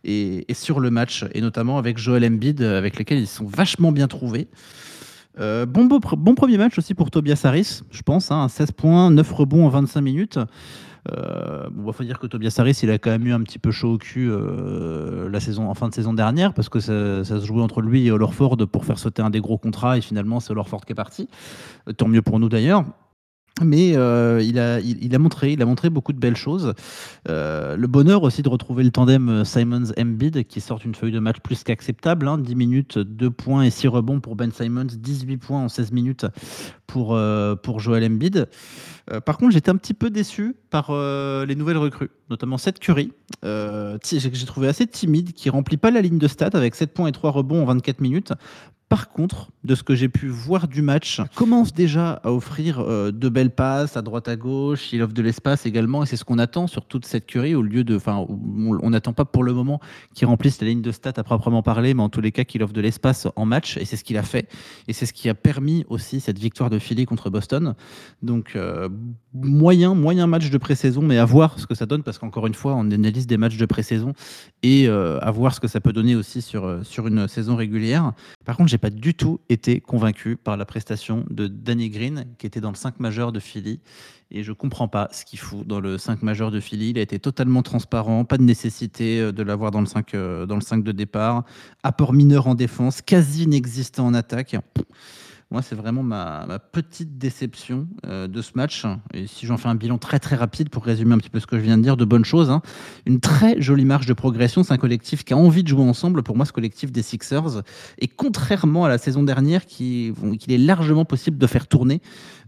et, 0.05 0.45
et 0.49 0.55
sur 0.55 0.81
le 0.81 0.91
match, 0.91 1.25
et 1.33 1.41
notamment 1.41 1.79
avec 1.79 1.99
Joel 1.99 2.25
Embiid, 2.25 2.63
avec 2.63 2.99
lesquels 2.99 3.19
ils 3.19 3.27
sont 3.27 3.45
vachement 3.45 3.93
bien 3.93 4.09
trouvés. 4.09 4.32
Euh, 5.39 5.67
bon, 5.67 5.89
premier 6.35 6.59
match 6.59 6.79
aussi 6.79 6.95
pour 6.95 7.11
Tobias 7.11 7.41
Harris, 7.45 7.83
je 7.91 8.03
pense, 8.03 8.31
hein, 8.31 8.49
16 8.49 8.73
points, 8.73 9.11
9 9.11 9.33
rebonds 9.33 9.67
en 9.67 9.69
25 9.69 10.01
minutes. 10.01 10.39
Euh, 11.11 11.69
bon, 11.71 11.91
il 11.91 11.95
faut 11.95 12.05
dire 12.05 12.19
que 12.19 12.27
Tobias 12.27 12.55
Harris, 12.59 12.79
il 12.83 12.91
a 12.91 12.99
quand 12.99 13.11
même 13.11 13.27
eu 13.27 13.33
un 13.33 13.41
petit 13.41 13.59
peu 13.59 13.71
chaud 13.71 13.95
au 13.95 13.99
cul 13.99 14.29
euh, 14.31 15.29
la 15.29 15.41
saison, 15.41 15.69
en 15.69 15.75
fin 15.75 15.89
de 15.89 15.95
saison 15.95 16.13
dernière, 16.13 16.55
parce 16.55 16.69
que 16.69 16.81
ça, 16.81 17.25
se 17.25 17.45
jouait 17.45 17.63
entre 17.63 17.81
lui 17.81 18.07
et 18.07 18.11
Olorford 18.11 18.57
pour 18.71 18.85
faire 18.85 18.99
sauter 18.99 19.23
un 19.23 19.31
des 19.31 19.41
gros 19.41 19.59
contrats, 19.59 19.99
et 19.99 20.01
finalement 20.01 20.39
c'est 20.39 20.53
Olorford 20.53 20.85
qui 20.85 20.93
est 20.93 20.97
parti. 20.97 21.29
Tant 21.97 22.09
mieux 22.09 22.23
pour 22.23 22.39
nous 22.39 22.49
d'ailleurs. 22.49 22.85
Mais 23.61 23.97
euh, 23.97 24.43
il, 24.43 24.59
a, 24.59 24.81
il, 24.81 25.15
a 25.15 25.19
montré, 25.19 25.91
beaucoup 25.91 26.13
de 26.15 26.19
belles 26.19 26.37
choses. 26.37 26.73
Euh, 27.29 27.77
le 27.77 27.87
bonheur 27.87 28.23
aussi 28.23 28.43
de 28.43 28.49
retrouver 28.49 28.83
le 28.83 28.91
tandem 28.91 29.45
Simons-Embiid 29.45 30.45
qui 30.45 30.61
sort 30.63 30.81
une 30.85 30.95
feuille 30.95 31.13
de 31.13 31.19
match 31.19 31.37
plus 31.41 31.63
qu'acceptable. 31.63 32.29
Hein, 32.29 32.39
10 32.39 32.55
minutes, 32.55 32.99
2 32.99 33.31
points 33.31 33.65
et 33.65 33.71
6 33.71 33.89
rebonds 33.89 34.21
pour 34.21 34.37
Ben 34.37 34.51
Simons, 34.53 34.87
18 34.87 35.37
points 35.37 35.65
en 35.65 35.69
16 35.69 35.93
minutes 35.93 36.27
pour, 36.87 37.15
euh, 37.15 37.55
pour 37.55 37.79
Joel 37.81 38.05
Embiid. 38.05 38.49
Par 39.27 39.37
contre, 39.37 39.53
j'étais 39.53 39.71
un 39.71 39.77
petit 39.77 39.95
peu 39.95 40.11
déçu 40.11 40.55
par 40.71 40.93
les 40.93 41.55
nouvelles 41.57 41.77
recrues, 41.77 42.11
notamment 42.31 42.57
Seth 42.57 42.79
Curry, 42.79 43.13
que 43.43 43.99
j'ai 44.03 44.47
trouvé 44.47 44.69
assez 44.69 44.87
timide, 44.87 45.33
qui 45.33 45.51
remplit 45.51 45.77
pas 45.77 45.91
la 45.91 46.01
ligne 46.01 46.19
de 46.19 46.29
stats 46.29 46.51
avec 46.55 46.77
7 46.77 46.95
points 46.95 47.09
et 47.09 47.13
3 47.13 47.33
rebonds 47.33 47.63
en 47.63 47.67
24 47.67 48.01
minutes. 48.01 48.33
Par 48.93 49.09
contre, 49.09 49.49
de 49.65 49.75
ce 49.75 49.83
que 49.83 49.95
j'ai 49.95 50.11
pu 50.11 50.29
voir 50.29 50.69
du 50.69 50.83
match, 50.83 51.23
commence 51.35 51.73
déjà 51.73 52.21
à 52.25 52.31
offrir 52.31 52.81
euh, 52.81 53.11
de 53.11 53.31
belles 53.31 53.55
passes 53.55 53.97
à 53.97 54.03
droite 54.03 54.29
à 54.29 54.37
gauche. 54.37 54.93
Il 54.93 55.01
offre 55.01 55.15
de 55.15 55.23
l'espace 55.23 55.65
également, 55.65 56.03
et 56.03 56.07
c'est 56.07 56.19
ce 56.19 56.27
qu'on 56.27 56.39
attend 56.39 56.67
sur 56.67 56.85
toute 56.85 57.07
cette 57.07 57.25
curie. 57.25 57.55
Au 57.55 57.63
lieu 57.63 57.85
de, 57.85 57.97
enfin, 57.97 58.27
on 58.29 58.91
n'attend 58.91 59.15
pas 59.15 59.25
pour 59.25 59.45
le 59.45 59.55
moment 59.55 59.81
qu'il 60.13 60.29
remplisse 60.29 60.61
la 60.61 60.67
ligne 60.67 60.83
de 60.83 60.93
stats 60.93 61.15
à 61.17 61.23
proprement 61.23 61.63
parler, 61.63 61.95
mais 61.95 62.03
en 62.03 62.11
tous 62.11 62.21
les 62.21 62.33
cas 62.33 62.45
qu'il 62.45 62.63
offre 62.63 62.75
de 62.75 62.83
l'espace 62.83 63.27
en 63.35 63.47
match, 63.47 63.79
et 63.79 63.87
c'est 63.87 63.97
ce 63.97 64.05
qu'il 64.05 64.19
a 64.19 64.23
fait, 64.23 64.47
et 64.89 64.93
c'est 64.93 65.07
ce 65.07 65.15
qui 65.15 65.31
a 65.31 65.35
permis 65.35 65.87
aussi 65.89 66.21
cette 66.21 66.39
victoire 66.39 66.69
de 66.69 66.79
Philly 66.79 67.07
contre 67.07 67.31
Boston. 67.31 67.75
Donc 68.21 68.57
euh, 68.57 68.91
moyen, 69.33 69.95
moyen 69.95 70.27
match 70.27 70.51
de 70.51 70.59
pré-saison, 70.59 71.01
mais 71.01 71.17
à 71.17 71.25
voir 71.25 71.59
ce 71.59 71.67
que 71.67 71.75
ça 71.75 71.87
donne, 71.87 72.03
parce 72.03 72.19
qu'encore 72.19 72.47
une 72.47 72.53
fois, 72.53 72.75
on 72.75 72.91
analyse 72.91 73.27
des 73.27 73.39
matchs 73.39 73.57
de 73.57 73.65
pré-saison 73.65 74.13
et 74.63 74.87
euh, 74.87 75.19
à 75.21 75.31
voir 75.31 75.55
ce 75.55 75.61
que 75.61 75.69
ça 75.69 75.81
peut 75.81 75.95
donner 75.95 76.15
aussi 76.15 76.43
sur 76.43 76.81
sur 76.83 77.07
une 77.07 77.27
saison 77.27 77.57
régulière. 77.57 78.13
Par 78.45 78.59
contre, 78.59 78.69
j'ai 78.69 78.82
pas 78.83 78.91
du 78.91 79.15
tout 79.15 79.39
été 79.49 79.81
convaincu 79.81 80.37
par 80.37 80.57
la 80.57 80.65
prestation 80.65 81.25
de 81.31 81.47
Danny 81.47 81.89
Green, 81.89 82.25
qui 82.37 82.49
était 82.49 82.61
dans 82.61 82.71
le 82.71 82.77
5 82.77 82.99
majeur 82.99 83.31
de 83.31 83.39
Philly. 83.39 83.79
Et 84.33 84.43
je 84.43 84.51
comprends 84.51 84.89
pas 84.89 85.09
ce 85.13 85.25
qu'il 85.25 85.39
fout 85.39 85.65
dans 85.65 85.79
le 85.79 85.99
5 85.99 86.23
majeur 86.23 86.51
de 86.51 86.59
Philly. 86.59 86.91
Il 86.91 86.99
a 86.99 87.01
été 87.01 87.21
totalement 87.21 87.63
transparent, 87.63 88.25
pas 88.25 88.39
de 88.39 88.43
nécessité 88.43 89.31
de 89.31 89.43
l'avoir 89.45 89.71
dans, 89.71 89.79
le 89.79 89.87
5, 89.87 90.17
dans 90.49 90.57
le 90.57 90.61
5 90.61 90.83
de 90.83 90.91
départ. 90.91 91.45
Apport 91.85 92.13
mineur 92.13 92.49
en 92.49 92.57
défense, 92.57 93.03
quasi 93.03 93.45
inexistant 93.45 94.05
en 94.05 94.15
attaque. 94.15 94.57
Moi, 95.53 95.61
c'est 95.61 95.75
vraiment 95.75 96.03
ma, 96.03 96.47
petite 96.73 97.19
déception 97.19 97.87
euh, 98.07 98.27
de 98.27 98.41
ce 98.41 98.53
match. 98.55 98.87
Et 99.13 99.27
si 99.27 99.45
j'en 99.45 99.59
fais 99.59 99.69
un 99.69 99.75
bilan 99.75 99.99
très 99.99 100.19
très 100.19 100.35
rapide 100.35 100.71
pour 100.71 100.83
résumer 100.83 101.13
un 101.13 101.19
petit 101.19 101.29
peu 101.29 101.41
ce 101.41 101.47
que 101.47 101.59
je 101.59 101.63
viens 101.63 101.77
de 101.77 101.83
dire, 101.83 101.99
de 101.99 102.07
bonnes 102.07 102.25
choses. 102.25 102.49
Hein. 102.49 102.63
Une 103.05 103.21
très 103.21 103.61
jolie 103.61 103.85
marche 103.85 104.07
de 104.07 104.15
progression. 104.15 104.63
C'est 104.63 104.73
un 104.73 104.79
collectif 104.79 105.25
qui 105.25 105.35
a 105.35 105.37
envie 105.37 105.63
de 105.63 105.69
jouer 105.69 105.83
ensemble. 105.83 106.23
Pour 106.23 106.39
moi, 106.39 106.47
ce 106.47 106.55
collectif 106.55 106.91
des 106.91 107.03
Sixers. 107.03 107.61
Et 107.99 108.09
contrairement 108.09 108.87
à 108.87 108.89
la 108.89 108.97
saison 108.97 109.23
dernière, 109.23 109.67
qu'il 109.67 110.15
qui 110.39 110.55
est 110.55 110.59
largement 110.59 111.05
possible 111.05 111.37
de 111.37 111.47
faire 111.47 111.67
tourner, 111.67 112.01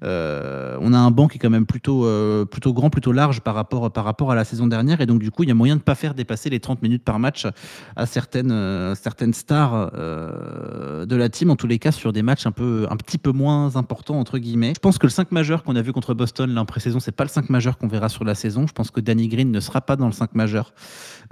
euh, 0.02 0.78
on 0.80 0.94
a 0.94 0.98
un 0.98 1.10
banc 1.10 1.28
qui 1.28 1.36
est 1.36 1.40
quand 1.40 1.50
même 1.50 1.66
plutôt, 1.66 2.06
euh, 2.06 2.46
grand, 2.68 2.88
plutôt 2.88 3.12
large 3.12 3.42
par 3.42 3.54
rapport, 3.54 4.32
à 4.32 4.34
la 4.34 4.44
saison 4.44 4.66
dernière. 4.66 5.02
Et 5.02 5.06
donc, 5.06 5.20
du 5.20 5.30
coup, 5.30 5.42
il 5.42 5.50
y 5.50 5.52
a 5.52 5.54
moyen 5.54 5.74
de 5.74 5.80
ne 5.80 5.84
pas 5.84 5.94
faire 5.94 6.14
dépasser 6.14 6.48
les 6.48 6.58
30 6.58 6.80
minutes 6.80 7.04
par 7.04 7.18
match 7.18 7.46
à 7.96 8.06
certaines, 8.06 8.94
certaines 8.94 9.34
stars 9.34 9.92
de 9.92 11.16
la 11.16 11.28
team, 11.28 11.50
en 11.50 11.56
tous 11.56 11.66
les 11.66 11.78
cas, 11.78 11.92
sur 11.92 12.10
des 12.10 12.22
matchs 12.22 12.46
un 12.46 12.52
peu 12.52 12.86
un 12.94 12.96
petit 12.96 13.18
peu 13.18 13.32
moins 13.32 13.76
important 13.76 14.18
entre 14.18 14.38
guillemets. 14.38 14.72
Je 14.74 14.80
pense 14.80 14.98
que 14.98 15.06
le 15.06 15.10
5 15.10 15.32
majeur 15.32 15.64
qu'on 15.64 15.76
a 15.76 15.82
vu 15.82 15.92
contre 15.92 16.14
Boston 16.14 16.52
l'an 16.52 16.64
pré-saison, 16.64 17.00
c'est 17.00 17.12
pas 17.12 17.24
le 17.24 17.28
5 17.28 17.50
majeur 17.50 17.76
qu'on 17.76 17.88
verra 17.88 18.08
sur 18.08 18.24
la 18.24 18.34
saison. 18.34 18.66
Je 18.66 18.72
pense 18.72 18.90
que 18.90 19.00
Danny 19.00 19.28
Green 19.28 19.50
ne 19.50 19.60
sera 19.60 19.80
pas 19.80 19.96
dans 19.96 20.06
le 20.06 20.12
5 20.12 20.34
majeur 20.34 20.72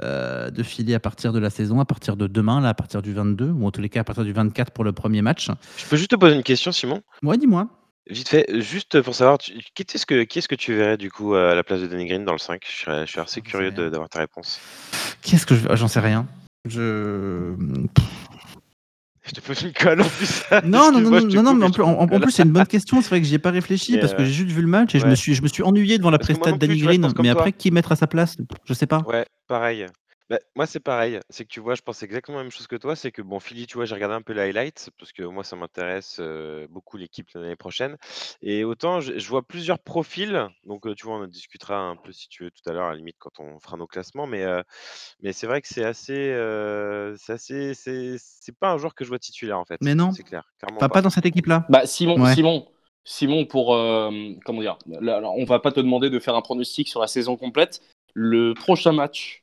euh, 0.03 0.51
de 0.51 0.63
Philly 0.63 0.95
à 0.95 1.01
partir 1.01 1.33
de 1.33 1.39
la 1.39 1.51
saison, 1.51 1.81
à 1.81 1.85
partir 1.85 2.17
de 2.17 2.27
demain, 2.27 2.61
là, 2.61 2.71
à 2.71 2.75
partir 2.75 3.01
du 3.01 3.13
22, 3.13 3.51
ou 3.51 3.67
en 3.67 3.71
tous 3.71 3.81
les 3.81 3.89
cas 3.89 4.01
à 4.01 4.05
partir 4.05 4.25
du 4.25 4.33
24 4.33 4.73
pour 4.73 4.85
le 4.85 4.93
premier 4.93 5.23
match. 5.23 5.49
Je 5.77 5.87
peux 5.87 5.97
juste 5.97 6.11
te 6.11 6.17
poser 6.17 6.35
une 6.35 6.43
question, 6.43 6.73
Simon 6.73 7.03
Ouais, 7.23 7.39
dis-moi. 7.39 7.69
Vite 8.11 8.29
fait, 8.29 8.61
juste 8.61 9.01
pour 9.01 9.15
savoir, 9.15 9.39
tu, 9.39 9.53
qui 9.75 9.85
est-ce 9.95 10.05
que, 10.05 10.25
qui 10.25 10.41
est 10.41 10.47
que 10.49 10.57
tu 10.57 10.75
verrais 10.75 10.97
du 10.97 11.09
coup 11.09 11.35
à 11.35 11.55
la 11.55 11.63
place 11.63 11.81
de 11.81 11.87
Danny 11.87 12.07
Green 12.07 12.25
dans 12.25 12.33
le 12.33 12.39
5 12.39 12.61
je, 12.69 12.83
serais, 12.83 13.07
je 13.07 13.11
suis 13.13 13.21
assez 13.21 13.41
curieux 13.41 13.71
d'avoir 13.71 14.09
ta 14.09 14.19
réponse. 14.19 14.61
Qui 15.23 15.37
est-ce 15.37 15.47
que 15.47 15.55
je 15.55 15.69
J'en 15.77 15.87
sais 15.87 16.01
rien. 16.01 16.27
Je. 16.69 17.55
Je 19.27 19.33
te 19.33 19.41
pose 19.41 19.63
une 19.63 19.73
colle 19.73 20.01
en 20.01 20.09
plus. 20.09 20.43
Non, 20.65 20.91
non, 20.91 21.01
non, 21.01 21.21
non, 21.21 21.43
non, 21.43 21.55
mais 21.55 21.67
en 21.67 21.71
plus, 21.71 21.83
en, 21.83 21.93
en 21.93 22.07
plus 22.07 22.33
c'est 22.33 22.43
une 22.43 22.51
bonne 22.51 22.67
question. 22.67 23.01
C'est 23.01 23.11
vrai 23.11 23.21
que 23.21 23.27
j'y 23.27 23.37
ai 23.37 23.39
pas 23.39 23.51
réfléchi 23.51 23.99
parce 23.99 24.15
que 24.15 24.25
j'ai 24.25 24.33
juste 24.33 24.51
vu 24.51 24.63
le 24.63 24.69
match 24.69 24.95
et 24.95 24.99
ouais. 24.99 25.05
je, 25.05 25.07
me 25.09 25.15
suis, 25.15 25.35
je 25.35 25.43
me 25.43 25.49
suis 25.49 25.63
ennuyé 25.63 25.99
devant 25.99 26.11
la 26.11 26.19
prestat 26.19 26.53
de 26.53 26.59
Danny 26.59 26.79
Green. 26.81 27.09
Mais 27.21 27.29
après, 27.29 27.53
qui 27.53 27.71
mettre 27.71 27.93
à 27.93 27.97
sa 27.97 28.07
place? 28.07 28.37
Je 28.65 28.75
sais 28.75 28.87
pas. 28.87 29.03
Ouais, 29.07 29.25
pareil. 29.47 29.87
Bah, 30.33 30.39
moi, 30.57 30.65
c'est 30.65 30.81
pareil. 30.81 31.21
C'est 31.29 31.45
que 31.45 31.51
tu 31.51 31.61
vois, 31.61 31.75
je 31.75 31.83
pense 31.83 32.03
exactement 32.03 32.39
la 32.39 32.45
même 32.45 32.51
chose 32.51 32.67
que 32.67 32.77
toi. 32.77 32.97
C'est 32.97 33.13
que 33.13 33.21
bon, 33.21 33.39
Philly, 33.39 33.67
tu 33.67 33.75
vois, 33.75 33.85
j'ai 33.85 33.95
regardé 33.95 34.15
un 34.15 34.23
peu 34.23 34.33
les 34.33 34.41
highlights 34.41 34.89
parce 34.99 35.13
que 35.13 35.25
moi, 35.25 35.45
ça 35.45 35.57
m'intéresse 35.57 36.17
euh, 36.21 36.67
beaucoup 36.71 36.97
l'équipe 36.97 37.29
l'année 37.35 37.55
prochaine. 37.55 37.99
Et 38.41 38.65
autant, 38.65 39.03
je, 39.03 39.19
je, 39.19 39.29
vois 39.29 39.43
plusieurs 39.43 39.79
profils. 39.79 40.49
Donc, 40.65 40.87
euh, 40.87 40.95
tu 40.95 41.05
vois, 41.05 41.17
on 41.17 41.25
en 41.25 41.27
discutera 41.27 41.77
un 41.77 41.97
peu 41.97 42.13
si 42.13 42.29
tu 42.29 42.45
veux 42.45 42.51
tout 42.51 42.63
à 42.67 42.73
l'heure, 42.73 42.87
à 42.87 42.91
la 42.93 42.97
limite, 42.97 43.17
quand 43.19 43.41
on 43.41 43.61
fera 43.61 43.77
nos 43.77 43.87
classements. 43.87 44.27
Mais, 44.27 44.43
euh, 44.43 44.63
mais 45.21 45.35
c'est 45.35 45.47
vrai 45.47 45.61
que 45.61 45.69
c'est 45.69 45.85
assez. 45.85 46.33
c'est 47.19 47.35
assez. 47.35 47.75
C'est 47.75 48.59
pas 48.59 48.71
un 48.71 48.79
joueur 48.79 48.95
que 48.95 49.05
je 49.05 49.11
vois 49.11 49.19
titulaire, 49.19 49.59
en 49.59 49.67
fait. 49.67 49.77
Mais 49.83 49.95
non. 49.95 50.13
C'est 50.13 50.23
clair. 50.23 50.51
Pas, 50.63 50.73
pas. 50.73 50.89
pas 50.89 51.03
dans 51.03 51.11
cette 51.11 51.27
équipe-là. 51.27 51.67
Bah, 51.69 51.85
Simon, 51.85 52.19
ouais. 52.19 52.35
Simon. 52.35 52.67
Simon, 53.05 53.45
pour 53.45 53.77
comment 54.47 54.63
dire, 54.63 54.79
là, 54.87 55.21
on 55.37 55.45
va 55.45 55.59
pas 55.59 55.73
te 55.73 55.81
demander 55.81 56.09
de 56.09 56.19
faire 56.19 56.37
un 56.37 56.41
pronostic 56.41 56.89
sur 56.89 57.03
la 57.03 57.07
saison 57.07 57.37
complète. 57.37 57.83
Le 58.15 58.55
prochain 58.55 58.93
match 58.93 59.42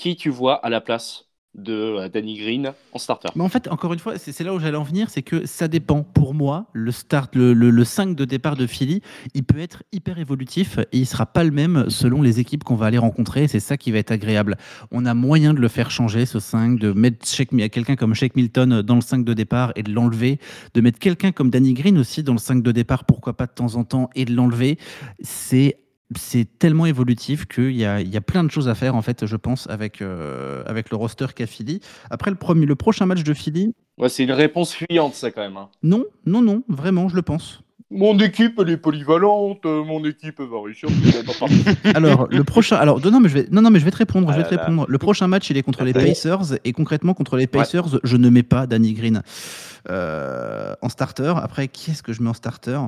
qui 0.00 0.16
tu 0.16 0.30
vois 0.30 0.54
à 0.54 0.70
la 0.70 0.80
place 0.80 1.26
de 1.54 1.74
euh, 1.74 2.08
Danny 2.08 2.38
Green 2.38 2.72
en 2.92 2.98
starter 2.98 3.28
Mais 3.36 3.44
en 3.44 3.50
fait, 3.50 3.68
encore 3.68 3.92
une 3.92 3.98
fois, 3.98 4.16
c'est 4.16 4.42
là 4.42 4.54
où 4.54 4.58
j'allais 4.58 4.78
en 4.78 4.82
venir, 4.82 5.10
c'est 5.10 5.20
que 5.20 5.44
ça 5.44 5.68
dépend. 5.68 6.02
Pour 6.02 6.32
moi, 6.32 6.68
le 6.72 6.90
start, 6.90 7.36
le, 7.36 7.52
le, 7.52 7.68
le, 7.68 7.84
5 7.84 8.16
de 8.16 8.24
départ 8.24 8.56
de 8.56 8.66
Philly, 8.66 9.02
il 9.34 9.44
peut 9.44 9.58
être 9.58 9.82
hyper 9.92 10.18
évolutif 10.18 10.78
et 10.78 10.98
il 10.98 11.06
sera 11.06 11.26
pas 11.26 11.44
le 11.44 11.50
même 11.50 11.90
selon 11.90 12.22
les 12.22 12.40
équipes 12.40 12.64
qu'on 12.64 12.76
va 12.76 12.86
aller 12.86 12.96
rencontrer. 12.96 13.46
C'est 13.46 13.60
ça 13.60 13.76
qui 13.76 13.90
va 13.90 13.98
être 13.98 14.10
agréable. 14.10 14.56
On 14.90 15.04
a 15.04 15.12
moyen 15.12 15.52
de 15.52 15.60
le 15.60 15.68
faire 15.68 15.90
changer, 15.90 16.24
ce 16.24 16.38
5, 16.38 16.78
de 16.78 16.92
mettre 16.92 17.26
quelqu'un 17.70 17.96
comme 17.96 18.14
Shake 18.14 18.36
Milton 18.36 18.80
dans 18.80 18.94
le 18.94 19.02
5 19.02 19.22
de 19.22 19.34
départ 19.34 19.72
et 19.76 19.82
de 19.82 19.92
l'enlever, 19.92 20.38
de 20.72 20.80
mettre 20.80 20.98
quelqu'un 20.98 21.32
comme 21.32 21.50
Danny 21.50 21.74
Green 21.74 21.98
aussi 21.98 22.22
dans 22.22 22.32
le 22.32 22.38
5 22.38 22.62
de 22.62 22.72
départ, 22.72 23.04
pourquoi 23.04 23.36
pas 23.36 23.44
de 23.44 23.52
temps 23.52 23.74
en 23.74 23.84
temps, 23.84 24.08
et 24.14 24.24
de 24.24 24.32
l'enlever. 24.32 24.78
C'est 25.20 25.76
c'est 26.16 26.58
tellement 26.58 26.86
évolutif 26.86 27.46
qu'il 27.46 27.72
y 27.76 27.84
a, 27.84 28.00
il 28.00 28.08
y 28.08 28.16
a 28.16 28.20
plein 28.20 28.42
de 28.44 28.50
choses 28.50 28.68
à 28.68 28.74
faire, 28.74 28.94
en 28.96 29.02
fait, 29.02 29.26
je 29.26 29.36
pense, 29.36 29.68
avec, 29.68 30.02
euh, 30.02 30.62
avec 30.66 30.90
le 30.90 30.96
roster 30.96 31.26
qu'a 31.34 31.46
Philly. 31.46 31.80
Après, 32.10 32.30
le, 32.30 32.36
premier, 32.36 32.66
le 32.66 32.74
prochain 32.76 33.06
match 33.06 33.22
de 33.22 33.34
Philly, 33.34 33.74
Ouais, 33.98 34.08
c'est 34.08 34.24
une 34.24 34.32
réponse 34.32 34.72
fuyante, 34.72 35.14
ça, 35.14 35.30
quand 35.30 35.42
même. 35.42 35.56
hein. 35.58 35.68
non, 35.82 36.04
non, 36.26 36.40
non, 36.40 36.62
vraiment, 36.68 37.08
je 37.08 37.16
le 37.16 37.22
pense. 37.22 37.60
Mon 37.92 38.16
équipe, 38.20 38.54
elle 38.60 38.70
est 38.70 38.76
polyvalente. 38.76 39.66
euh, 39.66 39.82
mon 39.82 40.04
équipe 40.04 40.40
va 40.40 40.62
réussir. 40.62 40.88
Alors, 41.94 42.28
le 42.30 42.44
prochain. 42.44 42.76
Alors, 42.76 43.00
non, 43.04 43.10
non, 43.10 43.18
mais 43.20 43.28
je 43.28 43.34
vais, 43.34 43.46
non, 43.50 43.62
non, 43.62 43.70
mais 43.70 43.80
je 43.80 43.84
vais 43.84 43.90
te 43.90 43.96
répondre. 43.96 44.28
Ah 44.30 44.32
je 44.32 44.38
vais 44.38 44.44
te 44.44 44.50
là 44.54 44.56
là. 44.58 44.62
répondre. 44.68 44.86
Le 44.88 44.98
prochain 44.98 45.26
match, 45.26 45.50
il 45.50 45.56
est 45.56 45.62
contre 45.62 45.82
les 45.82 45.92
Ouais. 45.92 46.06
Pacers. 46.06 46.58
Et 46.64 46.72
concrètement, 46.72 47.14
contre 47.14 47.36
les 47.36 47.48
Pacers, 47.48 47.98
je 48.04 48.16
ne 48.16 48.30
mets 48.30 48.44
pas 48.44 48.68
Danny 48.68 48.92
Green 48.92 49.22
euh, 49.88 50.74
en 50.82 50.88
starter. 50.88 51.32
Après, 51.36 51.66
qui 51.66 51.90
est-ce 51.90 52.04
que 52.04 52.12
je 52.12 52.22
mets 52.22 52.28
en 52.30 52.34
starter? 52.34 52.78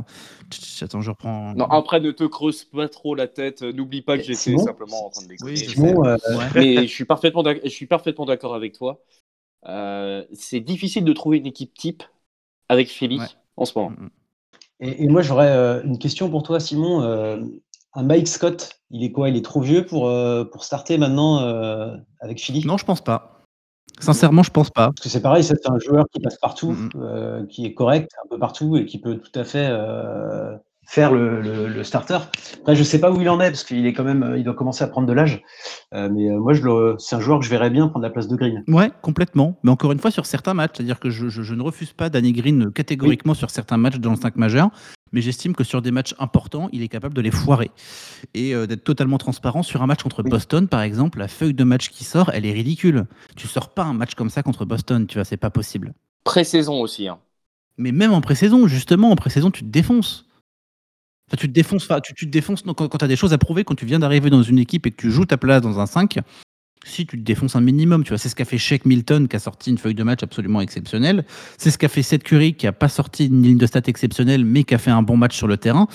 Attends, 0.83 1.01
je 1.01 1.11
reprends. 1.11 1.53
Non, 1.55 1.65
après, 1.67 1.99
ne 1.99 2.13
te 2.13 2.25
creuse 2.25 2.65
pas 2.65 2.89
trop 2.89 3.17
la 3.17 3.27
tête. 3.27 3.63
N'oublie 3.63 4.03
pas 4.03 4.17
que 4.19 4.23
j'étais 4.23 4.57
simplement 4.57 5.07
en 5.07 5.11
train 5.11 5.23
de. 5.27 5.35
Oui, 5.43 5.67
euh, 5.79 6.17
Ouais. 6.37 6.47
Mais 6.55 6.87
je 6.87 6.93
suis 6.93 7.05
parfaitement 7.07 7.43
d'ac- 7.43 7.61
je 7.65 7.69
suis 7.71 7.87
parfaitement 7.87 8.25
d'accord 8.25 8.55
avec 8.55 8.75
toi. 8.79 9.03
Euh, 9.67 10.25
c'est 10.33 10.61
difficile 10.61 11.05
de 11.05 11.13
trouver 11.13 11.39
une 11.39 11.47
équipe 11.47 11.75
type 11.75 12.05
avec 12.69 12.89
Philly 12.89 13.19
Ouais. 13.19 13.27
en 13.57 13.65
ce 13.65 13.77
moment. 13.77 13.93
Et, 14.83 15.05
et 15.05 15.09
moi, 15.09 15.23
j'aurais 15.23 15.51
euh, 15.51 15.83
une 15.85 15.97
question 15.97 16.29
pour 16.29 16.43
toi, 16.43 16.59
Simon. 16.61 17.03
Euh, 17.03 17.41
un 17.95 18.03
Mike 18.03 18.27
Scott, 18.27 18.81
il 18.91 19.05
est 19.05 19.13
quoi? 19.13 19.29
Il 19.29 19.37
est 19.37 19.45
trop 19.45 19.61
vieux 19.61 19.87
pour, 19.87 20.09
euh, 20.09 20.45
pour 20.45 20.65
starter 20.65 20.99
maintenant 20.99 21.39
avec 22.21 22.41
Philly 22.41 22.67
Non, 22.67 22.77
je 22.77 22.85
pense 22.85 23.01
pas. 23.01 23.43
Sincèrement, 24.01 24.43
je 24.43 24.51
pense 24.51 24.71
pas. 24.71 24.87
Parce 24.87 25.01
que 25.01 25.09
c'est 25.09 25.23
pareil, 25.23 25.45
c'est 25.45 25.69
un 25.69 25.79
joueur 25.79 26.07
qui 26.13 26.21
passe 26.21 26.37
partout, 26.39 26.75
qui 27.49 27.65
est 27.65 27.75
correct 27.75 28.11
un 28.25 28.29
peu 28.29 28.39
partout 28.39 28.77
et 28.77 28.87
qui 28.87 28.99
peut 28.99 29.19
tout 29.19 29.39
à 29.39 29.45
fait 29.45 29.71
faire 30.87 31.13
le, 31.13 31.41
le- 31.41 31.69
le 31.69 31.85
starter. 31.85 32.19
Après, 32.61 32.75
je 32.77 32.83
sais 32.83 33.01
pas 33.01 33.11
où 33.11 33.21
il 33.21 33.29
en 33.29 33.41
est 33.41 33.51
parce 33.51 33.65
qu'il 33.65 33.87
est 33.87 33.93
quand 33.93 34.05
même, 34.05 34.23
euh, 34.23 34.39
il 34.39 34.45
doit 34.45 34.55
commencer 34.55 34.83
à 34.85 34.89
prendre 34.89 35.07
de 35.07 35.13
l'âge. 35.13 35.43
Euh, 35.95 36.09
mais 36.13 36.29
euh, 36.31 36.39
moi, 36.39 36.53
je 36.55 36.95
c'est 36.99 37.17
un 37.17 37.21
joueur 37.21 37.39
que 37.39 37.45
je 37.45 37.51
verrais 37.51 37.71
bien 37.71 37.89
prendre 37.89 38.03
la 38.05 38.11
place 38.11 38.29
de 38.29 38.37
Green. 38.37 38.63
Ouais, 38.69 38.91
complètement. 39.01 39.59
Mais 39.63 39.71
encore 39.71 39.93
une 39.93 39.99
fois, 40.01 40.11
sur 40.11 40.27
certains 40.27 40.55
matchs, 40.55 40.73
c'est-à-dire 40.77 40.99
que 41.01 41.09
je, 41.11 41.29
je- 41.29 41.43
je 41.43 41.55
ne 41.55 41.63
refuse 41.63 41.93
pas 41.93 42.11
Danny 42.11 42.33
Green 42.33 42.73
catégoriquement 42.73 43.35
sur 43.35 43.51
certains 43.51 43.77
matchs 43.77 43.97
dans 43.99 44.11
le 44.11 44.17
5 44.17 44.37
majeur, 44.37 44.71
mais 45.13 45.21
j'estime 45.21 45.55
que 45.55 45.65
sur 45.65 45.83
des 45.83 45.91
matchs 45.93 46.15
importants, 46.19 46.69
il 46.73 46.83
est 46.83 46.89
capable 46.89 47.15
de 47.15 47.21
les 47.21 47.31
foirer. 47.31 47.71
Et 48.35 48.55
euh, 48.55 48.67
d'être 48.67 48.85
totalement 48.85 49.19
transparent 49.19 49.63
sur 49.63 49.83
un 49.83 49.87
match 49.87 50.03
contre 50.03 50.23
Oui. 50.25 50.31
Boston, 50.31 50.69
par 50.69 50.83
exemple, 50.83 51.19
la 51.21 51.29
feuille 51.29 51.55
de 51.55 51.65
match 51.65 51.89
qui 51.91 52.05
sort, 52.05 52.31
elle 52.35 52.45
est 52.45 52.53
ridicule. 52.53 53.07
Tu 53.37 53.47
sors 53.47 53.71
pas 53.73 53.85
un 53.85 53.93
match 53.95 54.15
comme 54.15 54.31
ça 54.31 54.43
contre 54.43 54.65
Boston, 54.65 55.07
tu 55.07 55.15
vois, 55.19 55.25
c'est 55.25 55.37
pas 55.37 55.51
possible. 55.51 55.95
Pré-saison 56.25 56.81
aussi. 56.81 57.09
hein. 57.09 57.19
Mais 57.79 57.93
même 57.93 58.13
en 58.13 58.21
pré-saison, 58.21 58.67
justement, 58.67 59.11
en 59.11 59.17
pré-saison, 59.17 59.51
tu 59.51 59.63
te 59.65 59.69
défonces. 59.71 60.27
Tu 61.39 61.49
te 61.49 61.53
défonces, 61.53 61.89
tu, 62.03 62.15
te 62.15 62.31
défonces 62.31 62.63
quand, 62.63 62.89
tu 62.89 63.05
as 63.05 63.09
des 63.09 63.17
choses 63.17 63.33
à 63.33 63.39
prouver, 63.39 63.65
quand 63.65 63.75
tu 63.75 63.87
viens 63.87 63.99
d'arriver 63.99 64.31
dans 64.31 64.43
une 64.43 64.59
équipe 64.59 64.87
et 64.87 64.91
que 64.91 64.97
tu 64.97 65.11
joues 65.11 65.25
ta 65.25 65.37
place 65.37 65.63
dans 65.63 65.81
un 65.81 65.87
5, 65.87 66.19
si 66.85 67.07
tu 67.07 67.17
te 67.17 67.23
défonces 67.23 67.57
un 67.57 67.61
minimum, 67.61 68.05
tu 68.05 68.11
vois, 68.11 68.19
c'est 68.19 68.29
ce 68.29 68.35
qu'a 68.35 68.45
fait 68.45 68.59
Shake 68.59 68.85
Milton 68.85 69.29
qui 69.29 69.37
a 69.37 69.39
sorti 69.39 69.71
une 69.71 69.79
feuille 69.79 69.95
de 69.95 70.03
match 70.03 70.23
absolument 70.23 70.61
exceptionnelle. 70.61 71.25
C'est 71.59 71.71
ce 71.71 71.79
qu'a 71.79 71.89
fait 71.89 72.03
Seth 72.03 72.23
Curry 72.23 72.55
qui 72.55 72.67
a 72.67 72.73
pas 72.73 72.89
sorti 72.89 73.27
une 73.27 73.43
ligne 73.43 73.59
de 73.59 73.67
stats 73.67 73.83
exceptionnelle 73.87 74.45
mais 74.45 74.65
qui 74.65 74.75
a 74.75 74.79
fait 74.79 74.91
un 74.91 75.03
bon 75.03 75.17
match 75.17 75.37
sur 75.37 75.47
le 75.47 75.57
terrain. 75.57 75.87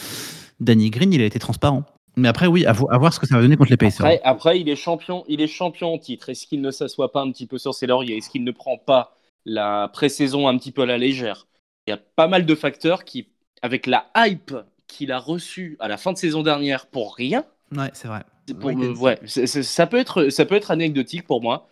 Danny 0.59 0.89
Green, 0.89 1.13
il 1.13 1.21
a 1.21 1.25
été 1.25 1.39
transparent. 1.39 1.83
Mais 2.15 2.27
après, 2.27 2.47
oui, 2.47 2.65
à 2.65 2.73
voir 2.73 3.13
ce 3.13 3.19
que 3.19 3.27
ça 3.27 3.35
va 3.35 3.43
donner 3.43 3.57
contre 3.57 3.69
les 3.69 3.77
Pacers. 3.77 4.03
Après, 4.03 4.21
après, 4.23 4.59
il 4.59 4.67
est 4.69 4.75
champion, 4.75 5.23
il 5.27 5.39
est 5.39 5.47
champion 5.47 5.93
en 5.93 5.99
titre. 5.99 6.29
Est-ce 6.29 6.47
qu'il 6.47 6.61
ne 6.61 6.71
s'assoit 6.71 7.11
pas 7.11 7.21
un 7.21 7.31
petit 7.31 7.45
peu 7.45 7.59
sur 7.59 7.75
ses 7.75 7.85
lauriers? 7.85 8.17
Est-ce 8.17 8.31
qu'il 8.31 8.43
ne 8.43 8.51
prend 8.51 8.77
pas 8.79 9.15
la 9.45 9.87
pré-saison 9.93 10.47
un 10.47 10.57
petit 10.57 10.71
peu 10.71 10.81
à 10.81 10.85
la 10.87 10.97
légère? 10.97 11.45
Il 11.85 11.91
y 11.91 11.93
a 11.93 11.97
pas 11.97 12.27
mal 12.27 12.47
de 12.47 12.55
facteurs 12.55 13.03
qui, 13.03 13.27
avec 13.61 13.85
la 13.85 14.07
hype 14.15 14.51
qu'il 14.87 15.11
a 15.11 15.19
reçue 15.19 15.77
à 15.79 15.87
la 15.87 15.97
fin 15.97 16.13
de 16.13 16.17
saison 16.17 16.43
dernière 16.43 16.87
pour 16.87 17.15
rien, 17.15 17.45
Ouais, 17.75 17.91
c'est 17.93 18.07
vrai. 18.07 18.23
pour 18.59 18.71
Ouais, 18.71 19.19
ça 19.25 19.87
peut 19.87 19.97
être, 19.97 20.29
ça 20.29 20.45
peut 20.45 20.55
être 20.55 20.71
anecdotique 20.71 21.25
pour 21.25 21.41
moi. 21.41 21.67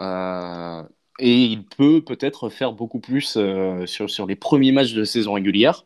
Euh, 0.00 0.82
et 1.18 1.44
il 1.44 1.64
peut 1.64 2.02
peut-être 2.04 2.48
faire 2.48 2.72
beaucoup 2.72 3.00
plus 3.00 3.36
euh, 3.36 3.86
sur, 3.86 4.10
sur 4.10 4.26
les 4.26 4.36
premiers 4.36 4.72
matchs 4.72 4.94
de 4.94 5.04
saison 5.04 5.34
régulière. 5.34 5.84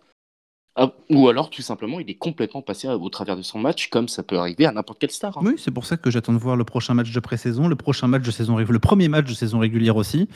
Ah, 0.81 0.93
ou 1.11 1.29
alors, 1.29 1.51
tout 1.51 1.61
simplement, 1.61 1.99
il 1.99 2.09
est 2.09 2.15
complètement 2.15 2.63
passé 2.63 2.87
au 2.87 3.09
travers 3.09 3.37
de 3.37 3.43
son 3.43 3.59
match, 3.59 3.89
comme 3.89 4.07
ça 4.07 4.23
peut 4.23 4.39
arriver 4.39 4.65
à 4.65 4.71
n'importe 4.71 5.01
quel 5.01 5.11
star. 5.11 5.37
hein. 5.37 5.41
Oui, 5.45 5.55
c'est 5.59 5.73
pour 5.73 5.85
ça 5.85 5.97
que 5.97 6.09
j'attends 6.09 6.33
de 6.33 6.39
voir 6.39 6.55
le 6.55 6.63
prochain 6.63 6.95
match 6.95 7.11
de 7.11 7.19
pré-saison, 7.19 7.67
le 7.67 7.75
prochain 7.75 8.07
match 8.07 8.23
de 8.23 8.31
saison 8.31 8.57
le 8.57 8.79
premier 8.79 9.09
match 9.09 9.27
de 9.27 9.35
saison 9.35 9.59
régulière 9.59 9.97
aussi. 9.97 10.29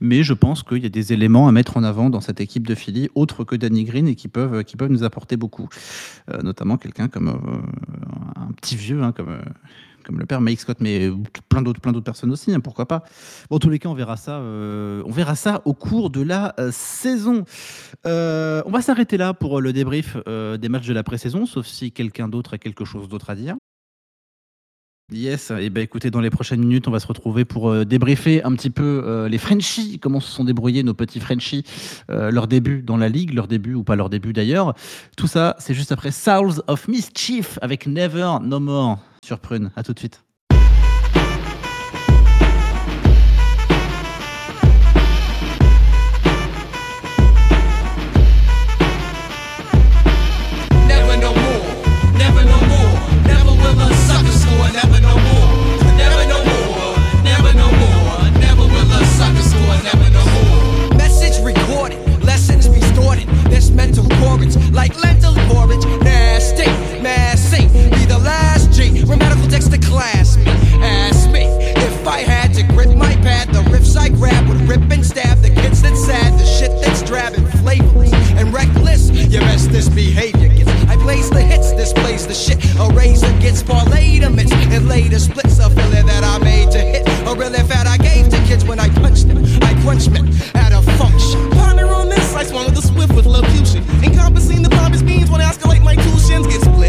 Mais 0.00 0.22
je 0.22 0.34
pense 0.34 0.62
qu'il 0.62 0.84
y 0.84 0.86
a 0.86 0.88
des 0.88 1.12
éléments 1.12 1.48
à 1.48 1.52
mettre 1.52 1.76
en 1.76 1.82
avant 1.82 2.10
dans 2.10 2.20
cette 2.20 2.40
équipe 2.40 2.64
de 2.64 2.76
Philly, 2.76 3.08
autres 3.16 3.42
que 3.42 3.56
Danny 3.56 3.82
Green, 3.82 4.06
et 4.06 4.14
qui 4.14 4.28
peuvent, 4.28 4.62
qui 4.62 4.76
peuvent 4.76 4.90
nous 4.90 5.02
apporter 5.02 5.36
beaucoup. 5.36 5.68
Euh, 6.30 6.42
notamment 6.42 6.76
quelqu'un 6.76 7.08
comme 7.08 7.28
euh, 7.28 8.40
un 8.40 8.52
petit 8.52 8.76
vieux, 8.76 9.02
hein, 9.02 9.10
comme, 9.10 9.30
euh, 9.30 9.42
comme 10.04 10.18
le 10.18 10.26
père 10.26 10.40
Mike 10.40 10.60
Scott, 10.60 10.78
mais 10.80 11.10
plein 11.48 11.62
d'autres, 11.62 12.00
personnes 12.00 12.30
aussi, 12.30 12.52
hein, 12.52 12.60
pourquoi 12.60 12.86
pas. 12.86 13.04
Bon, 13.50 13.56
en 13.56 13.58
tous 13.58 13.70
les 13.70 13.78
cas, 13.78 13.88
on 13.88 13.94
verra 13.94 14.16
ça, 14.16 14.38
euh, 14.38 15.02
on 15.06 15.10
verra 15.10 15.34
ça 15.34 15.62
au 15.64 15.74
cours 15.74 16.10
de 16.10 16.22
la 16.22 16.54
euh, 16.58 16.70
saison. 16.72 17.44
Euh, 18.06 18.62
on 18.66 18.70
va 18.70 18.82
s'arrêter 18.82 19.16
là 19.16 19.34
pour 19.34 19.60
le 19.60 19.72
débrief 19.72 20.16
des 20.26 20.68
matchs 20.68 20.86
de 20.86 20.94
la 20.94 21.02
pré-saison, 21.02 21.46
sauf 21.46 21.66
si 21.66 21.92
quelqu'un 21.92 22.28
d'autre 22.28 22.54
a 22.54 22.58
quelque 22.58 22.84
chose 22.84 23.08
d'autre 23.08 23.30
à 23.30 23.34
dire. 23.34 23.56
Yes, 25.10 25.52
et 25.58 25.70
ben 25.70 25.80
écoutez, 25.80 26.10
dans 26.10 26.20
les 26.20 26.28
prochaines 26.28 26.60
minutes, 26.60 26.86
on 26.86 26.90
va 26.90 27.00
se 27.00 27.06
retrouver 27.06 27.46
pour 27.46 27.70
euh, 27.70 27.86
débriefer 27.86 28.44
un 28.44 28.52
petit 28.52 28.68
peu 28.68 29.02
euh, 29.06 29.26
les 29.26 29.38
Frenchies, 29.38 29.98
comment 29.98 30.20
se 30.20 30.30
sont 30.30 30.44
débrouillés 30.44 30.82
nos 30.82 30.92
petits 30.92 31.18
Frenchies, 31.18 31.64
euh, 32.10 32.30
leur 32.30 32.46
début 32.46 32.82
dans 32.82 32.98
la 32.98 33.08
ligue, 33.08 33.32
leur 33.32 33.48
début 33.48 33.72
ou 33.72 33.84
pas 33.84 33.96
leur 33.96 34.10
début 34.10 34.34
d'ailleurs. 34.34 34.74
Tout 35.16 35.26
ça, 35.26 35.56
c'est 35.60 35.72
juste 35.72 35.92
après 35.92 36.10
Souls 36.10 36.62
of 36.66 36.88
Mischief 36.88 37.58
avec 37.62 37.86
Never 37.86 38.34
No 38.42 38.60
More 38.60 38.98
sur 39.24 39.38
Prune. 39.38 39.70
À 39.76 39.82
tout 39.82 39.94
de 39.94 39.98
suite. 39.98 40.27
Like 64.78 64.96
lentil 65.02 65.34
porridge, 65.48 65.84
nasty, 66.04 66.70
massy, 67.02 67.66
be 67.90 68.04
the 68.06 68.20
last 68.22 68.70
G, 68.70 69.02
grammatical 69.02 69.48
text 69.48 69.72
to 69.72 69.78
class 69.78 70.36
me, 70.36 70.44
ask 70.80 71.28
me 71.30 71.46
if 71.86 72.06
I 72.06 72.20
had 72.20 72.54
to 72.54 72.62
grip 72.62 72.94
my 72.96 73.16
pad, 73.16 73.48
the 73.48 73.62
riffs 73.72 73.96
I 73.96 74.08
grab 74.08 74.48
would 74.48 74.60
rip 74.68 74.88
and 74.92 75.04
stab 75.04 75.38
the 75.38 75.50
kids 75.50 75.82
that's 75.82 76.04
sad, 76.06 76.32
the 76.38 76.46
shit 76.46 76.70
that's 76.80 77.02
drab 77.02 77.34
and 77.34 77.50
flavorless 77.58 78.12
and 78.38 78.54
reckless. 78.54 79.10
Your 79.10 79.42
bestest 79.42 79.96
behavior 79.96 80.47
gets. 81.16 81.30
The 81.30 81.40
hits, 81.40 81.72
displays 81.72 82.26
the 82.26 82.34
shit. 82.34 82.58
A 82.78 82.88
razor 82.94 83.32
gets 83.40 83.62
parlayed 83.62 84.24
amidst 84.24 84.54
and 84.54 84.88
later 84.88 85.18
splits 85.18 85.58
a 85.58 85.70
fillet 85.70 86.02
that 86.02 86.24
I 86.24 86.38
made 86.38 86.70
to 86.72 86.78
hit. 86.78 87.06
A 87.26 87.34
really 87.34 87.62
fat 87.68 87.86
I 87.86 87.96
gave 87.96 88.28
to 88.30 88.38
kids 88.46 88.64
when 88.64 88.78
I 88.78 88.88
punched 89.00 89.28
them. 89.28 89.38
I 89.62 89.74
crunch 89.82 90.08
men 90.10 90.28
at 90.54 90.72
a 90.72 90.82
function. 90.98 91.50
Ponder 91.50 91.86
on 91.86 92.08
this, 92.08 92.34
I 92.34 92.44
swung 92.44 92.72
the 92.74 92.82
swift 92.82 93.14
with 93.14 93.26
locution. 93.26 93.84
Encompassing 94.02 94.62
the 94.62 94.70
pompous 94.70 95.02
beans 95.02 95.30
when 95.30 95.40
I 95.40 95.50
escalate 95.50 95.82
my 95.82 95.96
two 95.96 96.18
shins 96.18 96.46
get 96.46 96.60
split. 96.62 96.87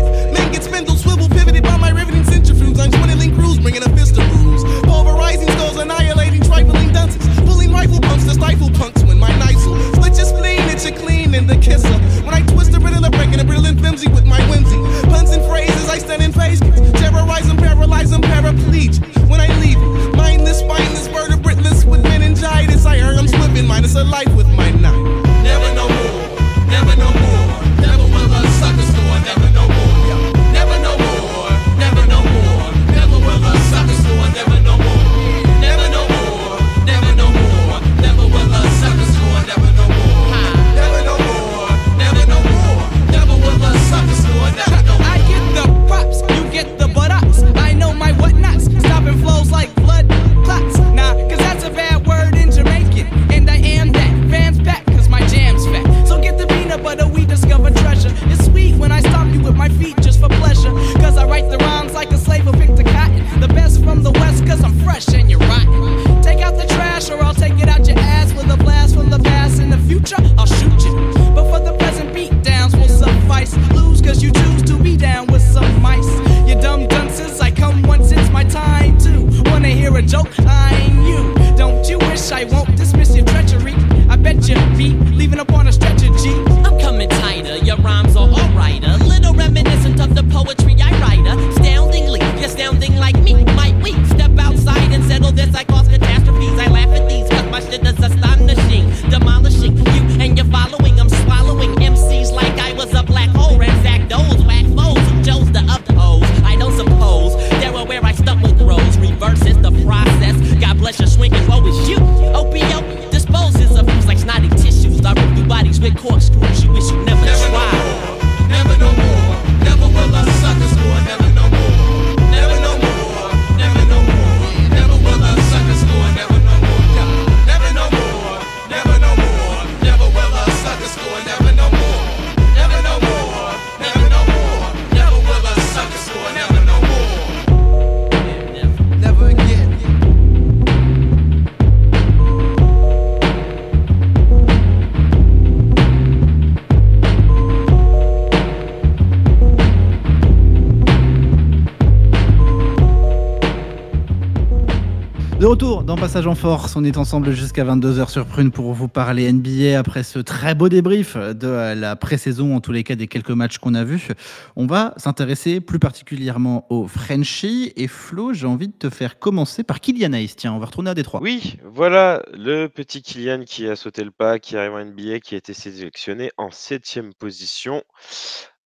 Passage 155.99 156.27
en 156.27 156.35
Force, 156.35 156.77
on 156.77 156.85
est 156.85 156.95
ensemble 156.95 157.31
jusqu'à 157.31 157.65
22h 157.65 158.09
sur 158.09 158.25
Prune 158.25 158.51
pour 158.51 158.71
vous 158.71 158.87
parler 158.87 159.29
NBA 159.33 159.77
après 159.77 160.03
ce 160.03 160.19
très 160.19 160.55
beau 160.55 160.69
débrief 160.69 161.17
de 161.17 161.73
la 161.75 161.97
pré-saison, 161.97 162.55
en 162.55 162.61
tous 162.61 162.71
les 162.71 162.85
cas 162.85 162.95
des 162.95 163.07
quelques 163.07 163.31
matchs 163.31 163.57
qu'on 163.57 163.73
a 163.73 163.83
vus. 163.83 164.07
On 164.55 164.65
va 164.65 164.93
s'intéresser 164.95 165.59
plus 165.59 165.77
particulièrement 165.77 166.65
au 166.69 166.87
Frenchie. 166.87 167.73
Et 167.75 167.89
Flo, 167.89 168.31
j'ai 168.31 168.47
envie 168.47 168.69
de 168.69 168.73
te 168.73 168.89
faire 168.89 169.19
commencer 169.19 169.63
par 169.63 169.81
Kylian 169.81 170.13
Hayes. 170.13 170.35
Tiens, 170.37 170.53
on 170.53 170.59
va 170.59 170.67
retourner 170.67 170.91
à 170.91 170.93
Détroit. 170.93 171.19
Oui, 171.21 171.57
voilà 171.65 172.23
le 172.31 172.67
petit 172.67 173.01
Kylian 173.01 173.43
qui 173.43 173.67
a 173.67 173.75
sauté 173.75 174.05
le 174.05 174.11
pas, 174.11 174.39
qui 174.39 174.55
arrive 174.55 174.75
en 174.75 174.85
NBA, 174.85 175.19
qui 175.19 175.35
a 175.35 175.37
été 175.37 175.53
sélectionné 175.53 176.31
en 176.37 176.49
septième 176.49 177.13
position 177.13 177.83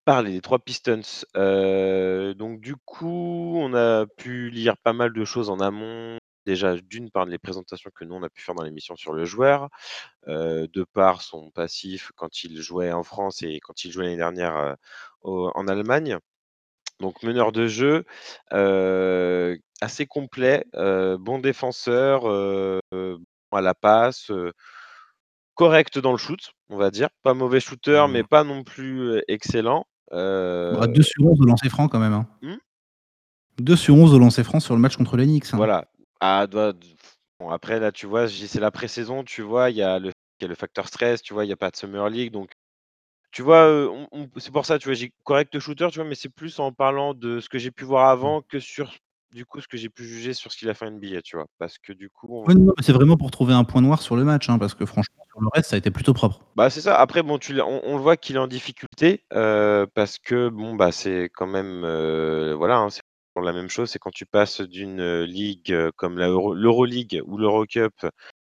par 0.06 0.22
les 0.22 0.40
trois 0.40 0.60
Pistons. 0.60 1.02
Euh, 1.36 2.36
donc 2.36 2.60
du 2.60 2.76
coup, 2.76 3.58
on 3.58 3.74
a 3.74 4.06
pu 4.06 4.52
lire 4.52 4.78
pas 4.78 4.94
mal 4.94 5.14
de 5.14 5.26
choses 5.26 5.50
en 5.50 5.60
amont. 5.60 6.20
Déjà, 6.46 6.76
d'une 6.76 7.10
part, 7.10 7.26
les 7.26 7.38
présentations 7.38 7.90
que 7.96 8.04
nous, 8.06 8.16
on 8.16 8.24
a 8.24 8.30
pu 8.30 8.42
faire 8.42 8.56
dans 8.56 8.64
l'émission 8.64 8.96
sur 8.96 9.14
le 9.14 9.26
joueur, 9.26 9.70
de 10.28 10.86
par 10.94 11.22
son 11.22 11.52
passif 11.52 12.12
quand 12.16 12.44
il 12.44 12.62
jouait 12.62 12.92
en 12.92 13.04
France 13.04 13.42
et 13.44 13.60
quand 13.62 13.84
il 13.86 13.92
jouait 13.92 14.06
l'année 14.06 14.18
dernière 14.18 14.76
au- 15.22 15.52
en 15.56 15.68
Allemagne. 15.68 16.18
Donc 17.00 17.24
meneur 17.24 17.52
de 17.52 17.68
jeu, 17.68 18.06
assez 19.82 20.06
complet, 20.06 20.66
bon 20.74 21.40
défenseur, 21.40 22.26
à 23.52 23.62
la 23.62 23.74
passe, 23.74 24.32
correct 25.56 26.00
dans 26.00 26.12
le 26.12 26.18
shoot, 26.18 26.52
on 26.70 26.78
va 26.78 26.92
dire. 26.92 27.10
Pas 27.24 27.34
mauvais 27.34 27.60
shooter, 27.60 28.06
mais 28.10 28.24
pas 28.24 28.44
non 28.44 28.64
plus 28.64 29.22
excellent. 29.28 29.86
Bah, 30.12 30.88
2 30.88 31.02
sur 31.04 31.24
11 31.26 31.40
au 31.42 31.46
lancer 31.46 31.70
franc 31.70 31.88
quand 31.88 32.00
même. 32.00 32.14
hein. 32.14 32.28
Hmm 32.42 32.56
2 33.60 33.76
sur 33.76 33.94
11 33.96 34.14
au 34.16 34.20
lancer 34.20 34.44
franc 34.44 34.60
sur 34.60 34.74
le 34.74 34.80
match 34.82 34.98
contre 34.98 35.16
les 35.16 35.26
Knicks. 35.26 35.54
hein. 35.54 35.58
Voilà. 35.58 35.86
Ah, 36.26 36.48
doit- 36.48 36.72
bon, 37.40 37.50
après, 37.50 37.80
là, 37.82 37.92
tu 37.92 38.06
vois, 38.08 38.30
c'est 38.30 38.60
la 38.62 38.72
pré-saison, 38.72 39.26
tu 39.26 39.42
vois, 39.42 39.70
il 39.72 39.76
y 39.76 39.82
a 39.82 40.00
le, 40.00 40.12
il 40.40 40.44
y 40.44 40.46
a 40.46 40.48
le 40.48 40.56
facteur 40.56 40.88
stress, 40.88 41.22
tu 41.22 41.34
vois, 41.34 41.44
il 41.44 41.48
n'y 41.48 41.54
a 41.54 41.58
pas 41.58 41.70
de 41.70 41.76
Summer 41.76 42.08
League. 42.10 42.32
Donc, 42.32 42.50
tu 43.32 43.42
vois, 43.44 43.66
euh, 43.68 43.88
on- 43.90 44.08
on- 44.14 44.30
c'est 44.40 44.52
pour 44.52 44.66
ça, 44.66 44.80
tu 44.80 44.88
vois, 44.90 44.96
j'ai 44.96 45.14
correct 45.24 45.60
shooter, 45.60 45.90
tu 45.92 46.00
vois, 46.00 46.08
mais 46.08 46.16
c'est 46.16 46.30
plus 46.30 46.60
en 46.60 46.72
parlant 46.74 47.14
de 47.14 47.40
ce 47.42 47.50
que 47.50 47.60
j'ai 47.60 47.72
pu 47.72 47.86
voir 47.86 48.10
avant 48.10 48.42
que 48.42 48.60
sur, 48.60 48.94
du 49.34 49.46
coup, 49.46 49.62
ce 49.62 49.68
que 49.68 49.78
j'ai 49.78 49.90
pu 49.90 50.06
juger 50.06 50.34
sur 50.34 50.52
ce 50.52 50.58
qu'il 50.58 50.70
a 50.70 50.74
fait 50.76 50.86
en 50.86 50.90
NBA, 50.90 51.22
tu 51.24 51.36
vois. 51.38 51.48
Parce 51.60 51.78
que 51.80 51.94
du 51.94 52.10
coup, 52.10 52.30
on- 52.32 52.48
Ouais, 52.48 52.56
non, 52.56 52.74
mais 52.78 52.84
c'est 52.84 52.94
vraiment 52.94 53.18
pour 53.18 53.32
trouver 53.32 53.54
un 53.54 53.64
point 53.66 53.82
noir 53.82 54.02
sur 54.02 54.16
le 54.16 54.24
match, 54.24 54.50
hein, 54.50 54.60
parce 54.60 54.76
que 54.76 54.86
franchement, 54.86 55.26
sur 55.30 55.42
le 55.42 55.48
reste, 55.54 55.70
ça 55.72 55.76
a 55.76 55.80
été 55.80 55.92
plutôt 55.92 56.14
propre. 56.14 56.42
Bah, 56.56 56.70
c'est 56.70 56.82
ça. 56.82 57.00
Après, 57.00 57.24
bon, 57.24 57.38
tu 57.40 57.54
l'as- 57.54 57.66
on, 57.68 57.82
on 57.84 57.98
le 57.98 58.02
voit 58.04 58.18
qu'il 58.18 58.36
est 58.36 58.40
en 58.40 58.48
difficulté 58.48 59.26
euh, 59.34 59.86
parce 59.94 60.20
que 60.20 60.50
bon, 60.50 60.76
bah, 60.76 60.92
c'est 60.92 61.30
quand 61.36 61.48
même, 61.48 61.84
euh, 61.86 62.54
voilà, 62.56 62.78
hein, 62.78 62.90
la 63.42 63.54
même 63.54 63.70
chose. 63.70 63.90
C'est 63.90 64.00
quand 64.00 64.12
tu 64.12 64.26
passes 64.26 64.62
d'une 64.62 65.00
euh, 65.02 65.26
ligue 65.26 65.72
euh, 65.72 65.92
comme 65.96 66.18
la 66.18 66.28
Euro- 66.30 66.54
ou 66.56 67.38
l'Eurocup 67.38 67.94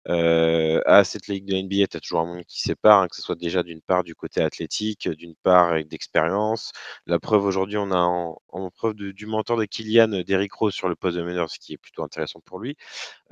euh, 0.08 0.80
à 0.86 1.04
cette 1.04 1.28
ligue 1.28 1.44
de 1.46 1.54
NBA, 1.56 1.86
tu 1.86 2.00
toujours 2.00 2.20
un 2.20 2.26
monde 2.26 2.44
qui 2.46 2.60
sépare, 2.62 3.02
hein, 3.02 3.08
que 3.08 3.16
ce 3.16 3.22
soit 3.22 3.36
déjà 3.36 3.62
d'une 3.62 3.82
part 3.82 4.02
du 4.04 4.14
côté 4.14 4.40
athlétique, 4.42 5.08
d'une 5.10 5.34
part 5.42 5.68
avec 5.70 5.88
d'expérience. 5.88 6.72
La 7.06 7.18
preuve 7.18 7.44
aujourd'hui, 7.44 7.76
on 7.78 7.90
a 7.92 7.96
en, 7.98 8.70
preuve 8.70 8.94
de- 8.94 9.10
du 9.12 9.26
mentor 9.26 9.58
de 9.58 9.66
Kylian, 9.66 10.12
euh, 10.12 10.24
Derrick 10.24 10.52
Rose 10.54 10.74
sur 10.74 10.88
le 10.88 10.96
poste 10.96 11.16
de 11.18 11.22
meneur, 11.22 11.50
ce 11.50 11.58
qui 11.58 11.74
est 11.74 11.78
plutôt 11.78 12.02
intéressant 12.02 12.40
pour 12.44 12.58
lui. 12.60 12.76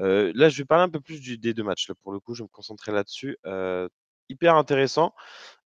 Euh, 0.00 0.32
là, 0.34 0.48
je 0.48 0.58
vais 0.58 0.66
parler 0.66 0.84
un 0.84 0.90
peu 0.90 1.00
plus 1.00 1.20
du- 1.20 1.38
des 1.38 1.54
deux 1.54 1.64
matchs. 1.64 1.88
Là, 1.88 1.94
pour 2.02 2.12
le 2.12 2.20
coup, 2.20 2.34
je 2.34 2.42
vais 2.42 2.46
me 2.46 2.48
concentrer 2.54 2.92
là-dessus. 2.92 3.38
Euh, 3.46 3.88
hyper 4.30 4.56
intéressant. 4.56 5.14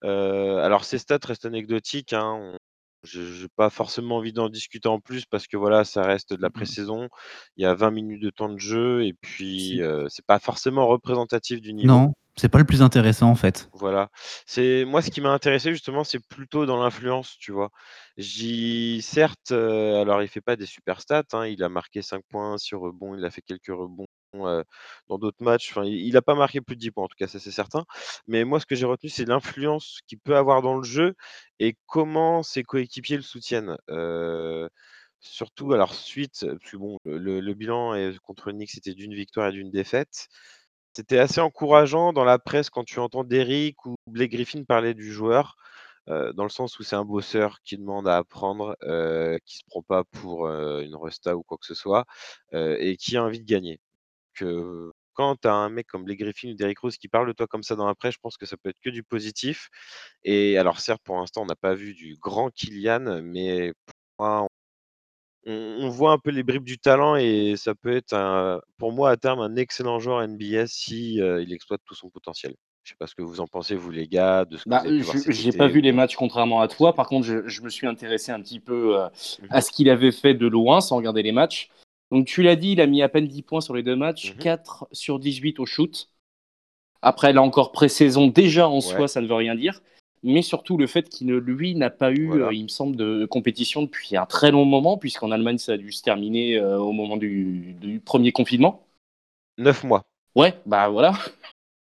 Euh, 0.05 0.59
alors, 0.59 0.85
ces 0.85 0.99
stats 0.99 1.19
restent 1.25 1.47
anecdotiques. 1.47 2.13
Hein, 2.13 2.57
je 3.03 3.43
n'ai 3.43 3.49
pas 3.57 3.71
forcément 3.71 4.17
envie 4.17 4.33
d'en 4.33 4.49
discuter 4.49 4.89
en 4.89 5.01
plus 5.01 5.25
parce 5.25 5.47
que 5.47 5.57
voilà, 5.57 5.85
ça 5.85 6.03
reste 6.03 6.33
de 6.33 6.43
la 6.43 6.51
pré-saison. 6.51 7.09
Il 7.57 7.63
y 7.63 7.67
a 7.67 7.75
20 7.75 7.91
minutes 7.91 8.23
de 8.23 8.31
temps 8.31 8.49
de 8.49 8.59
jeu 8.59 9.05
et 9.05 9.13
puis 9.13 9.83
euh, 9.83 10.07
c'est 10.09 10.25
pas 10.25 10.39
forcément 10.39 10.87
représentatif 10.87 11.61
du 11.61 11.73
niveau. 11.73 11.89
Non, 11.89 12.13
c'est 12.37 12.49
pas 12.49 12.59
le 12.59 12.65
plus 12.65 12.83
intéressant 12.83 13.29
en 13.29 13.35
fait. 13.35 13.69
Voilà. 13.73 14.09
C'est 14.47 14.85
moi 14.85 15.03
ce 15.03 15.11
qui 15.11 15.21
m'a 15.21 15.31
intéressé 15.31 15.73
justement, 15.73 16.05
c'est 16.05 16.25
plutôt 16.29 16.67
dans 16.67 16.83
l'influence, 16.83 17.37
tu 17.39 17.53
vois. 17.53 17.71
J'y 18.17 19.03
certes, 19.03 19.53
alors 19.53 20.23
il 20.23 20.29
fait 20.29 20.41
pas 20.41 20.57
des 20.57 20.67
super 20.67 21.01
stats, 21.01 21.25
hein, 21.33 21.47
il 21.47 21.63
a 21.63 21.69
marqué 21.69 22.03
5 22.03 22.23
points, 22.29 22.57
6 22.59 22.75
rebonds, 22.75 23.17
il 23.17 23.25
a 23.25 23.31
fait 23.31 23.43
quelques 23.43 23.67
rebonds 23.69 24.07
dans 24.35 25.19
d'autres 25.19 25.43
matchs. 25.45 25.73
Il, 25.85 25.95
il 26.07 26.17
a 26.17 26.23
pas 26.23 26.35
marqué 26.35 26.61
plus 26.61 26.77
de 26.77 26.81
10 26.81 26.91
points 26.91 27.05
en 27.05 27.09
tout 27.09 27.17
cas, 27.19 27.29
ça 27.29 27.39
c'est 27.41 27.51
certain. 27.51 27.85
Mais 28.27 28.45
moi 28.45 28.61
ce 28.61 28.67
que 28.67 28.75
j'ai 28.75 28.87
retenu, 28.87 29.11
c'est 29.11 29.25
l'influence 29.27 30.01
qu'il 30.07 30.19
peut 30.19 30.37
avoir 30.37 30.63
dans 30.63 30.77
le 30.77 30.85
jeu 30.85 31.15
et 31.61 31.77
comment 31.87 32.43
ses 32.43 32.63
coéquipiers 32.63 33.17
le 33.17 33.23
soutiennent. 33.23 33.77
Surtout, 35.21 35.73
alors 35.73 35.95
suite, 35.95 36.45
parce 36.47 36.71
que 36.73 36.77
bon, 36.77 36.99
le, 37.05 37.55
bilan 37.55 37.95
est- 37.95 38.19
contre 38.19 38.51
Nick, 38.53 38.71
c'était 38.71 38.95
d'une 38.95 39.15
victoire 39.15 39.49
et 39.49 39.53
d'une 39.53 39.71
défaite. 39.71 40.27
C'était 40.95 41.19
assez 41.19 41.41
encourageant 41.41 42.13
dans 42.13 42.25
la 42.25 42.39
presse 42.39 42.71
quand 42.71 42.85
tu 42.85 42.99
entends 43.01 43.25
Derrick 43.25 43.87
ou 43.87 43.97
Blake 44.09 44.33
Griffin 44.33 44.65
parler 44.65 44.95
du 44.95 45.13
joueur, 45.13 45.57
dans 46.09 46.45
le 46.45 46.51
sens 46.51 46.79
où 46.79 46.83
c'est 46.85 46.97
un 46.97 47.05
bosseur 47.05 47.61
qui 47.65 47.79
demande 47.79 48.09
à 48.09 48.19
apprendre, 48.19 48.77
euh, 48.85 49.39
qui 49.47 49.59
se 49.59 49.65
prend 49.69 49.83
pas 49.83 50.05
pour 50.05 50.49
une 50.49 50.97
resta 50.97 51.37
ou 51.37 51.43
quoi 51.45 51.59
que 51.59 51.67
ce 51.67 51.75
soit, 51.75 52.05
et 52.53 52.97
qui 52.99 53.17
a 53.17 53.25
envie 53.25 53.41
de 53.41 53.47
gagner. 53.47 53.81
Que 54.35 54.91
quand 55.15 55.37
tu 55.43 55.49
as 55.49 55.55
un 55.55 55.69
mec 55.69 55.87
comme 55.87 56.05
Blake 56.05 56.21
Griffin 56.21 56.51
ou 56.51 56.55
Derrick 56.55 56.79
Rose 56.79 56.97
qui 56.97 57.09
parle 57.09 57.29
de 57.29 57.33
toi 57.33 57.47
comme 57.47 57.63
ça 57.63 57.77
dans 57.77 57.87
la 57.87 57.95
presse, 57.95 58.15
je 58.15 58.19
pense 58.23 58.37
que 58.37 58.47
ça 58.47 58.57
peut 58.57 58.71
être 58.71 58.81
que 58.83 58.91
du 58.91 59.03
positif. 59.03 59.69
Et 60.25 60.57
alors 60.59 60.81
certes, 60.81 61.03
pour 61.05 61.17
l'instant, 61.17 61.43
on 61.43 61.47
n'a 61.47 61.55
pas 61.57 61.75
vu 61.75 61.95
du 61.95 62.17
grand 62.21 62.51
Kylian, 62.51 63.21
mais 63.23 63.73
pour 63.85 63.95
moi, 64.27 64.47
on, 65.45 65.53
on 65.81 65.89
voit 65.91 66.13
un 66.13 66.19
peu 66.19 66.31
les 66.31 66.43
bribes 66.43 66.65
du 66.65 66.79
talent 66.79 67.17
et 67.17 67.55
ça 67.57 67.75
peut 67.75 67.95
être, 67.95 68.13
un- 68.15 68.61
pour 68.79 68.93
moi, 68.93 69.11
à 69.11 69.17
terme, 69.17 69.41
un 69.41 69.57
excellent 69.57 69.99
joueur 69.99 70.23
NBA 70.23 70.67
si 70.67 71.21
euh, 71.21 71.43
il 71.43 71.53
exploite 71.53 71.81
tout 71.85 71.95
son 71.95 72.11
potentiel. 72.11 72.55
Je 72.85 72.91
sais 72.91 72.97
pas 72.99 73.07
ce 73.07 73.15
que 73.15 73.23
vous 73.23 73.41
en 73.41 73.47
pensez, 73.47 73.75
vous 73.77 73.91
les 73.91 74.09
gars, 74.09 74.45
de 74.45 74.57
ce 74.57 74.65
que 74.65 74.69
Bah, 74.71 74.83
je- 74.87 75.49
été 75.49 75.57
pas 75.57 75.69
vu 75.69 75.81
les 75.81 75.93
matchs 75.93 76.17
contrairement 76.17 76.61
à 76.61 76.69
toi. 76.69 76.95
Par 76.95 77.07
contre, 77.07 77.27
je, 77.27 77.47
je 77.49 77.63
me 77.63 77.69
suis 77.69 77.87
intéressé 77.87 78.33
un 78.33 78.41
petit 78.41 78.59
peu 78.61 78.99
euh, 78.99 79.09
à 79.51 79.61
ce 79.61 79.71
qu'il 79.71 79.89
avait 79.89 80.11
fait 80.11 80.35
de 80.35 80.47
loin 80.49 80.81
sans 80.81 80.97
regarder 80.97 81.23
les 81.23 81.33
matchs. 81.33 81.71
Donc, 82.13 82.27
tu 82.27 82.43
l'as 82.43 82.57
dit, 82.57 82.73
il 82.73 82.81
a 82.83 82.87
mis 82.87 83.01
à 83.03 83.09
peine 83.09 83.27
10 83.27 83.43
points 83.43 83.63
sur 83.63 83.75
les 83.75 83.83
deux 83.83 83.97
matchs, 83.97 84.33
Mhm. 84.35 84.39
4 84.39 84.87
sur 84.93 85.19
18 85.19 85.59
au 85.59 85.67
shoot. 85.67 86.11
Après, 87.01 87.33
là 87.33 87.43
encore, 87.43 87.73
pré-saison, 87.73 88.29
déjà 88.29 88.69
en 88.69 88.77
Ouais. 88.77 88.81
soi, 88.83 89.09
ça 89.09 89.21
ne 89.23 89.27
veut 89.27 89.35
rien 89.35 89.55
dire. 89.55 89.81
Mais 90.23 90.43
surtout 90.43 90.77
le 90.77 90.87
fait 90.87 91.09
qu'il 91.09 91.27
ne, 91.27 91.35
lui, 91.37 91.75
n'a 91.75 91.91
pas 91.91 92.13
eu, 92.13 92.29
Voilà. 92.29 92.47
euh, 92.49 92.55
il 92.55 92.65
me 92.65 92.69
semble, 92.69 92.95
de 92.97 93.25
compétition 93.25 93.83
depuis 93.83 94.17
un 94.17 94.27
très 94.27 94.51
long 94.53 94.65
moment, 94.65 94.99
puisqu'en 94.99 95.31
Allemagne, 95.33 95.59
ça 95.59 95.73
a 95.73 95.77
dû 95.79 95.91
se 95.91 96.03
terminer 96.03 96.59
euh, 96.59 96.79
au 96.79 96.93
moment 96.93 97.17
du, 97.17 97.75
du 97.81 97.99
premier 97.99 98.31
confinement. 98.31 98.87
Neuf 99.59 99.83
mois, 99.83 100.03
Ouais, 100.37 100.55
bah 100.65 100.89
voilà. 100.91 101.15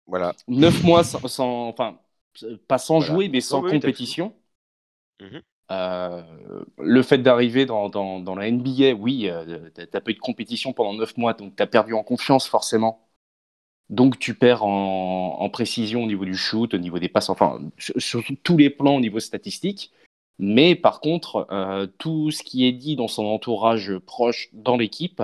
voilà. 0.07 0.35
9 0.49 0.83
mois 0.83 1.03
sans, 1.05 1.27
sans- 1.29 1.68
enfin, 1.68 1.99
pas 2.68 2.79
sans 2.79 2.99
Voilà. 2.99 3.14
jouer, 3.14 3.29
mais 3.29 3.41
sans 3.41 3.62
oui, 3.62 3.70
compétition. 3.70 4.35
Mhm. 5.22 5.41
Euh, 5.73 6.23
le 6.79 7.03
fait 7.03 7.19
d'arriver 7.19 7.67
dans, 7.67 8.35
la 8.37 8.51
NBA, 8.51 8.93
oui, 8.95 9.29
euh, 9.29 9.71
t'as 9.75 10.01
pas 10.01 10.11
eu 10.11 10.14
de 10.14 10.21
compétition 10.21 10.73
pendant 10.73 10.95
9 10.95 11.17
mois, 11.17 11.35
donc 11.35 11.57
t'as 11.57 11.67
perdu 11.67 11.93
en 11.95 12.03
confiance 12.03 12.47
forcément. 12.47 13.09
Donc 13.89 14.19
tu 14.19 14.35
perds 14.35 14.64
en, 14.64 15.49
précision 15.51 16.05
au 16.05 16.07
niveau 16.07 16.25
du 16.25 16.37
shoot, 16.37 16.75
au 16.75 16.79
niveau 16.79 16.99
des 16.99 17.09
passes, 17.09 17.31
enfin 17.31 17.61
sur, 17.79 18.01
sur 18.01 18.23
tous 18.43 18.57
les 18.57 18.71
plans 18.71 18.97
au 18.97 19.01
niveau 19.01 19.21
statistique. 19.21 19.93
Mais 20.39 20.75
par 20.75 21.01
contre, 21.01 21.47
euh, 21.51 21.87
tout 21.99 22.31
ce 22.31 22.43
qui 22.43 22.67
est 22.67 22.73
dit 22.73 22.97
dans 22.97 23.09
son 23.09 23.25
entourage 23.25 23.97
proche 24.01 24.51
dans 24.53 24.77
l'équipe, 24.77 25.23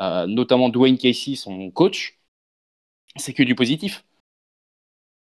euh, 0.00 0.26
notamment 0.26 0.68
Dwayne 0.68 0.98
Casey, 0.98 1.34
son 1.34 1.70
coach, 1.70 2.20
c'est 3.16 3.32
que 3.32 3.42
du 3.42 3.54
positif. 3.54 4.04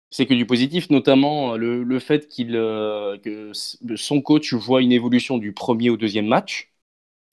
C'est 0.09 0.25
que 0.25 0.33
du 0.33 0.45
positif, 0.45 0.89
notamment 0.89 1.57
le, 1.57 1.83
le 1.83 1.99
fait 1.99 2.27
qu'il, 2.27 2.55
euh, 2.55 3.17
que 3.17 3.51
son 3.95 4.21
coach 4.21 4.53
voit 4.53 4.81
une 4.81 4.91
évolution 4.93 5.37
du 5.37 5.53
premier 5.53 5.89
au 5.89 5.97
deuxième 5.97 6.27
match. 6.27 6.71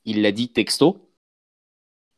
Il 0.07 0.23
l'a 0.23 0.33
dit 0.33 0.53
texto. 0.53 1.11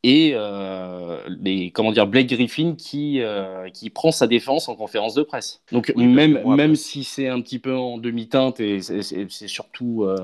Et 0.03 0.31
euh, 0.35 1.19
les, 1.27 1.71
comment 1.71 1.91
dire, 1.91 2.07
Blake 2.07 2.27
Griffin 2.27 2.75
qui, 2.77 3.19
euh, 3.21 3.69
qui 3.71 3.89
prend 3.89 4.11
sa 4.11 4.27
défense 4.27 4.69
en 4.69 4.75
conférence 4.75 5.15
de 5.15 5.23
presse. 5.23 5.61
Donc 5.71 5.91
Oui, 5.95 6.05
même, 6.07 6.43
même 6.55 6.75
si 6.75 7.03
c'est 7.03 7.27
un 7.27 7.41
petit 7.41 7.59
peu 7.59 7.75
en 7.75 7.97
demi-teinte 7.97 8.59
et 8.59 8.79
c'est- 8.81 9.01
c'est 9.01 9.29
c'est 9.29 9.47
surtout, 9.47 10.03
euh, 10.03 10.15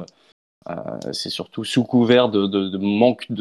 euh, 0.69 1.13
c'est 1.13 1.29
surtout 1.31 1.63
sous 1.65 1.83
couvert 1.85 2.29
de, 2.29 2.47
de- 2.47 2.69
de 2.69 2.77
manque 2.79 3.27
de- 3.31 3.35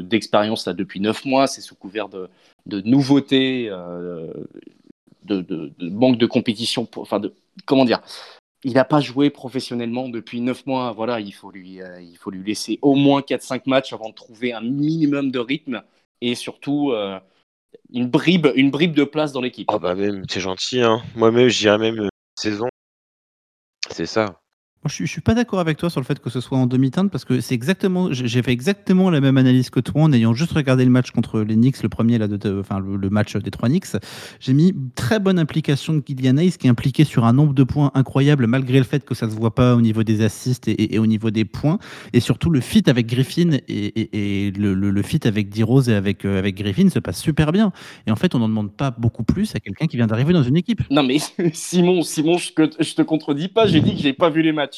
de- 0.00 0.02
d'expérience 0.02 0.66
là 0.66 0.74
depuis 0.74 1.00
neuf 1.00 1.24
mois, 1.26 1.46
c'est 1.48 1.62
sous 1.62 1.76
couvert 1.76 2.08
de, 2.08 2.28
de 2.66 2.80
nouveautés, 2.82 3.68
euh, 3.70 4.32
de, 5.28 5.40
de- 5.42 5.72
manque 5.90 6.18
de 6.18 6.26
compétition, 6.26 6.88
enfin 6.96 7.20
de 7.20 7.34
comment 7.66 7.84
dire. 7.84 8.00
Il 8.64 8.72
n'a 8.72 8.84
pas 8.84 9.00
joué 9.00 9.30
professionnellement 9.30 10.08
depuis 10.08 10.40
neuf 10.40 10.66
mois. 10.66 10.92
Voilà, 10.92 11.20
il 11.20 11.32
faut 11.32 11.52
lui, 11.52 11.80
euh, 11.80 12.00
il 12.00 12.16
faut 12.16 12.32
lui 12.32 12.42
laisser 12.42 12.80
au 12.82 12.96
moins 12.96 13.20
4-5 13.20 13.62
matchs 13.66 13.92
avant 13.92 14.08
de 14.08 14.14
trouver 14.14 14.52
un 14.52 14.60
minimum 14.60 15.30
de 15.30 15.38
rythme 15.38 15.82
et 16.20 16.34
surtout 16.34 16.90
euh, 16.90 17.20
une 17.92 18.08
bribe, 18.08 18.48
une 18.56 18.70
de 18.70 19.04
place 19.04 19.32
dans 19.32 19.40
l'équipe. 19.40 19.68
Oh 19.72 19.78
bah 19.78 19.94
même, 19.94 20.24
c'est 20.28 20.40
gentil, 20.40 20.80
hein. 20.80 21.02
Moi-même, 21.14 21.48
j'irais 21.48 21.78
même 21.78 22.00
euh, 22.00 22.08
saison. 22.34 22.68
C'est 23.90 24.06
ça. 24.06 24.40
Je, 24.86 25.04
je 25.04 25.10
suis 25.10 25.20
pas 25.20 25.34
d'accord 25.34 25.58
avec 25.58 25.76
toi 25.76 25.90
sur 25.90 26.00
le 26.00 26.06
fait 26.06 26.20
que 26.20 26.30
ce 26.30 26.40
soit 26.40 26.56
en 26.56 26.66
demi-teinte 26.66 27.10
parce 27.10 27.24
que 27.24 27.40
c'est 27.40 27.54
exactement, 27.54 28.12
j'ai 28.12 28.42
fait 28.42 28.52
exactement 28.52 29.10
la 29.10 29.20
même 29.20 29.36
analyse 29.36 29.70
que 29.70 29.80
toi 29.80 30.02
en 30.02 30.12
ayant 30.12 30.34
juste 30.34 30.52
regardé 30.52 30.84
le 30.84 30.90
match 30.90 31.10
contre 31.10 31.40
les 31.40 31.56
Knicks, 31.56 31.82
le 31.82 31.88
premier 31.88 32.16
là, 32.16 32.28
de, 32.28 32.38
le, 32.44 33.10
match 33.10 33.36
des 33.36 33.50
trois 33.50 33.68
Knicks. 33.68 33.96
J'ai 34.38 34.52
mis 34.52 34.74
très 34.94 35.18
bonne 35.18 35.38
implication 35.38 35.94
de 35.94 36.00
Kylian 36.00 36.36
Hayes 36.36 36.52
qui 36.52 36.68
est 36.68 36.70
impliqué 36.70 37.04
sur 37.04 37.24
un 37.24 37.32
nombre 37.32 37.54
de 37.54 37.64
points 37.64 37.90
incroyable 37.94 38.46
malgré 38.46 38.78
le 38.78 38.84
fait 38.84 39.04
que 39.04 39.14
ça 39.14 39.28
se 39.28 39.34
voit 39.34 39.54
pas 39.54 39.74
au 39.74 39.80
niveau 39.80 40.04
des 40.04 40.22
assists 40.22 40.68
et, 40.68 40.98
au 40.98 41.06
niveau 41.06 41.30
des 41.30 41.44
points 41.44 41.78
et 42.12 42.20
surtout 42.20 42.50
le 42.50 42.60
fit 42.60 42.84
avec 42.86 43.06
Griffin 43.06 43.58
et, 43.68 44.52
le, 44.56 45.02
fit 45.02 45.20
avec 45.24 45.48
D 45.48 45.62
Rose 45.64 45.88
et 45.88 45.94
avec 45.94 46.24
euh, 46.24 46.38
avec 46.38 46.56
Griffin 46.56 46.88
se 46.88 47.00
passe 47.00 47.20
super 47.20 47.50
bien. 47.50 47.72
Et 48.06 48.12
en 48.12 48.16
fait, 48.16 48.34
on 48.34 48.38
n'en 48.38 48.48
demande 48.48 48.72
pas 48.72 48.92
beaucoup 48.92 49.24
plus 49.24 49.54
à 49.56 49.60
quelqu'un 49.60 49.86
qui 49.86 49.96
vient 49.96 50.06
d'arriver 50.06 50.32
dans 50.32 50.42
une 50.42 50.56
équipe. 50.56 50.82
Non 50.90 51.02
mais 51.02 51.18
Simon, 51.52 52.02
Simon, 52.02 52.38
je, 52.38 52.50
je 52.78 52.94
te 52.94 53.02
contredis 53.02 53.48
pas. 53.48 53.66
J'ai 53.66 53.80
dit 53.80 53.94
que 53.96 54.00
j'ai 54.00 54.12
pas 54.12 54.30
vu 54.30 54.42
les 54.42 54.52
matchs. 54.52 54.77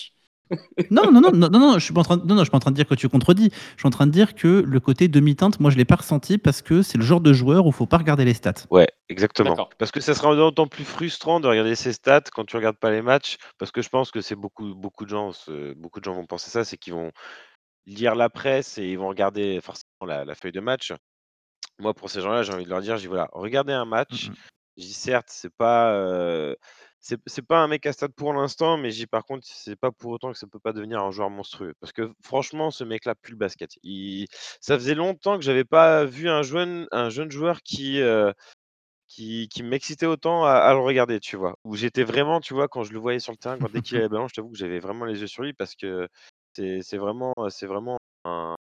Non, 0.91 1.11
non, 1.13 1.21
non, 1.21 1.31
non, 1.33 1.49
non, 1.51 1.59
non, 1.59 1.79
je 1.79 1.85
suis 1.85 1.95
pas 1.95 2.01
en 2.01 2.05
train, 2.05 2.17
de- 2.17 2.27
non, 2.27 2.35
non, 2.35 2.41
je 2.41 2.45
suis 2.45 2.51
pas 2.51 2.57
en 2.57 2.61
train 2.61 2.71
de 2.71 2.77
dire 2.77 2.87
que 2.87 2.95
tu 2.95 3.09
contredis. 3.09 3.51
Je 3.77 3.81
suis 3.81 3.87
en 3.87 3.91
train 3.91 4.07
de 4.07 4.13
dire 4.13 4.35
que 4.35 4.63
le 4.67 4.81
côté 4.81 5.09
demi-teinte, 5.09 5.61
moi, 5.61 5.71
je 5.71 5.77
l'ai 5.77 5.85
pas 5.85 5.97
ressenti 5.97 6.39
parce 6.39 6.63
que 6.63 6.83
c'est 6.83 6.99
le 6.99 7.05
genre 7.05 7.21
de 7.21 7.33
joueur 7.33 7.67
où 7.67 7.73
faut 7.73 7.87
pas 7.87 7.99
regarder 7.99 8.25
les 8.25 8.35
stats. 8.35 8.67
Ouais, 8.71 8.89
exactement. 9.09 9.69
Parce 9.79 9.91
que 9.91 10.01
ça 10.01 10.15
sera 10.15 10.35
d'autant 10.35 10.67
plus 10.67 10.85
frustrant 10.85 11.41
de 11.41 11.47
regarder 11.47 11.75
ses 11.75 11.93
stats 11.93 12.23
quand 12.33 12.45
tu 12.45 12.57
regardes 12.57 12.79
pas 12.79 12.91
les 12.91 13.03
matchs, 13.03 13.37
parce 13.59 13.71
que 13.71 13.83
je 13.83 13.89
pense 13.89 14.11
que 14.11 14.21
c'est 14.21 14.35
beaucoup, 14.37 14.75
beaucoup 14.75 15.05
de 15.05 15.11
gens, 15.11 15.33
beaucoup 15.77 16.01
de 16.01 16.05
gens 16.05 16.15
vont 16.15 16.27
penser 16.27 16.51
ça, 16.51 16.65
c'est 16.65 16.77
qu'ils 16.77 16.95
vont 16.95 17.13
lire 17.87 18.15
la 18.15 18.29
presse 18.31 18.79
et 18.79 18.89
ils 18.89 18.99
vont 18.99 19.09
regarder 19.09 19.61
forcément 19.63 20.07
la, 20.07 20.25
la 20.25 20.35
feuille 20.35 20.53
de 20.53 20.61
match. 20.61 20.93
Moi, 21.79 21.95
pour 21.95 22.11
ces 22.11 22.21
gens-là, 22.21 22.43
j'ai 22.43 22.53
envie 22.53 22.65
de 22.65 22.71
leur 22.71 22.83
dire, 22.83 22.97
je 22.97 23.03
dis 23.03 23.07
voilà, 23.07 23.29
regardez 23.33 23.73
un 23.73 23.85
match. 23.87 24.29
Mhm. 24.29 24.35
Je 24.77 24.83
dis 24.83 24.93
certes, 24.93 25.29
c'est 25.31 25.55
pas, 25.55 25.93
euh, 25.93 26.55
c'est 27.01 27.19
c'est 27.27 27.43
pas 27.47 27.59
un 27.61 27.69
mec 27.69 27.87
à 27.87 27.93
stade 27.93 28.13
pour 28.13 28.33
l'instant, 28.35 28.77
mais 28.77 28.91
par 29.11 29.25
contre, 29.25 29.47
c'est 29.47 29.77
pas 29.77 29.91
pour 29.91 30.13
autant 30.13 30.33
que 30.33 30.39
ça 30.39 30.47
peut 30.47 30.61
pas 30.61 30.73
devenir 30.73 31.03
un 31.03 31.11
joueur 31.11 31.31
monstrueux. 31.31 31.75
Parce 31.81 31.93
que 31.93 32.13
franchement, 32.23 32.71
ce 32.71 32.85
mec-là 32.85 33.15
pue 33.15 33.33
le 33.33 33.37
basket. 33.39 33.79
Il, 33.83 34.27
ça 34.61 34.77
faisait 34.79 34.95
longtemps 34.95 35.37
que 35.37 35.45
j'avais 35.45 35.65
pas 35.65 36.05
vu 36.05 36.29
un 36.29 36.43
jeune, 36.43 36.87
un 36.93 37.09
jeune 37.11 37.31
joueur 37.31 37.63
qui, 37.63 38.01
euh, 38.01 38.33
qui, 39.09 39.49
qui 39.51 39.63
m'excitait 39.63 40.07
autant 40.07 40.45
à, 40.45 40.53
à 40.53 40.75
le 40.75 40.81
regarder, 40.81 41.21
tu 41.21 41.37
vois. 41.37 41.57
Où 41.65 41.77
j'étais 41.77 42.05
vraiment, 42.05 42.41
tu 42.41 42.55
vois, 42.55 42.69
quand 42.69 42.85
je 42.85 42.93
le 42.93 43.01
voyais 43.01 43.21
sur 43.21 43.33
le 43.33 43.39
terrain, 43.39 43.59
quand 43.59 43.71
dès 43.73 43.83
qu'il 43.83 43.97
avait 43.99 44.05
le 44.05 44.11
ballon, 44.11 44.29
je 44.29 44.35
t'avoue 44.35 44.51
que 44.53 44.59
j'avais 44.59 44.81
vraiment 44.81 45.05
les 45.07 45.21
yeux 45.21 45.27
sur 45.29 45.43
lui 45.45 45.55
parce 45.55 45.75
que 45.77 46.09
c'est 46.55 46.81
c'est 46.83 46.99
vraiment, 46.99 47.35
c'est 47.51 47.67
vraiment 47.67 47.99
un, 48.25 48.57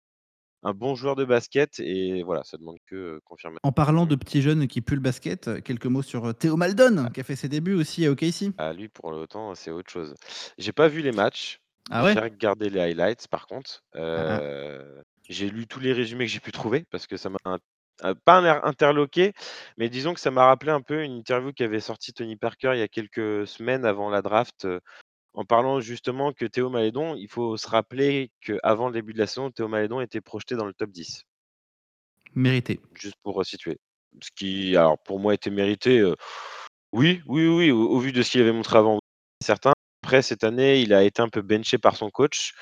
un 0.68 0.74
bon 0.74 0.94
joueur 0.94 1.16
de 1.16 1.24
basket 1.24 1.80
et 1.80 2.22
voilà, 2.22 2.42
ça 2.44 2.56
demande 2.56 2.76
que 2.86 3.20
confirmation. 3.24 3.60
En 3.62 3.72
parlant 3.72 4.06
de 4.06 4.14
petits 4.14 4.42
jeunes 4.42 4.68
qui 4.68 4.80
puent 4.80 4.94
le 4.94 5.00
basket, 5.00 5.62
quelques 5.62 5.86
mots 5.86 6.02
sur 6.02 6.34
Théo 6.34 6.56
Maldon, 6.56 7.08
qui 7.12 7.20
a 7.20 7.24
fait 7.24 7.36
ses 7.36 7.48
débuts 7.48 7.74
aussi 7.74 8.06
à 8.06 8.10
OKC. 8.10 8.52
Ah, 8.58 8.72
lui, 8.72 8.88
pour 8.88 9.06
autant, 9.06 9.54
c'est 9.54 9.70
autre 9.70 9.90
chose. 9.90 10.14
J'ai 10.58 10.72
pas 10.72 10.88
vu 10.88 11.00
les 11.02 11.12
matchs. 11.12 11.60
Ah 11.90 12.04
ouais? 12.04 12.12
J'ai 12.12 12.20
regardé 12.20 12.68
les 12.68 12.80
highlights, 12.80 13.28
par 13.28 13.46
contre. 13.46 13.82
Ah, 13.94 14.40
ah. 14.40 14.40
J'ai 15.28 15.50
lu 15.50 15.66
tous 15.66 15.80
les 15.80 15.92
résumés 15.92 16.26
que 16.26 16.30
j'ai 16.30 16.40
pu 16.40 16.52
trouver 16.52 16.84
parce 16.90 17.06
que 17.06 17.16
ça 17.16 17.30
m'a 17.30 17.58
pas 18.24 18.38
un- 18.38 18.62
interloqué, 18.64 19.32
mais 19.76 19.88
disons 19.88 20.14
que 20.14 20.20
ça 20.20 20.30
m'a 20.30 20.46
rappelé 20.46 20.70
un 20.70 20.80
peu 20.80 21.02
une 21.02 21.16
interview 21.16 21.52
qu'avait 21.52 21.80
sorti 21.80 22.12
Tony 22.12 22.36
Parker 22.36 22.70
il 22.74 22.78
y 22.78 22.82
a 22.82 22.88
quelques 22.88 23.46
semaines 23.46 23.84
avant 23.84 24.08
la 24.08 24.22
draft, 24.22 24.66
en 25.38 25.44
parlant 25.44 25.78
justement 25.78 26.32
que 26.32 26.44
Théo 26.46 26.68
Malédon, 26.68 27.14
il 27.14 27.28
faut 27.28 27.56
se 27.56 27.68
rappeler 27.68 28.32
qu'avant 28.40 28.88
le 28.88 28.92
début 28.94 29.12
de 29.12 29.18
la 29.18 29.28
saison, 29.28 29.52
Théo 29.52 29.68
Malédon 29.68 30.00
était 30.00 30.20
projeté 30.20 30.56
dans 30.56 30.64
le 30.66 30.74
top 30.74 30.90
10, 30.90 31.22
Mérité. 32.34 32.80
juste 32.94 33.14
pour 33.22 33.36
resituer. 33.36 33.78
Ce 34.20 34.30
qui, 34.34 34.76
alors 34.76 34.98
pour 34.98 35.20
moi, 35.20 35.34
était 35.34 35.50
mérité. 35.50 36.00
euh, 36.00 36.16
oui, 36.92 37.22
oui, 37.26 37.46
oui, 37.46 37.70
au, 37.70 37.88
au 37.88 38.00
vu 38.00 38.10
de 38.10 38.20
ce 38.22 38.32
qu'il 38.32 38.40
avait 38.40 38.50
montré 38.50 38.78
avant, 38.78 38.98
certain. 39.40 39.74
Après, 40.02 40.22
cette 40.22 40.42
année, 40.42 40.80
il 40.80 40.92
a 40.92 41.04
été 41.04 41.22
un 41.22 41.28
peu 41.28 41.40
benché 41.42 41.78
par 41.78 41.94
son 41.94 42.10
coach, 42.10 42.52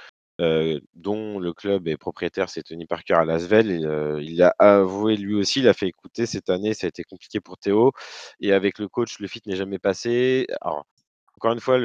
euh, 0.43 0.79
dont 0.93 1.39
le 1.39 1.55
club 1.55 1.89
est 1.89 1.97
propriétaire, 1.97 2.51
c'est 2.51 2.63
Tony 2.63 2.85
Parker 2.85 3.15
à 3.15 3.25
Lasvel. 3.25 3.71
Et, 3.71 3.85
euh, 3.87 4.21
il 4.23 4.43
a 4.43 4.55
avoué 4.59 5.17
lui 5.17 5.35
aussi, 5.35 5.61
il 5.61 5.69
a 5.69 5.73
fait 5.73 5.87
écouter 5.89 6.27
cette 6.27 6.51
année, 6.51 6.75
ça 6.75 6.87
a 6.87 6.89
été 6.89 7.05
compliqué 7.05 7.41
pour 7.41 7.57
Théo. 7.57 7.93
Et 8.41 8.53
avec 8.53 8.79
le 8.79 8.89
coach, 8.89 9.19
le 9.19 9.29
fit 9.29 9.41
n'est 9.47 9.57
jamais 9.57 9.79
passé. 9.79 10.47
Alors, 10.61 10.85
encore 11.39 11.53
une 11.53 11.61
fois, 11.61 11.79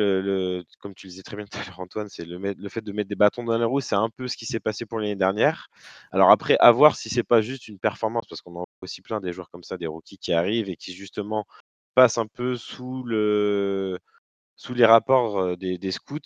comme 0.80 0.96
tu 0.96 1.08
le 1.08 1.12
disais 1.12 1.24
très 1.24 1.36
bien 1.36 1.46
tout 1.46 1.58
à 1.58 1.66
l'heure, 1.66 1.80
Antoine, 1.80 2.08
c'est 2.10 2.26
le, 2.26 2.70
fait 2.70 2.82
de 2.82 2.92
mettre 2.94 3.10
des 3.10 3.16
bâtons 3.16 3.44
dans 3.44 3.58
les 3.58 3.66
roues, 3.66 3.82
c'est 3.82 3.96
un 3.96 4.10
peu 4.10 4.28
ce 4.28 4.38
qui 4.38 4.46
s'est 4.46 4.62
passé 4.62 4.86
pour 4.86 5.00
l'année 5.00 5.16
dernière. 5.16 5.68
Alors 6.12 6.32
après, 6.32 6.56
à 6.60 6.72
voir 6.72 6.96
si 6.96 7.10
c'est 7.10 7.24
pas 7.24 7.42
juste 7.42 7.68
une 7.68 7.78
performance, 7.78 8.26
parce 8.30 8.42
qu'on 8.42 8.62
a 8.62 8.64
aussi 8.82 9.02
plein 9.02 9.20
des 9.20 9.34
joueurs 9.34 9.50
comme 9.50 9.64
ça, 9.64 9.78
des 9.78 9.88
rookies 9.88 10.18
qui 10.18 10.32
arrivent 10.32 10.70
et 10.70 10.78
qui 10.78 10.94
justement 10.94 11.46
passent 11.96 12.18
un 12.18 12.28
peu 12.28 12.56
sous 12.56 13.04
le 13.04 14.00
sous 14.56 14.74
les 14.74 14.86
rapports 14.86 15.58
des, 15.58 15.92
scouts, 15.92 16.20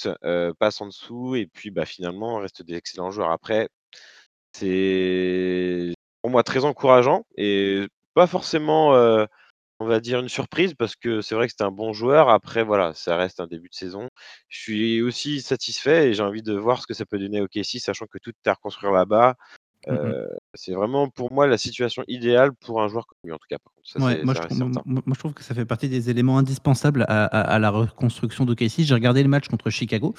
passent 0.59 0.81
en 0.81 0.87
dessous 0.87 1.35
et 1.35 1.47
puis 1.47 1.71
bah, 1.71 1.85
finalement 1.85 2.37
restent 2.37 2.63
des 2.63 2.75
excellents 2.75 3.11
joueurs. 3.11 3.31
Après, 3.31 3.69
c'est 4.53 5.93
pour 6.21 6.31
moi 6.31 6.43
très 6.43 6.65
encourageant 6.65 7.25
et 7.37 7.87
pas 8.13 8.27
forcément, 8.27 8.93
on 9.79 9.85
va 9.85 9.99
dire, 9.99 10.19
une 10.19 10.29
surprise 10.29 10.73
parce 10.73 10.95
que 10.95 11.21
c'est 11.21 11.35
vrai 11.35 11.47
que 11.47 11.51
c'était 11.51 11.63
un 11.63 11.71
bon 11.71 11.93
joueur. 11.93 12.29
Après, 12.29 12.63
voilà, 12.63 12.93
ça 12.93 13.17
reste 13.17 13.39
un 13.39 13.47
début 13.47 13.69
de 13.69 13.75
saison. 13.75 14.09
Je 14.47 14.59
suis 14.59 15.01
aussi 15.01 15.41
satisfait 15.41 16.09
et 16.09 16.13
j'ai 16.13 16.23
envie 16.23 16.43
de 16.43 16.53
voir 16.53 16.81
ce 16.81 16.87
que 16.87 16.93
ça 16.93 17.05
peut 17.05 17.19
donner 17.19 17.41
au 17.41 17.47
KC, 17.47 17.79
sachant 17.79 18.05
que 18.05 18.17
tout 18.17 18.31
est 18.31 18.49
à 18.49 18.53
reconstruire 18.53 18.93
là-bas. 18.93 19.35
Mhm. 19.87 19.97
Euh, 19.97 20.27
c'est 20.53 20.73
vraiment 20.73 21.09
pour 21.09 21.31
moi 21.31 21.47
la 21.47 21.57
situation 21.57 22.03
idéale 22.07 22.53
pour 22.53 22.81
un 22.81 22.87
joueur 22.87 23.05
comme 23.05 23.17
lui, 23.23 23.33
en 23.33 23.37
tout 23.37 23.47
cas. 23.49 23.57
Ça, 23.87 23.99
Ouais, 23.99 24.23
moi, 24.23 24.33
ça 24.33 24.41
je 24.41 24.45
trouve, 24.47 24.57
certain. 24.57 24.81
moi, 24.87 25.03
moi, 25.05 25.13
je 25.13 25.19
trouve 25.19 25.33
que 25.33 25.43
ça 25.43 25.53
fait 25.53 25.63
partie 25.63 25.87
des 25.87 26.09
éléments 26.09 26.39
indispensables 26.39 27.03
à, 27.07 27.25
à- 27.25 27.41
à 27.41 27.59
la 27.59 27.69
reconstruction 27.69 28.43
de 28.43 28.55
Casey. 28.55 28.83
J'ai 28.83 28.95
regardé 28.95 29.21
le 29.21 29.29
match 29.29 29.47
contre 29.47 29.69
Chicago, 29.69 30.15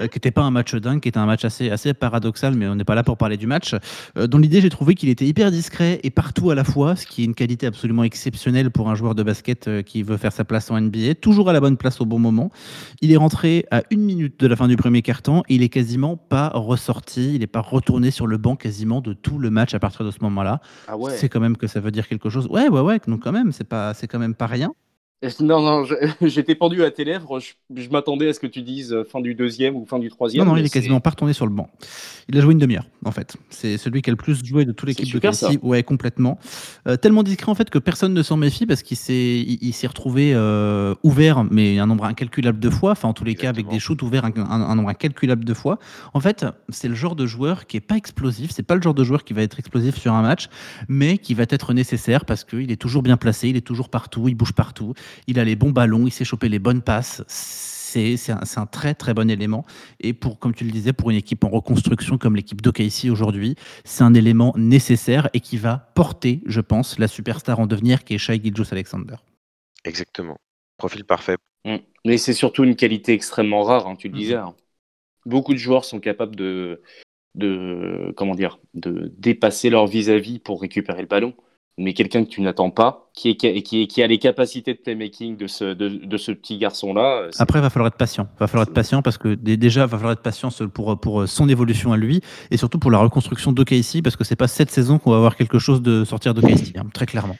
euh, 0.00 0.02
Mhm. 0.02 0.08
qui 0.08 0.16
n'était 0.16 0.30
pas 0.32 0.42
un 0.42 0.50
match 0.50 0.74
dingue, 0.74 0.98
qui 0.98 1.10
était 1.10 1.18
un 1.20 1.26
match 1.26 1.44
assez, 1.44 1.70
assez 1.70 1.94
paradoxal, 1.94 2.56
mais 2.56 2.66
on 2.66 2.74
n'est 2.74 2.82
pas 2.84 2.96
là 2.96 3.04
pour 3.04 3.16
parler 3.16 3.36
du 3.36 3.46
match. 3.46 3.76
Euh, 4.18 4.26
dans 4.26 4.38
l'idée, 4.38 4.60
j'ai 4.60 4.68
trouvé 4.68 4.96
qu'il 4.96 5.08
était 5.10 5.26
hyper 5.26 5.52
discret 5.52 6.00
et 6.02 6.10
partout 6.10 6.50
à 6.50 6.56
la 6.56 6.64
fois, 6.64 6.96
ce 6.96 7.06
qui 7.06 7.22
est 7.22 7.24
une 7.24 7.36
qualité 7.36 7.66
absolument 7.68 8.02
exceptionnelle 8.02 8.72
pour 8.72 8.90
un 8.90 8.96
joueur 8.96 9.14
de 9.14 9.22
basket 9.22 9.68
euh, 9.68 9.82
qui 9.82 10.02
veut 10.02 10.16
faire 10.16 10.32
sa 10.32 10.44
place 10.44 10.72
en 10.72 10.76
NBA. 10.80 11.14
Toujours 11.14 11.48
à 11.48 11.52
la 11.52 11.60
bonne 11.60 11.76
place 11.76 12.00
au 12.00 12.06
bon 12.06 12.18
moment. 12.18 12.50
Il 13.00 13.12
est 13.12 13.16
rentré 13.16 13.64
à 13.70 13.82
une 13.92 14.00
minute 14.00 14.40
de 14.40 14.48
la 14.48 14.56
fin 14.56 14.66
du 14.66 14.76
premier 14.76 15.02
quart-temps 15.02 15.44
et 15.48 15.54
il 15.54 15.62
est 15.62 15.68
quasiment 15.68 16.16
pas 16.16 16.48
ressorti. 16.52 17.34
Il 17.34 17.38
n'est 17.38 17.46
pas 17.46 17.60
retourné 17.60 18.10
sur 18.10 18.26
le 18.26 18.38
banc 18.38 18.56
quasiment 18.56 19.00
de 19.00 19.12
tout 19.12 19.38
le 19.38 19.50
match 19.50 19.72
à 19.72 19.78
partir 19.78 20.04
de 20.04 20.10
ce 20.10 20.18
moment-là. 20.22 20.60
Ah 20.88 20.96
ouais. 20.96 21.12
C'est 21.16 21.28
quand 21.28 21.38
même 21.38 21.56
que 21.56 21.68
ça 21.68 21.78
veut 21.78 21.92
dire 21.92 22.08
quelque 22.08 22.28
chose. 22.28 22.48
Ouais, 22.50 22.68
ouais, 22.68 22.80
ouais. 22.80 23.00
Donc 23.06 23.22
quand 23.22 23.32
même, 23.32 23.52
c'est 23.52 23.64
pas, 23.64 23.94
c'est 23.94 24.06
quand 24.08 24.18
même 24.18 24.34
pas 24.34 24.46
rien. 24.46 24.74
Non, 25.40 25.60
non, 25.62 25.84
j'étais 26.22 26.54
pendu 26.54 26.82
à 26.84 26.90
tes 26.90 27.04
lèvres. 27.04 27.40
Je, 27.40 27.52
je 27.74 27.88
m'attendais 27.90 28.28
à 28.28 28.32
ce 28.32 28.40
que 28.40 28.46
tu 28.46 28.62
dises 28.62 28.92
euh, 28.92 29.04
fin 29.04 29.20
du 29.20 29.34
deuxième 29.34 29.76
ou 29.76 29.84
fin 29.86 29.98
du 29.98 30.08
troisième. 30.10 30.44
Non, 30.44 30.52
non, 30.52 30.56
il 30.58 30.64
est 30.66 30.70
quasiment 30.72 31.00
pas 31.00 31.10
retourné 31.10 31.32
sur 31.32 31.46
le 31.46 31.52
banc. 31.52 31.68
Il 32.28 32.36
a 32.38 32.40
joué 32.40 32.52
une 32.52 32.58
demi-heure, 32.58 32.86
en 33.04 33.10
fait. 33.10 33.36
C'est 33.50 33.76
celui 33.78 34.02
qui 34.02 34.10
a 34.10 34.12
le 34.12 34.16
plus 34.16 34.44
joué 34.44 34.64
de 34.64 34.72
toute 34.72 34.88
l'équipe 34.88 35.04
de 35.06 35.10
super, 35.10 35.34
ça. 35.34 35.46
Casey. 35.48 35.58
Ouais, 35.62 35.82
complètement. 35.82 36.38
Euh, 36.88 36.96
tellement 36.96 37.22
discret, 37.22 37.50
en 37.50 37.54
fait, 37.54 37.70
que 37.70 37.78
personne 37.78 38.14
ne 38.14 38.22
s'en 38.22 38.36
méfie 38.36 38.66
parce 38.66 38.82
qu'il 38.82 38.96
s'est 38.96 39.40
il, 39.46 39.58
il 39.60 39.72
s'est 39.72 39.86
retrouvé 39.86 40.32
euh, 40.34 40.94
ouvert, 41.02 41.44
mais 41.44 41.78
un 41.78 41.86
nombre 41.86 42.04
incalculable 42.04 42.58
de 42.58 42.70
fois. 42.70 42.92
Enfin, 42.92 43.08
en 43.08 43.12
tous 43.14 43.24
les 43.24 43.34
cas, 43.34 43.48
avec 43.50 43.68
des 43.68 43.78
shoots 43.78 44.00
ouverts 44.02 44.24
un, 44.24 44.32
un- 44.36 44.62
un 44.62 44.74
nombre 44.74 44.88
incalculable 44.88 45.44
de 45.44 45.54
fois. 45.54 45.78
En 46.14 46.20
fait, 46.20 46.44
c'est 46.70 46.88
le 46.88 46.94
genre 46.94 47.14
de 47.16 47.26
joueur 47.26 47.66
qui 47.66 47.76
est 47.76 47.80
pas 47.80 47.96
explosif. 47.96 48.50
C'est 48.50 48.62
pas 48.62 48.74
le 48.74 48.82
genre 48.82 48.94
de 48.94 49.04
joueur 49.04 49.24
qui 49.24 49.32
va 49.34 49.42
être 49.42 49.58
explosif 49.58 49.96
sur 49.98 50.12
un 50.14 50.22
match, 50.22 50.48
mais 50.88 51.18
qui 51.18 51.34
va 51.34 51.44
être 51.50 51.72
nécessaire 51.74 52.24
parce 52.24 52.44
qu'il 52.44 52.70
est 52.70 52.76
toujours 52.80 53.02
bien 53.02 53.16
placé, 53.16 53.48
il 53.48 53.56
est 53.56 53.60
toujours 53.66 53.88
partout, 53.88 54.28
il 54.28 54.34
bouge 54.34 54.52
partout, 54.52 54.94
il 55.26 55.38
a 55.38 55.44
les 55.44 55.56
bons 55.56 55.70
ballons, 55.70 56.06
il 56.06 56.10
sait 56.12 56.24
choper 56.24 56.48
les 56.48 56.58
bonnes 56.58 56.82
passes. 56.82 57.22
C'est 57.28 58.16
c'est 58.16 58.32
un, 58.32 58.44
c'est 58.44 58.58
un 58.58 58.66
très 58.66 58.94
très 58.94 59.14
bon 59.14 59.30
élément. 59.30 59.64
Et 60.00 60.14
pour, 60.14 60.38
comme 60.40 60.52
tu 60.54 60.64
le 60.64 60.72
disais, 60.72 60.92
pour 60.92 61.10
une 61.10 61.16
équipe 61.16 61.44
en 61.44 61.48
reconstruction 61.48 62.18
comme 62.18 62.34
l'équipe 62.36 62.60
d'OKC 62.60 63.08
aujourd'hui, 63.10 63.54
c'est 63.84 64.02
un 64.02 64.14
élément 64.14 64.52
nécessaire 64.56 65.28
et 65.32 65.40
qui 65.40 65.56
va 65.58 65.92
porter, 65.94 66.42
je 66.46 66.60
pense, 66.60 66.98
la 66.98 67.06
superstar 67.08 67.60
en 67.60 67.66
devenir 67.66 68.02
qui 68.04 68.14
est 68.14 68.18
Shai 68.18 68.40
Gilgeous-Alexander. 68.42 69.16
Exactement. 69.84 70.38
Profil 70.76 71.04
parfait. 71.04 71.36
Mm. 71.64 71.76
Mais 72.04 72.18
c'est 72.18 72.32
surtout 72.32 72.64
une 72.64 72.76
qualité 72.76 73.12
extrêmement 73.12 73.62
rare, 73.62 73.86
hein, 73.86 73.96
tu 73.96 74.08
le 74.08 74.14
Mhm. 74.14 74.18
disais. 74.20 74.34
hein. 74.34 74.54
Beaucoup 75.26 75.52
de 75.54 75.58
joueurs 75.58 75.84
sont 75.84 76.00
capables 76.00 76.36
de, 76.36 76.82
de, 77.34 78.12
comment 78.16 78.34
dire, 78.34 78.58
de 78.74 79.12
dépasser 79.18 79.70
leur 79.70 79.86
vis-à-vis 79.86 80.38
pour 80.38 80.60
récupérer 80.62 81.02
le 81.02 81.08
ballon. 81.08 81.34
Mais 81.76 81.92
quelqu'un 81.92 82.24
que 82.24 82.28
tu 82.30 82.40
n'attends 82.40 82.70
pas, 82.70 83.10
qui, 83.14 83.30
est, 83.30 83.36
qui, 83.36 83.48
est- 83.82 83.86
qui 83.88 84.02
a 84.02 84.06
les 84.06 84.18
capacités 84.18 84.74
de 84.74 84.78
playmaking 84.78 85.36
de 85.36 85.48
ce, 85.48 85.64
de, 85.74 85.88
de 85.88 86.16
ce 86.16 86.30
petit 86.30 86.56
garçon-là, 86.58 87.22
euh, 87.22 87.30
Après, 87.40 87.58
il 87.58 87.62
va 87.62 87.70
falloir 87.70 87.88
être 87.88 87.96
patient. 87.96 88.28
Il 88.36 88.38
va 88.40 88.46
falloir 88.46 88.68
être 88.68 88.74
patient 88.74 89.02
parce 89.02 89.18
que 89.18 89.34
dé- 89.34 89.56
déjà, 89.56 89.80
il 89.82 89.88
va 89.88 89.96
falloir 89.98 90.12
être 90.12 90.22
patient 90.22 90.50
pour, 90.72 91.00
pour 91.00 91.28
son 91.28 91.48
évolution 91.48 91.92
à 91.92 91.96
lui 91.96 92.20
et 92.52 92.56
surtout 92.56 92.78
pour 92.78 92.92
la 92.92 92.98
reconstruction 92.98 93.50
d'OKC 93.50 94.02
parce 94.04 94.14
que 94.14 94.22
c'est 94.22 94.36
pas 94.36 94.46
cette 94.46 94.70
saison 94.70 94.98
qu'on 94.98 95.10
va 95.10 95.16
avoir 95.16 95.34
quelque 95.36 95.58
chose 95.58 95.82
de 95.82 96.04
sortir 96.04 96.32
d'OKC, 96.32 96.76
hein, 96.76 96.86
très 96.94 97.06
clairement. 97.06 97.36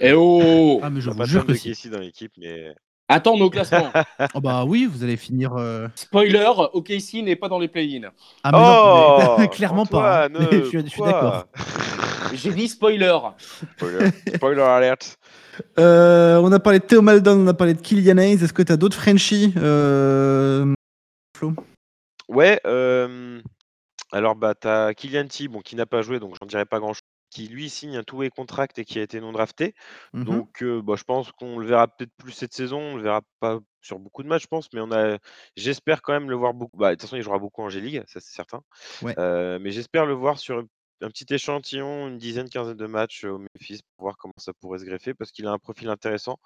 Eh 0.00 0.12
oh 0.12 0.80
Ah, 0.82 0.90
mais 0.90 1.00
je 1.00 1.10
vous 1.10 1.24
jure 1.24 1.46
que 1.46 1.54
si. 1.54 1.88
Dans 1.88 1.98
l'équipe, 2.00 2.32
mais 2.38 2.74
Attends 3.08 3.36
nos 3.36 3.50
classements. 3.50 3.92
Oh 4.34 4.40
bah 4.40 4.64
oui, 4.64 4.88
vous 4.90 5.04
allez 5.04 5.16
finir. 5.18 5.52
euh, 5.54 5.86
Spoiler, 5.94 6.50
OKC 6.72 7.22
n'est 7.22 7.36
pas 7.36 7.48
dans 7.48 7.58
les 7.58 7.68
play-in. 7.68 8.10
Ah, 8.42 8.50
mais 8.52 8.58
non, 8.58 9.36
mais 9.38 9.44
Oh, 9.44 9.48
clairement 9.54 9.86
pas. 9.86 10.24
hein. 10.26 10.28
Je 10.50 10.64
suis, 10.64 10.80
je 10.80 10.86
suis 10.86 10.96
pourquoi? 10.96 11.12
d'accord. 11.12 11.44
J'ai 12.32 12.52
dit 12.52 12.68
spoiler. 12.68 13.18
Spoiler, 13.76 14.10
spoiler 14.34 14.62
alert. 14.62 15.18
Euh, 15.78 16.38
on 16.38 16.50
a 16.52 16.58
parlé 16.58 16.78
de 16.78 16.84
Théo 16.84 17.02
Maldon, 17.02 17.40
on 17.40 17.46
a 17.46 17.54
parlé 17.54 17.74
de 17.74 17.80
Kylian 17.80 18.18
Hayes. 18.18 18.42
Est-ce 18.42 18.52
que 18.52 18.62
tu 18.62 18.72
as 18.72 18.76
d'autres 18.76 18.96
Frenchies 18.96 19.52
euh, 19.58 20.72
Flo? 21.36 21.54
Ouais, 22.28 22.60
euh, 22.66 23.40
alors 24.12 24.34
bah 24.34 24.54
t'as 24.54 24.94
Kylian 24.94 25.26
T, 25.26 25.48
bon, 25.48 25.60
qui 25.60 25.76
n'a 25.76 25.86
pas 25.86 26.02
joué, 26.02 26.20
donc 26.20 26.36
j'en 26.40 26.46
dirai 26.46 26.64
pas 26.64 26.78
grand-chose, 26.78 27.02
qui 27.30 27.48
lui 27.48 27.68
signe 27.68 27.96
un 27.96 28.02
two-way 28.02 28.30
contract 28.30 28.78
et 28.78 28.84
qui 28.84 28.98
a 28.98 29.02
été 29.02 29.20
non 29.20 29.32
drafté. 29.32 29.74
Mhm. 30.14 30.24
Donc 30.24 30.62
euh, 30.62 30.80
bah, 30.82 30.94
je 30.96 31.04
pense 31.04 31.30
qu'on 31.32 31.58
le 31.58 31.66
verra 31.66 31.88
peut-être 31.88 32.12
plus 32.16 32.32
cette 32.32 32.54
saison, 32.54 32.80
on 32.80 32.96
le 32.96 33.02
verra 33.02 33.20
pas 33.40 33.58
sur 33.82 33.98
beaucoup 33.98 34.22
de 34.22 34.28
matchs, 34.28 34.42
je 34.42 34.48
pense, 34.48 34.68
mais 34.72 34.80
on 34.80 34.92
a, 34.92 35.18
j'espère 35.56 36.00
quand 36.02 36.12
même 36.12 36.30
le 36.30 36.36
voir 36.36 36.54
beaucoup. 36.54 36.78
Bah, 36.78 36.90
de 36.90 36.94
toute 36.94 37.02
façon, 37.02 37.16
il 37.16 37.22
jouera 37.22 37.38
beaucoup 37.38 37.62
en 37.62 37.68
G-League, 37.68 38.02
ça 38.06 38.20
c'est 38.20 38.34
certain. 38.34 38.62
Ouais. 39.02 39.14
Euh, 39.18 39.58
mais 39.60 39.70
j'espère 39.70 40.06
le 40.06 40.14
voir 40.14 40.38
sur 40.38 40.64
un 41.02 41.08
petit 41.10 41.26
échantillon, 41.34 42.08
une 42.08 42.18
dizaine, 42.18 42.48
quinzaine 42.48 42.76
de 42.76 42.86
matchs 42.86 43.24
au 43.24 43.38
Memphis 43.38 43.80
pour 43.96 44.04
voir 44.06 44.16
comment 44.18 44.34
ça 44.38 44.52
pourrait 44.54 44.78
se 44.80 44.84
greffer, 44.84 45.14
parce 45.14 45.32
qu'il 45.32 45.46
a 45.46 45.52
un 45.52 45.58
profil 45.58 45.88
intéressant. 45.88 46.38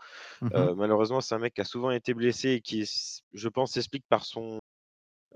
Euh, 0.54 0.74
malheureusement, 0.76 1.20
c'est 1.22 1.34
un 1.34 1.38
mec 1.40 1.54
qui 1.54 1.62
a 1.62 1.64
souvent 1.64 1.90
été 1.92 2.14
blessé 2.14 2.50
et 2.52 2.60
qui, 2.62 2.88
je 3.34 3.48
pense, 3.48 3.72
s'explique 3.72 4.04
par 4.08 4.24
son 4.26 4.60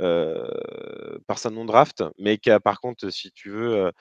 euh, 0.00 0.48
par 1.26 1.38
sa 1.38 1.50
non-draft, 1.50 2.04
mais 2.18 2.38
qui 2.38 2.50
a 2.50 2.60
par 2.60 2.80
contre, 2.80 3.10
si 3.10 3.30
tu 3.32 3.50
veux, 3.50 3.92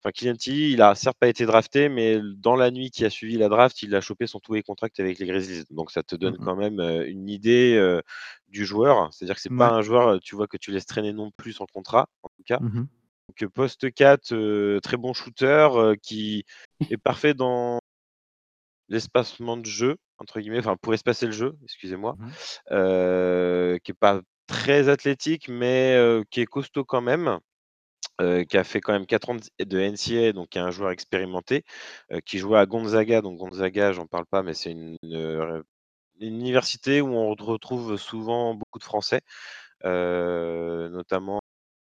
enfin 0.00 0.10
Kylian 0.12 0.36
Tilly, 0.36 0.72
il 0.72 0.82
a 0.82 0.94
certes 0.94 1.18
pas 1.18 1.28
été 1.28 1.46
drafté, 1.46 1.88
mais 1.88 2.20
dans 2.36 2.56
la 2.56 2.70
nuit 2.70 2.90
qui 2.90 3.04
a 3.04 3.10
suivi 3.10 3.36
la 3.38 3.48
draft, 3.48 3.82
il 3.82 3.94
a 3.94 4.00
chopé 4.00 4.26
son 4.26 4.40
two-way 4.40 4.62
contract 4.62 5.00
avec 5.00 5.18
les 5.18 5.26
Grizzlies. 5.26 5.64
Donc 5.70 5.90
ça 5.92 6.02
te 6.02 6.16
donne 6.16 6.38
Mhm. 6.38 6.38
quand 6.38 6.56
même 6.56 6.80
euh, 6.80 7.06
une 7.08 7.28
idée 7.28 7.76
euh, 7.76 8.00
du 8.48 8.64
joueur. 8.66 9.12
C'est-à-dire 9.14 9.36
que 9.36 9.42
c'est 9.42 9.50
pas 9.56 9.70
Ouais. 9.70 9.72
un 9.72 9.82
joueur, 9.82 10.20
tu 10.20 10.36
vois, 10.36 10.46
que 10.48 10.56
tu 10.58 10.72
laisses 10.72 10.86
traîner 10.86 11.12
non 11.12 11.30
plus 11.36 11.52
sans 11.54 11.66
contrat, 11.72 12.08
en 12.22 12.28
tout 12.36 12.42
cas. 12.44 12.60
Mhm. 12.60 12.88
Donc 13.28 13.42
euh, 13.42 13.48
poste 13.48 13.92
4, 13.92 14.32
euh, 14.32 14.80
très 14.80 14.96
bon 14.96 15.12
shooter, 15.12 15.68
euh, 15.74 15.94
qui 16.02 16.44
est 16.90 16.96
parfait 17.02 17.34
dans 17.34 17.80
l'espacement 18.88 19.56
de 19.56 19.66
jeu, 19.66 19.96
entre 20.18 20.40
guillemets, 20.40 20.58
enfin 20.58 20.76
pour 20.76 20.94
espacer 20.94 21.26
le 21.26 21.32
jeu, 21.32 21.56
excusez-moi, 21.64 22.16
euh, 22.70 23.78
qui 23.82 23.92
est 23.92 23.94
pas 23.98 24.20
très 24.46 24.88
athlétique, 24.88 25.48
mais 25.48 25.98
qui 26.30 26.40
est 26.42 26.46
costaud 26.46 26.84
quand 26.84 27.00
même, 27.00 27.38
qui 28.20 28.58
a 28.58 28.64
fait 28.64 28.80
quand 28.80 28.92
même 28.92 29.06
4 29.06 29.30
ans 29.30 29.36
de 29.36 29.78
NCAA, 29.80 30.32
donc 30.32 30.50
qui 30.50 30.58
est 30.58 30.60
un 30.60 30.70
joueur 30.70 30.90
expérimenté, 30.90 31.64
qui 32.26 32.38
jouait 32.38 32.58
à 32.58 32.66
Gonzaga, 32.66 33.22
donc 33.22 33.38
Gonzaga, 33.38 33.92
j'en 33.92 34.06
parle 34.06 34.26
pas, 34.26 34.42
mais 34.42 34.52
c'est 34.52 34.72
une, 34.72 34.98
une 36.20 36.34
université 36.40 37.00
où 37.00 37.08
on 37.08 37.34
retrouve 37.34 37.96
souvent 37.96 38.54
beaucoup 38.54 38.78
de 38.78 38.84
Français, 38.84 39.20
euh, 39.84 40.88
notamment 40.88 41.40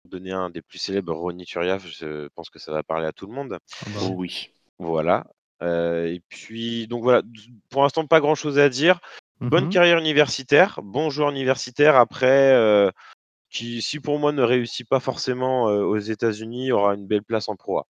donner 0.04 0.32
un 0.32 0.50
des 0.50 0.62
plus 0.62 0.78
célèbres, 0.78 1.14
Ronny 1.14 1.44
Turiaf, 1.46 1.86
je 1.86 2.28
pense 2.34 2.50
que 2.50 2.58
ça 2.58 2.72
va 2.72 2.82
parler 2.82 3.06
à 3.06 3.12
tout 3.12 3.26
le 3.26 3.32
monde. 3.32 3.58
Oh 4.02 4.08
oui. 4.16 4.50
Voilà. 4.78 5.26
Euh, 5.62 6.06
et 6.06 6.20
puis, 6.28 6.86
donc 6.86 7.02
voilà, 7.02 7.22
pour 7.70 7.82
l'instant, 7.82 8.06
pas 8.06 8.20
grand 8.20 8.34
chose 8.34 8.58
à 8.58 8.68
dire. 8.68 9.00
Bonne 9.40 9.64
Mhm. 9.64 9.70
carrière 9.70 9.98
universitaire, 9.98 10.80
bon 10.82 11.10
joueur 11.10 11.30
universitaire. 11.30 11.96
Après, 11.96 12.52
euh, 12.52 12.90
qui, 13.50 13.82
si 13.82 14.00
pour 14.00 14.18
moi 14.18 14.32
ne 14.32 14.42
réussit 14.42 14.88
pas 14.88 15.00
forcément 15.00 15.68
euh, 15.68 15.82
aux 15.82 15.98
États-Unis, 15.98 16.72
aura 16.72 16.94
une 16.94 17.06
belle 17.06 17.22
place 17.22 17.48
en 17.48 17.56
pro 17.56 17.78
A. 17.78 17.86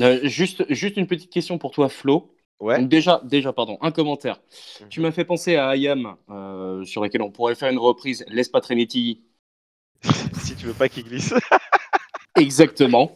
Euh, 0.00 0.20
juste, 0.24 0.64
juste 0.72 0.96
une 0.96 1.06
petite 1.06 1.32
question 1.32 1.58
pour 1.58 1.70
toi, 1.70 1.88
Flo. 1.88 2.32
Ouais. 2.60 2.78
Donc 2.80 2.88
déjà, 2.88 3.20
déjà, 3.24 3.52
pardon, 3.52 3.78
un 3.82 3.90
commentaire. 3.90 4.40
Mhm. 4.80 4.88
Tu 4.88 5.00
m'as 5.00 5.12
fait 5.12 5.24
penser 5.24 5.56
à 5.56 5.68
Ayam, 5.68 6.16
euh, 6.30 6.84
sur 6.84 7.02
laquelle 7.02 7.22
on 7.22 7.30
pourrait 7.30 7.54
faire 7.54 7.70
une 7.70 7.78
reprise. 7.78 8.24
Laisse 8.28 8.48
pas 8.48 8.60
traîner 8.60 8.86
Tilly. 8.86 9.22
si 10.02 10.02
tu 10.66 10.72
veux 10.72 10.78
pas 10.78 10.88
qu'il 10.88 11.04
glisse. 11.04 11.32
Exactement. 12.36 13.14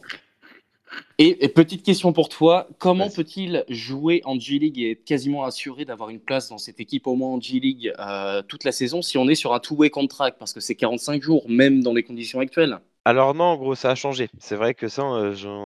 Et, 1.17 1.43
et 1.43 1.49
petite 1.49 1.83
question 1.83 2.13
pour 2.13 2.29
toi, 2.29 2.69
comment 2.79 3.09
peut-il 3.09 3.65
jouer 3.67 4.21
en 4.23 4.39
G-League 4.39 4.79
et 4.79 4.91
être 4.91 5.03
quasiment 5.03 5.43
assuré 5.43 5.83
d'avoir 5.83 6.09
une 6.09 6.21
place 6.21 6.47
dans 6.47 6.57
cette 6.57 6.79
équipe 6.79 7.07
au 7.07 7.15
moins 7.15 7.27
en 7.29 7.41
G-League 7.41 7.93
euh, 7.99 8.41
toute 8.41 8.63
la 8.63 8.71
saison 8.71 9.01
si 9.01 9.17
on 9.17 9.27
est 9.27 9.35
sur 9.35 9.53
un 9.53 9.59
two-way 9.59 9.89
contract? 9.89 10.37
Parce 10.39 10.53
que 10.53 10.61
c'est 10.61 10.75
45 10.75 11.21
jours, 11.21 11.43
même 11.49 11.83
dans 11.83 11.93
les 11.93 12.03
conditions 12.03 12.39
actuelles. 12.39 12.79
Alors 13.03 13.35
non, 13.35 13.45
en 13.45 13.57
gros, 13.57 13.75
ça 13.75 13.91
a 13.91 13.95
changé. 13.95 14.29
C'est 14.39 14.55
vrai 14.55 14.73
que 14.73 14.87
ça, 14.87 15.03
euh, 15.03 15.33
j'en- 15.33 15.65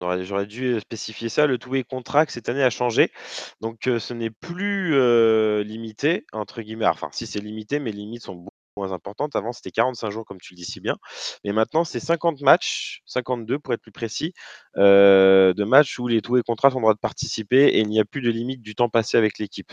j'aurais 0.00 0.46
dû 0.46 0.80
spécifier 0.80 1.28
ça. 1.28 1.46
Le 1.46 1.58
two-way 1.58 1.84
contract 1.84 2.30
cette 2.30 2.48
année 2.48 2.62
a 2.62 2.70
changé. 2.70 3.10
Donc 3.60 3.86
euh, 3.86 3.98
ce 3.98 4.14
n'est 4.14 4.30
plus 4.30 4.94
euh, 4.94 5.62
limité, 5.62 6.24
entre 6.32 6.62
guillemets. 6.62 6.86
Enfin, 6.86 7.10
si 7.12 7.26
c'est 7.26 7.40
limité, 7.40 7.80
mais 7.80 7.92
les 7.92 7.98
limites 7.98 8.22
sont 8.22 8.36
beaucoup 8.36 8.51
moins 8.76 8.92
importantes. 8.92 9.36
Avant, 9.36 9.52
c'était 9.52 9.70
45 9.70 10.10
jours, 10.10 10.24
comme 10.24 10.40
tu 10.40 10.54
le 10.54 10.56
dis 10.56 10.64
si 10.64 10.80
bien. 10.80 10.96
Mais 11.44 11.52
maintenant, 11.52 11.84
c'est 11.84 12.00
50 12.00 12.40
matchs, 12.40 13.02
52 13.06 13.58
pour 13.58 13.74
être 13.74 13.82
plus 13.82 13.92
précis, 13.92 14.32
euh, 14.76 15.54
de 15.54 15.64
matchs 15.64 15.98
où 15.98 16.08
les 16.08 16.20
two-way 16.22 16.42
contracts 16.42 16.76
ont 16.76 16.80
le 16.80 16.84
droit 16.84 16.94
de 16.94 16.98
participer 16.98 17.66
et 17.68 17.80
il 17.80 17.88
n'y 17.88 18.00
a 18.00 18.04
plus 18.04 18.22
de 18.22 18.30
limite 18.30 18.62
du 18.62 18.74
temps 18.74 18.88
passé 18.88 19.16
avec 19.16 19.38
l'équipe. 19.38 19.72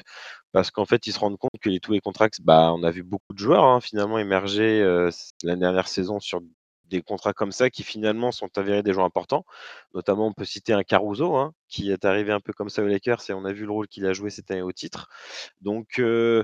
Parce 0.52 0.72
qu'en 0.72 0.86
fait, 0.86 1.08
ils 1.08 1.14
se 1.14 1.20
rendent 1.20 1.38
compte 1.38 1.60
que 1.62 1.70
les 1.70 1.80
two-way 1.80 2.00
contracts, 2.00 2.42
bah, 2.42 2.72
on 2.74 2.84
a 2.84 2.92
vu 2.92 3.04
beaucoup 3.04 3.34
de 3.34 3.40
joueurs 3.40 3.64
hein, 3.66 3.82
finalement 3.82 4.20
émerger 4.20 4.82
euh, 4.82 5.10
l'année 5.44 5.62
dernière 5.62 5.88
saison 5.88 6.20
sur 6.20 6.42
des 6.90 7.02
contrats 7.02 7.34
comme 7.34 7.52
ça 7.52 7.70
qui 7.70 7.84
finalement 7.84 8.32
sont 8.32 8.50
avérés 8.58 8.84
des 8.84 8.94
joueurs 8.94 9.06
importants. 9.06 9.46
Notamment, 9.94 10.28
on 10.28 10.34
peut 10.34 10.46
citer 10.46 10.74
un 10.74 10.84
Caruso 10.84 11.36
hein, 11.36 11.54
qui 11.68 11.92
est 11.92 12.04
arrivé 12.06 12.32
un 12.32 12.40
peu 12.40 12.52
comme 12.54 12.70
ça 12.70 12.84
aux 12.84 12.88
Lakers 12.88 13.22
et 13.30 13.34
on 13.34 13.46
a 13.46 13.54
vu 13.54 13.66
le 13.66 13.72
rôle 13.72 13.88
qu'il 13.88 14.06
a 14.06 14.14
joué 14.14 14.30
cette 14.30 14.52
année 14.52 14.62
au 14.62 14.72
titre. 14.72 15.08
Donc, 15.62 16.00
euh, 16.00 16.44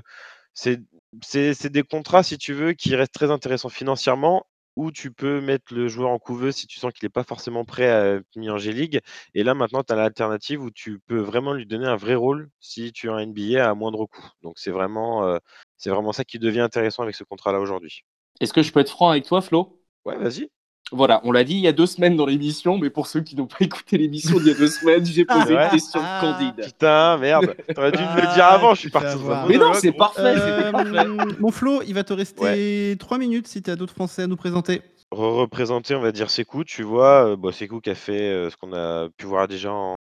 c'est 0.56 1.70
des 1.70 1.82
contrats, 1.82 2.22
si 2.22 2.38
tu 2.38 2.54
veux, 2.54 2.72
qui 2.72 2.96
restent 2.96 3.14
très 3.14 3.30
intéressants 3.30 3.68
financièrement 3.68 4.46
où 4.76 4.92
tu 4.92 5.10
peux 5.10 5.40
mettre 5.40 5.74
le 5.74 5.88
joueur 5.88 6.10
en 6.10 6.18
couveuse 6.18 6.54
si 6.54 6.66
tu 6.66 6.78
sens 6.78 6.92
qu'il 6.92 7.06
n'est 7.06 7.10
pas 7.10 7.24
forcément 7.24 7.64
prêt 7.64 7.88
à 7.88 8.06
être 8.16 8.36
mis 8.36 8.50
en 8.50 8.58
G-League. 8.58 9.00
Et 9.34 9.42
là, 9.42 9.54
maintenant, 9.54 9.82
tu 9.82 9.92
as 9.92 9.96
l'alternative 9.96 10.62
où 10.62 10.70
tu 10.70 11.00
peux 11.06 11.18
vraiment 11.18 11.54
lui 11.54 11.66
donner 11.66 11.86
un 11.86 11.96
vrai 11.96 12.14
rôle 12.14 12.50
si 12.60 12.92
tu 12.92 13.08
as 13.08 13.14
un 13.14 13.26
NBA 13.26 13.68
à 13.68 13.74
moindre 13.74 14.04
coût. 14.06 14.28
Donc, 14.42 14.58
c'est 14.58 14.70
vraiment, 14.70 15.26
euh, 15.26 15.38
c'est 15.78 15.90
vraiment 15.90 16.12
ça 16.12 16.24
qui 16.24 16.38
devient 16.38 16.60
intéressant 16.60 17.02
avec 17.02 17.14
ce 17.14 17.24
contrat-là 17.24 17.58
aujourd'hui. 17.58 18.02
Est-ce 18.40 18.52
que 18.52 18.62
je 18.62 18.70
peux 18.70 18.80
être 18.80 18.90
franc 18.90 19.08
avec 19.08 19.24
toi, 19.24 19.40
Flo? 19.40 19.82
Ouais, 20.04 20.18
vas-y. 20.18 20.50
Voilà, 20.92 21.20
on 21.24 21.32
l'a 21.32 21.42
dit 21.42 21.54
il 21.54 21.60
y 21.60 21.66
a 21.66 21.72
deux 21.72 21.86
semaines 21.86 22.14
dans 22.16 22.26
l'émission, 22.26 22.78
mais 22.78 22.90
pour 22.90 23.08
ceux 23.08 23.20
qui 23.20 23.34
n'ont 23.34 23.46
pas 23.48 23.56
écouté 23.60 23.98
l'émission 23.98 24.38
d'il 24.38 24.46
y 24.46 24.50
a 24.52 24.54
deux 24.54 24.68
semaines, 24.68 25.04
j'ai 25.04 25.24
posé 25.24 25.54
Ouais. 25.56 25.64
une 25.64 25.70
question 25.70 26.00
Ah. 26.02 26.20
candide. 26.20 26.64
Putain, 26.64 27.16
merde. 27.18 27.56
T'aurais 27.74 27.90
dû 27.90 27.98
me 27.98 28.16
le 28.16 28.34
dire 28.34 28.44
Ah, 28.44 28.54
avant, 28.54 28.74
je 28.74 28.80
suis 28.80 28.90
parti 28.90 29.16
dans 29.18 29.46
Mais 29.48 29.56
non, 29.58 29.72
c'est 29.74 29.88
gros. 29.90 29.98
parfait. 29.98 30.20
Euh, 30.36 31.14
mon 31.40 31.50
Flo, 31.50 31.82
il 31.86 31.92
va 31.94 32.04
te 32.04 32.12
rester 32.12 32.96
3 33.00 33.18
minutes 33.18 33.48
si 33.48 33.62
tu 33.62 33.70
as 33.70 33.74
d'autres 33.76 33.94
Français 33.94 34.22
à 34.22 34.26
nous 34.28 34.36
présenter. 34.36 34.80
Re- 35.12 35.38
représenter, 35.40 35.94
on 35.96 36.00
va 36.00 36.12
dire 36.12 36.30
Sekou, 36.30 36.62
tu 36.62 36.84
vois. 36.84 37.30
euh, 37.32 37.36
bon, 37.36 37.50
Sekou 37.52 37.80
qui 37.80 37.90
a 37.90 37.94
fait 37.96 38.20
euh, 38.20 38.50
ce 38.50 38.56
qu'on 38.56 38.72
a 38.72 39.08
pu 39.16 39.26
voir 39.26 39.48
déjà 39.48 39.72
en 39.72 39.96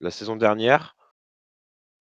la 0.00 0.10
saison 0.10 0.34
dernière. 0.34 0.95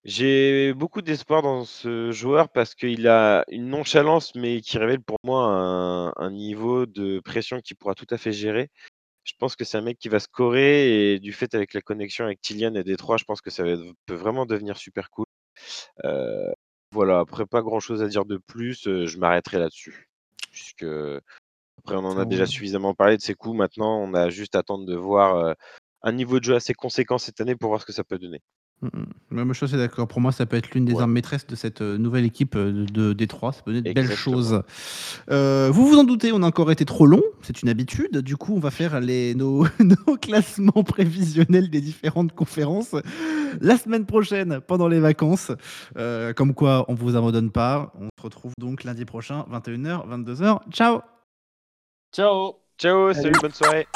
J'ai 0.05 0.73
beaucoup 0.73 1.01
d'espoir 1.01 1.41
dans 1.41 1.65
ce 1.65 2.11
joueur 2.11 2.49
parce 2.49 2.75
qu'il 2.75 3.07
a 3.07 3.43
une 3.49 3.69
nonchalance, 3.69 4.35
mais 4.35 4.61
qui 4.61 4.77
révèle 4.77 5.01
pour 5.01 5.17
moi 5.23 5.45
un 5.47 6.13
un 6.17 6.31
niveau 6.31 6.85
de 6.85 7.19
pression 7.21 7.59
qu'il 7.59 7.75
pourra 7.75 7.95
tout 7.95 8.05
à 8.11 8.17
fait 8.17 8.31
gérer. 8.31 8.69
Je 9.25 9.33
pense 9.39 9.55
que 9.55 9.65
c'est 9.65 9.77
un 9.77 9.81
mec 9.81 9.99
qui 9.99 10.09
va 10.09 10.19
scorer 10.19 11.13
et 11.15 11.19
du 11.19 11.33
fait 11.33 11.55
avec 11.55 11.73
la 11.73 11.81
connexion 11.81 12.25
avec 12.25 12.41
Kylian 12.41 12.75
et 12.75 12.83
Détroit, 12.83 13.17
je 13.17 13.25
pense 13.25 13.41
que 13.41 13.51
ça 13.51 13.63
va 13.63 13.75
peut 14.07 14.15
vraiment 14.15 14.45
devenir 14.47 14.77
super 14.77 15.09
cool. 15.11 15.25
Heu, 16.05 16.53
voilà, 16.91 17.19
après 17.19 17.45
pas 17.47 17.61
grand 17.63 17.79
chose 17.81 18.03
à 18.03 18.07
dire 18.09 18.25
de 18.25 18.37
plus, 18.37 18.87
heu, 18.87 19.05
je 19.07 19.17
m'arrêterai 19.19 19.59
là-dessus. 19.59 20.09
Puisque 20.51 20.85
après 21.79 21.95
on 21.95 22.05
en 22.05 22.19
a 22.19 22.25
déjà 22.25 22.45
suffisamment 22.47 22.93
parlé 22.95 23.17
de 23.17 23.21
ses 23.23 23.35
coups, 23.35 23.57
maintenant 23.57 23.99
on 24.01 24.13
a 24.13 24.29
juste 24.29 24.55
à 24.55 24.59
attendre 24.59 24.85
de 24.85 24.95
voir, 24.95 25.37
heu, 25.37 25.55
un 26.03 26.11
niveau 26.13 26.39
de 26.39 26.45
jeu 26.45 26.55
assez 26.55 26.73
conséquent 26.75 27.17
cette 27.19 27.41
année 27.41 27.55
pour 27.55 27.69
voir 27.69 27.81
ce 27.81 27.85
que 27.87 27.93
ça 27.93 28.03
peut 28.03 28.19
donner. 28.19 28.41
Mmh 28.81 28.87
mh. 28.87 29.37
Ouais, 29.37 29.45
moi 29.45 29.53
je 29.53 29.57
suis 29.57 29.65
assez 29.65 29.77
d'accord. 29.77 30.07
Pour 30.07 30.19
moi, 30.21 30.31
ça 30.31 30.45
peut 30.45 30.57
être 30.57 30.71
l'une 30.71 30.85
des 30.85 30.93
Ouais. 30.93 31.01
armes 31.01 31.13
maîtresses 31.13 31.47
de 31.47 31.55
cette, 31.55 31.81
heu, 31.81 31.97
nouvelle 31.97 32.25
équipe, 32.25 32.55
heu, 32.55 32.71
de 32.73 32.85
de 32.85 33.13
Détroit. 33.13 33.51
Ça 33.53 33.61
peut 33.61 33.71
donner 33.71 33.81
de 33.81 33.93
belles 33.93 34.03
Exactement. 34.05 34.35
choses. 34.35 34.61
Heu, 35.31 35.69
vous 35.71 35.87
vous 35.87 35.97
en 35.97 36.03
doutez, 36.03 36.31
on 36.33 36.43
a 36.43 36.47
encore 36.47 36.71
été 36.71 36.83
trop 36.85 37.05
long, 37.05 37.23
c'est 37.41 37.61
une 37.61 37.69
habitude. 37.69 38.17
Du 38.17 38.35
coup, 38.37 38.53
on 38.55 38.59
va 38.59 38.71
faire 38.71 38.99
les 38.99 39.33
nos 39.33 39.65
nos 39.79 40.17
classements 40.17 40.83
prévisionnels 40.83 41.69
des 41.69 41.81
différentes 41.81 42.33
conférences 42.33 42.95
la 43.61 43.77
semaine 43.77 44.05
prochaine 44.05 44.59
pendant 44.67 44.87
les 44.89 44.99
vacances. 44.99 45.51
Heu, 45.97 46.33
comme 46.35 46.53
quoi 46.53 46.85
on 46.89 46.93
vous 46.95 47.15
abandonne 47.15 47.51
pas. 47.51 47.93
On 47.99 48.09
se 48.19 48.23
retrouve 48.23 48.51
donc 48.59 48.83
lundi 48.83 49.05
prochain 49.05 49.45
21:00-22:00. 49.51 50.59
Ciao! 50.71 51.01
Ciao! 52.13 52.55
Ciao, 52.77 53.13
salut, 53.13 53.31
bonne 53.41 53.53
soirée. 53.53 53.87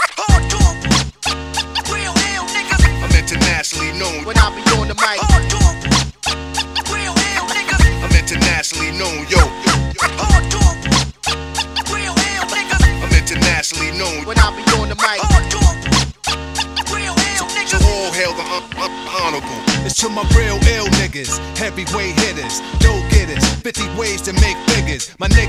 Heavyweight 21.70 22.20
hitters, 22.20 22.62
dough 22.80 23.02
getters, 23.12 23.46
50 23.62 24.00
ways 24.00 24.22
to 24.22 24.34
make 24.34 24.58
figures. 24.70 25.14
My 25.20 25.28
niggas, 25.28 25.49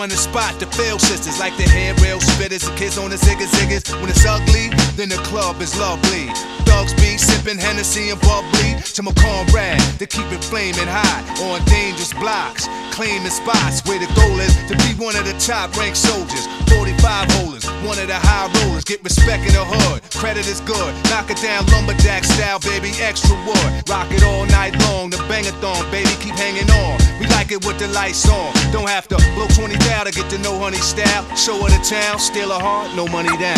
on 0.00 0.08
the 0.08 0.16
spot 0.16 0.58
to 0.60 0.66
fail 0.66 0.98
sisters 0.98 1.38
like 1.38 1.56
the 1.56 1.62
hair 1.62 1.94
rail 2.02 2.18
spitters, 2.18 2.64
the 2.64 2.74
kids 2.76 2.98
on 2.98 3.10
the 3.10 3.16
ziggas 3.16 3.52
ziggas. 3.54 3.84
When 4.00 4.10
it's 4.10 4.24
ugly, 4.24 4.70
then 4.96 5.08
the 5.08 5.20
club 5.26 5.60
is 5.60 5.78
lovely. 5.78 6.26
Thugs 6.64 6.94
be 6.94 7.16
sipping 7.16 7.58
Hennessy 7.58 8.10
and 8.10 8.20
bubbly 8.20 8.80
to 8.94 9.02
my 9.02 9.12
comrade 9.14 9.78
to 9.98 10.06
keep 10.06 10.26
it 10.32 10.42
flaming 10.42 10.88
hot 10.88 11.22
on 11.46 11.62
dangerous 11.66 12.12
blocks, 12.14 12.66
claiming 12.90 13.30
spots 13.30 13.84
where 13.86 13.98
the 13.98 14.10
goal 14.18 14.38
is 14.40 14.54
to 14.66 14.74
be 14.82 14.90
one 14.98 15.14
of 15.14 15.24
the 15.24 15.36
top 15.38 15.70
ranked 15.76 15.98
soldiers. 15.98 16.46
45 16.74 17.30
holders, 17.38 17.64
one 17.86 17.98
of 17.98 18.08
the 18.08 18.18
high 18.18 18.50
rollers, 18.58 18.84
get 18.84 19.02
respect 19.04 19.46
in 19.46 19.54
the 19.54 19.64
hood. 19.64 20.02
Credit 20.10 20.46
is 20.46 20.60
good, 20.62 20.90
knock 21.10 21.30
it 21.30 21.38
down 21.38 21.66
lumberjack 21.70 22.24
style, 22.24 22.58
baby, 22.60 22.90
extra 22.98 23.36
wood. 23.46 23.70
Rock 23.88 24.10
it 24.10 24.24
all 24.24 24.46
night 24.46 24.74
long, 24.88 25.10
the 25.10 25.18
bangathon, 25.30 25.84
baby, 25.92 26.10
keep 26.18 26.34
hanging 26.34 26.68
on. 26.82 26.98
We 27.20 27.26
like 27.28 27.52
it 27.52 27.64
with 27.64 27.78
the 27.78 27.88
lights 27.88 28.26
on. 28.28 28.52
Don't 28.72 28.88
have 28.88 29.06
to 29.08 29.16
blow 29.36 29.46
20 29.54 29.76
to 30.04 30.10
get 30.10 30.28
to 30.30 30.38
know 30.38 30.58
honey 30.58 30.76
style. 30.78 31.24
Show 31.36 31.56
her 31.62 31.70
the 31.70 31.80
town, 31.82 32.18
steal 32.18 32.50
her 32.50 32.60
heart, 32.60 32.94
no 32.94 33.06
money 33.08 33.34
down. 33.38 33.56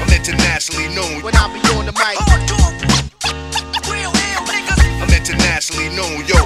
I'm 0.00 0.08
internationally 0.08 0.88
known 0.94 1.22
when 1.22 1.34
I 1.36 1.48
be 1.52 1.60
on 1.76 1.84
the 1.84 1.92
mic. 1.92 2.16
I'm 5.02 5.12
internationally 5.12 5.88
known, 5.96 6.24
yo. 6.24 6.40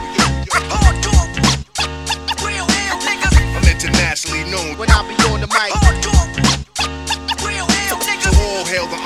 I'm 3.54 3.64
internationally 3.70 4.44
known 4.50 4.76
when 4.78 4.90
I 4.90 5.02
be 5.06 5.14
on 5.30 5.40
the 5.40 5.46
mic. 5.46 5.72
So 8.22 8.30
all 8.42 8.64
hail 8.64 8.86
the 8.86 8.96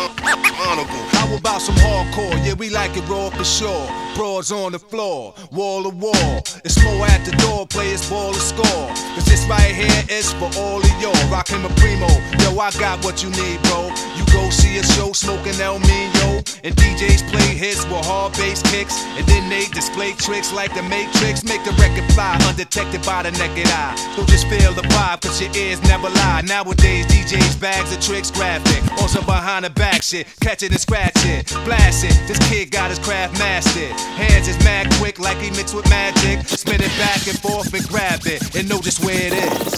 honorable. 0.64 1.19
About 1.30 1.62
some 1.62 1.76
hardcore? 1.76 2.34
Yeah, 2.44 2.54
we 2.54 2.70
like 2.70 2.96
it 2.96 3.08
raw 3.08 3.30
for 3.30 3.44
sure. 3.44 3.86
Broads 4.16 4.50
on 4.50 4.72
the 4.72 4.78
floor, 4.78 5.32
wall 5.52 5.84
to 5.84 5.90
wall. 5.90 6.42
It's 6.64 6.82
more 6.82 7.06
at 7.06 7.24
the 7.24 7.30
door, 7.38 7.66
players 7.66 8.08
ball 8.10 8.32
to 8.32 8.40
score. 8.40 8.88
Cause 9.14 9.24
this 9.24 9.46
right 9.46 9.72
here 9.72 10.04
is 10.10 10.32
for 10.34 10.50
all 10.58 10.82
of 10.82 10.94
y'all. 11.00 11.14
Rockin' 11.30 11.62
my 11.62 11.70
primo. 11.78 12.10
Yo, 12.42 12.58
I 12.58 12.70
got 12.72 13.02
what 13.04 13.22
you 13.22 13.30
need, 13.30 13.62
bro. 13.62 13.88
You 14.18 14.26
go 14.32 14.50
see 14.50 14.78
a 14.78 14.82
show 14.82 15.12
smoking 15.12 15.54
El 15.60 15.78
Mino. 15.78 16.42
And 16.62 16.74
DJs 16.76 17.30
play 17.30 17.54
hits 17.54 17.84
with 17.86 18.04
hard 18.04 18.32
bass 18.34 18.60
kicks. 18.70 18.98
And 19.16 19.24
then 19.26 19.48
they 19.48 19.66
display 19.68 20.12
tricks 20.12 20.52
like 20.52 20.74
the 20.74 20.82
Matrix. 20.82 21.44
Make 21.44 21.64
the 21.64 21.72
record 21.78 22.10
fly 22.12 22.36
undetected 22.48 23.06
by 23.06 23.22
the 23.22 23.30
naked 23.38 23.68
eye. 23.68 23.94
Don't 24.16 24.28
just 24.28 24.48
feel 24.48 24.72
the 24.74 24.82
vibe, 24.82 25.22
cause 25.22 25.40
your 25.40 25.54
ears 25.54 25.80
never 25.84 26.10
lie. 26.10 26.42
Nowadays, 26.44 27.06
DJs 27.06 27.60
bags 27.60 27.94
of 27.94 28.00
tricks 28.02 28.30
graphic. 28.30 28.82
Some 29.10 29.26
behind 29.26 29.64
the 29.64 29.70
back 29.70 30.04
shit. 30.04 30.28
Catch 30.40 30.62
it 30.62 30.70
and 30.70 30.80
scratch 30.80 31.19
it. 31.26 31.46
Blast 31.64 32.04
it. 32.04 32.16
This 32.26 32.38
kid 32.48 32.70
got 32.70 32.90
his 32.90 32.98
craft 32.98 33.38
mastered. 33.38 33.92
Hands 34.16 34.46
is 34.46 34.58
mad 34.64 34.90
quick 34.94 35.18
like 35.18 35.38
he 35.38 35.50
mixed 35.50 35.74
with 35.74 35.88
magic. 35.90 36.46
Spin 36.48 36.80
it 36.80 36.92
back 36.98 37.26
and 37.26 37.38
forth 37.38 37.72
and 37.74 37.86
grab 37.88 38.20
it. 38.26 38.54
And 38.54 38.68
know 38.68 38.80
just 38.80 39.04
where 39.04 39.18
it 39.18 39.32
is. 39.32 39.72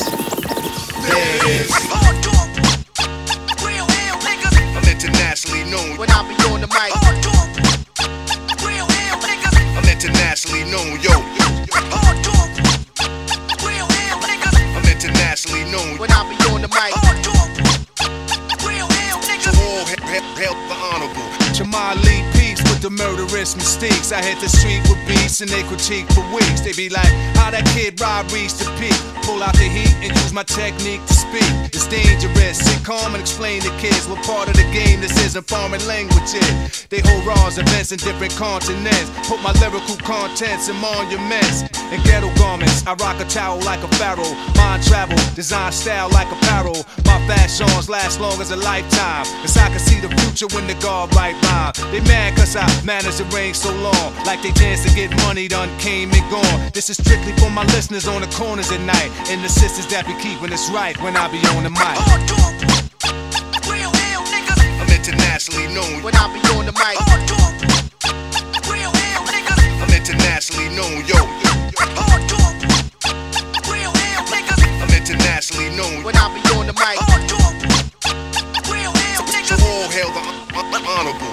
There 1.03 1.37
it 1.37 1.45
is. 1.61 1.71
I'm 4.75 4.89
internationally 4.89 5.65
known 5.71 5.99
when 5.99 6.11
I 6.11 6.27
be 6.29 6.35
murderous 23.53 23.57
mistakes. 23.57 24.13
I 24.13 24.23
hit 24.23 24.41
the 24.41 24.49
street 24.49 24.83
with 24.89 24.99
beats 25.07 25.41
and 25.41 25.51
they 25.51 25.63
critique 25.65 26.07
for 26.13 26.23
weeks. 26.35 26.61
They 26.61 26.73
be 26.73 26.89
like, 26.89 27.13
how 27.37 27.51
that 27.51 27.65
kid 27.75 28.01
Rob 28.01 28.31
reached 28.33 28.59
the 28.59 28.67
peak. 28.79 28.97
Pull 29.25 29.43
out 29.43 29.55
the 29.55 29.69
heat 29.69 29.95
and 30.03 30.15
use 30.15 30.33
my 30.33 30.43
technique 30.43 31.05
to 31.07 31.15
speak. 31.15 31.51
It's 31.73 31.87
dangerous. 31.87 32.59
Sit 32.59 32.85
calm 32.85 33.15
and 33.15 33.23
explain 33.23 33.61
to 33.63 33.71
kids 33.79 34.09
what 34.09 34.23
part 34.25 34.49
of 34.49 34.55
the 34.55 34.69
game 34.73 35.01
this 35.01 35.17
is 35.25 35.37
in 35.37 35.43
foreign 35.43 35.85
languages. 35.87 36.87
They 36.89 37.01
hold 37.01 37.27
raws 37.27 37.59
events 37.59 37.93
in 37.93 37.99
different 37.99 38.35
continents. 38.37 39.11
Put 39.29 39.43
my 39.43 39.53
lyrical 39.61 39.97
contents 39.97 40.69
in 40.69 40.77
monuments 40.77 41.82
and 41.93 42.03
ghetto 42.05 42.33
garments. 42.37 42.85
I 42.87 42.95
rock 42.95 43.21
a 43.21 43.25
towel 43.25 43.61
like 43.61 43.83
a 43.85 43.89
pharaoh. 44.01 44.35
Mind 44.57 44.83
travel, 44.83 45.17
design 45.35 45.73
style 45.73 46.09
like 46.11 46.33
apparel. 46.33 46.87
My 47.05 47.21
fashions 47.29 47.89
last 47.89 48.19
long 48.21 48.41
as 48.41 48.51
a 48.51 48.57
lifetime. 48.57 49.27
Cause 49.43 49.57
I 49.57 49.69
can 49.69 49.79
see 49.79 50.01
the 50.01 50.09
future 50.21 50.49
when 50.57 50.67
the 50.67 50.75
guard 50.81 51.15
right 51.15 51.37
rhyme. 51.45 51.73
They 51.93 52.01
mad 52.09 52.37
cause 52.37 52.57
I 52.57 52.67
managed 52.85 53.19
to 53.19 53.25
reign 53.37 53.55
so 53.55 53.71
long. 53.71 54.09
Like 54.25 54.43
they 54.43 54.53
dance 54.53 54.83
to 54.85 54.95
get 54.97 55.15
money 55.23 55.49
done 55.49 55.69
came 55.79 56.11
and 56.11 56.31
gone. 56.31 56.71
This 56.73 56.89
is 56.89 56.97
strictly 56.97 57.33
for 57.37 57.51
my 57.51 57.65
listeners 57.77 58.09
on 58.09 58.23
the 58.23 58.29
corners 58.29 58.73
at 58.73 58.81
night. 58.81 59.11
And 59.29 59.45
the 59.45 59.49
sisters 59.49 59.87
that 59.93 60.07
be 60.07 60.15
keeping 60.17 60.53
us 60.53 60.71
right 60.71 60.97
when 61.03 61.15
I 61.17 61.29
be 61.29 61.39
on 61.53 61.63
the 61.63 61.71
mic. 61.71 61.97
I'm 64.81 64.89
internationally 64.89 65.69
known 65.75 66.03
when 66.03 66.15
I 66.17 66.27
be 66.33 66.41
on 66.57 66.65
the 66.65 66.73
mic. 66.73 66.97
I'm 69.83 69.91
internationally 69.93 70.75
known, 70.75 71.05
yo. 71.07 71.52
I'm 71.79 71.89
internationally 74.91 75.71
known. 75.77 76.03
When 76.05 76.17
I 76.17 76.29
be 76.35 76.41
on 76.57 76.67
the 76.67 76.73
mic. 76.75 76.99
Honorable. 80.85 81.32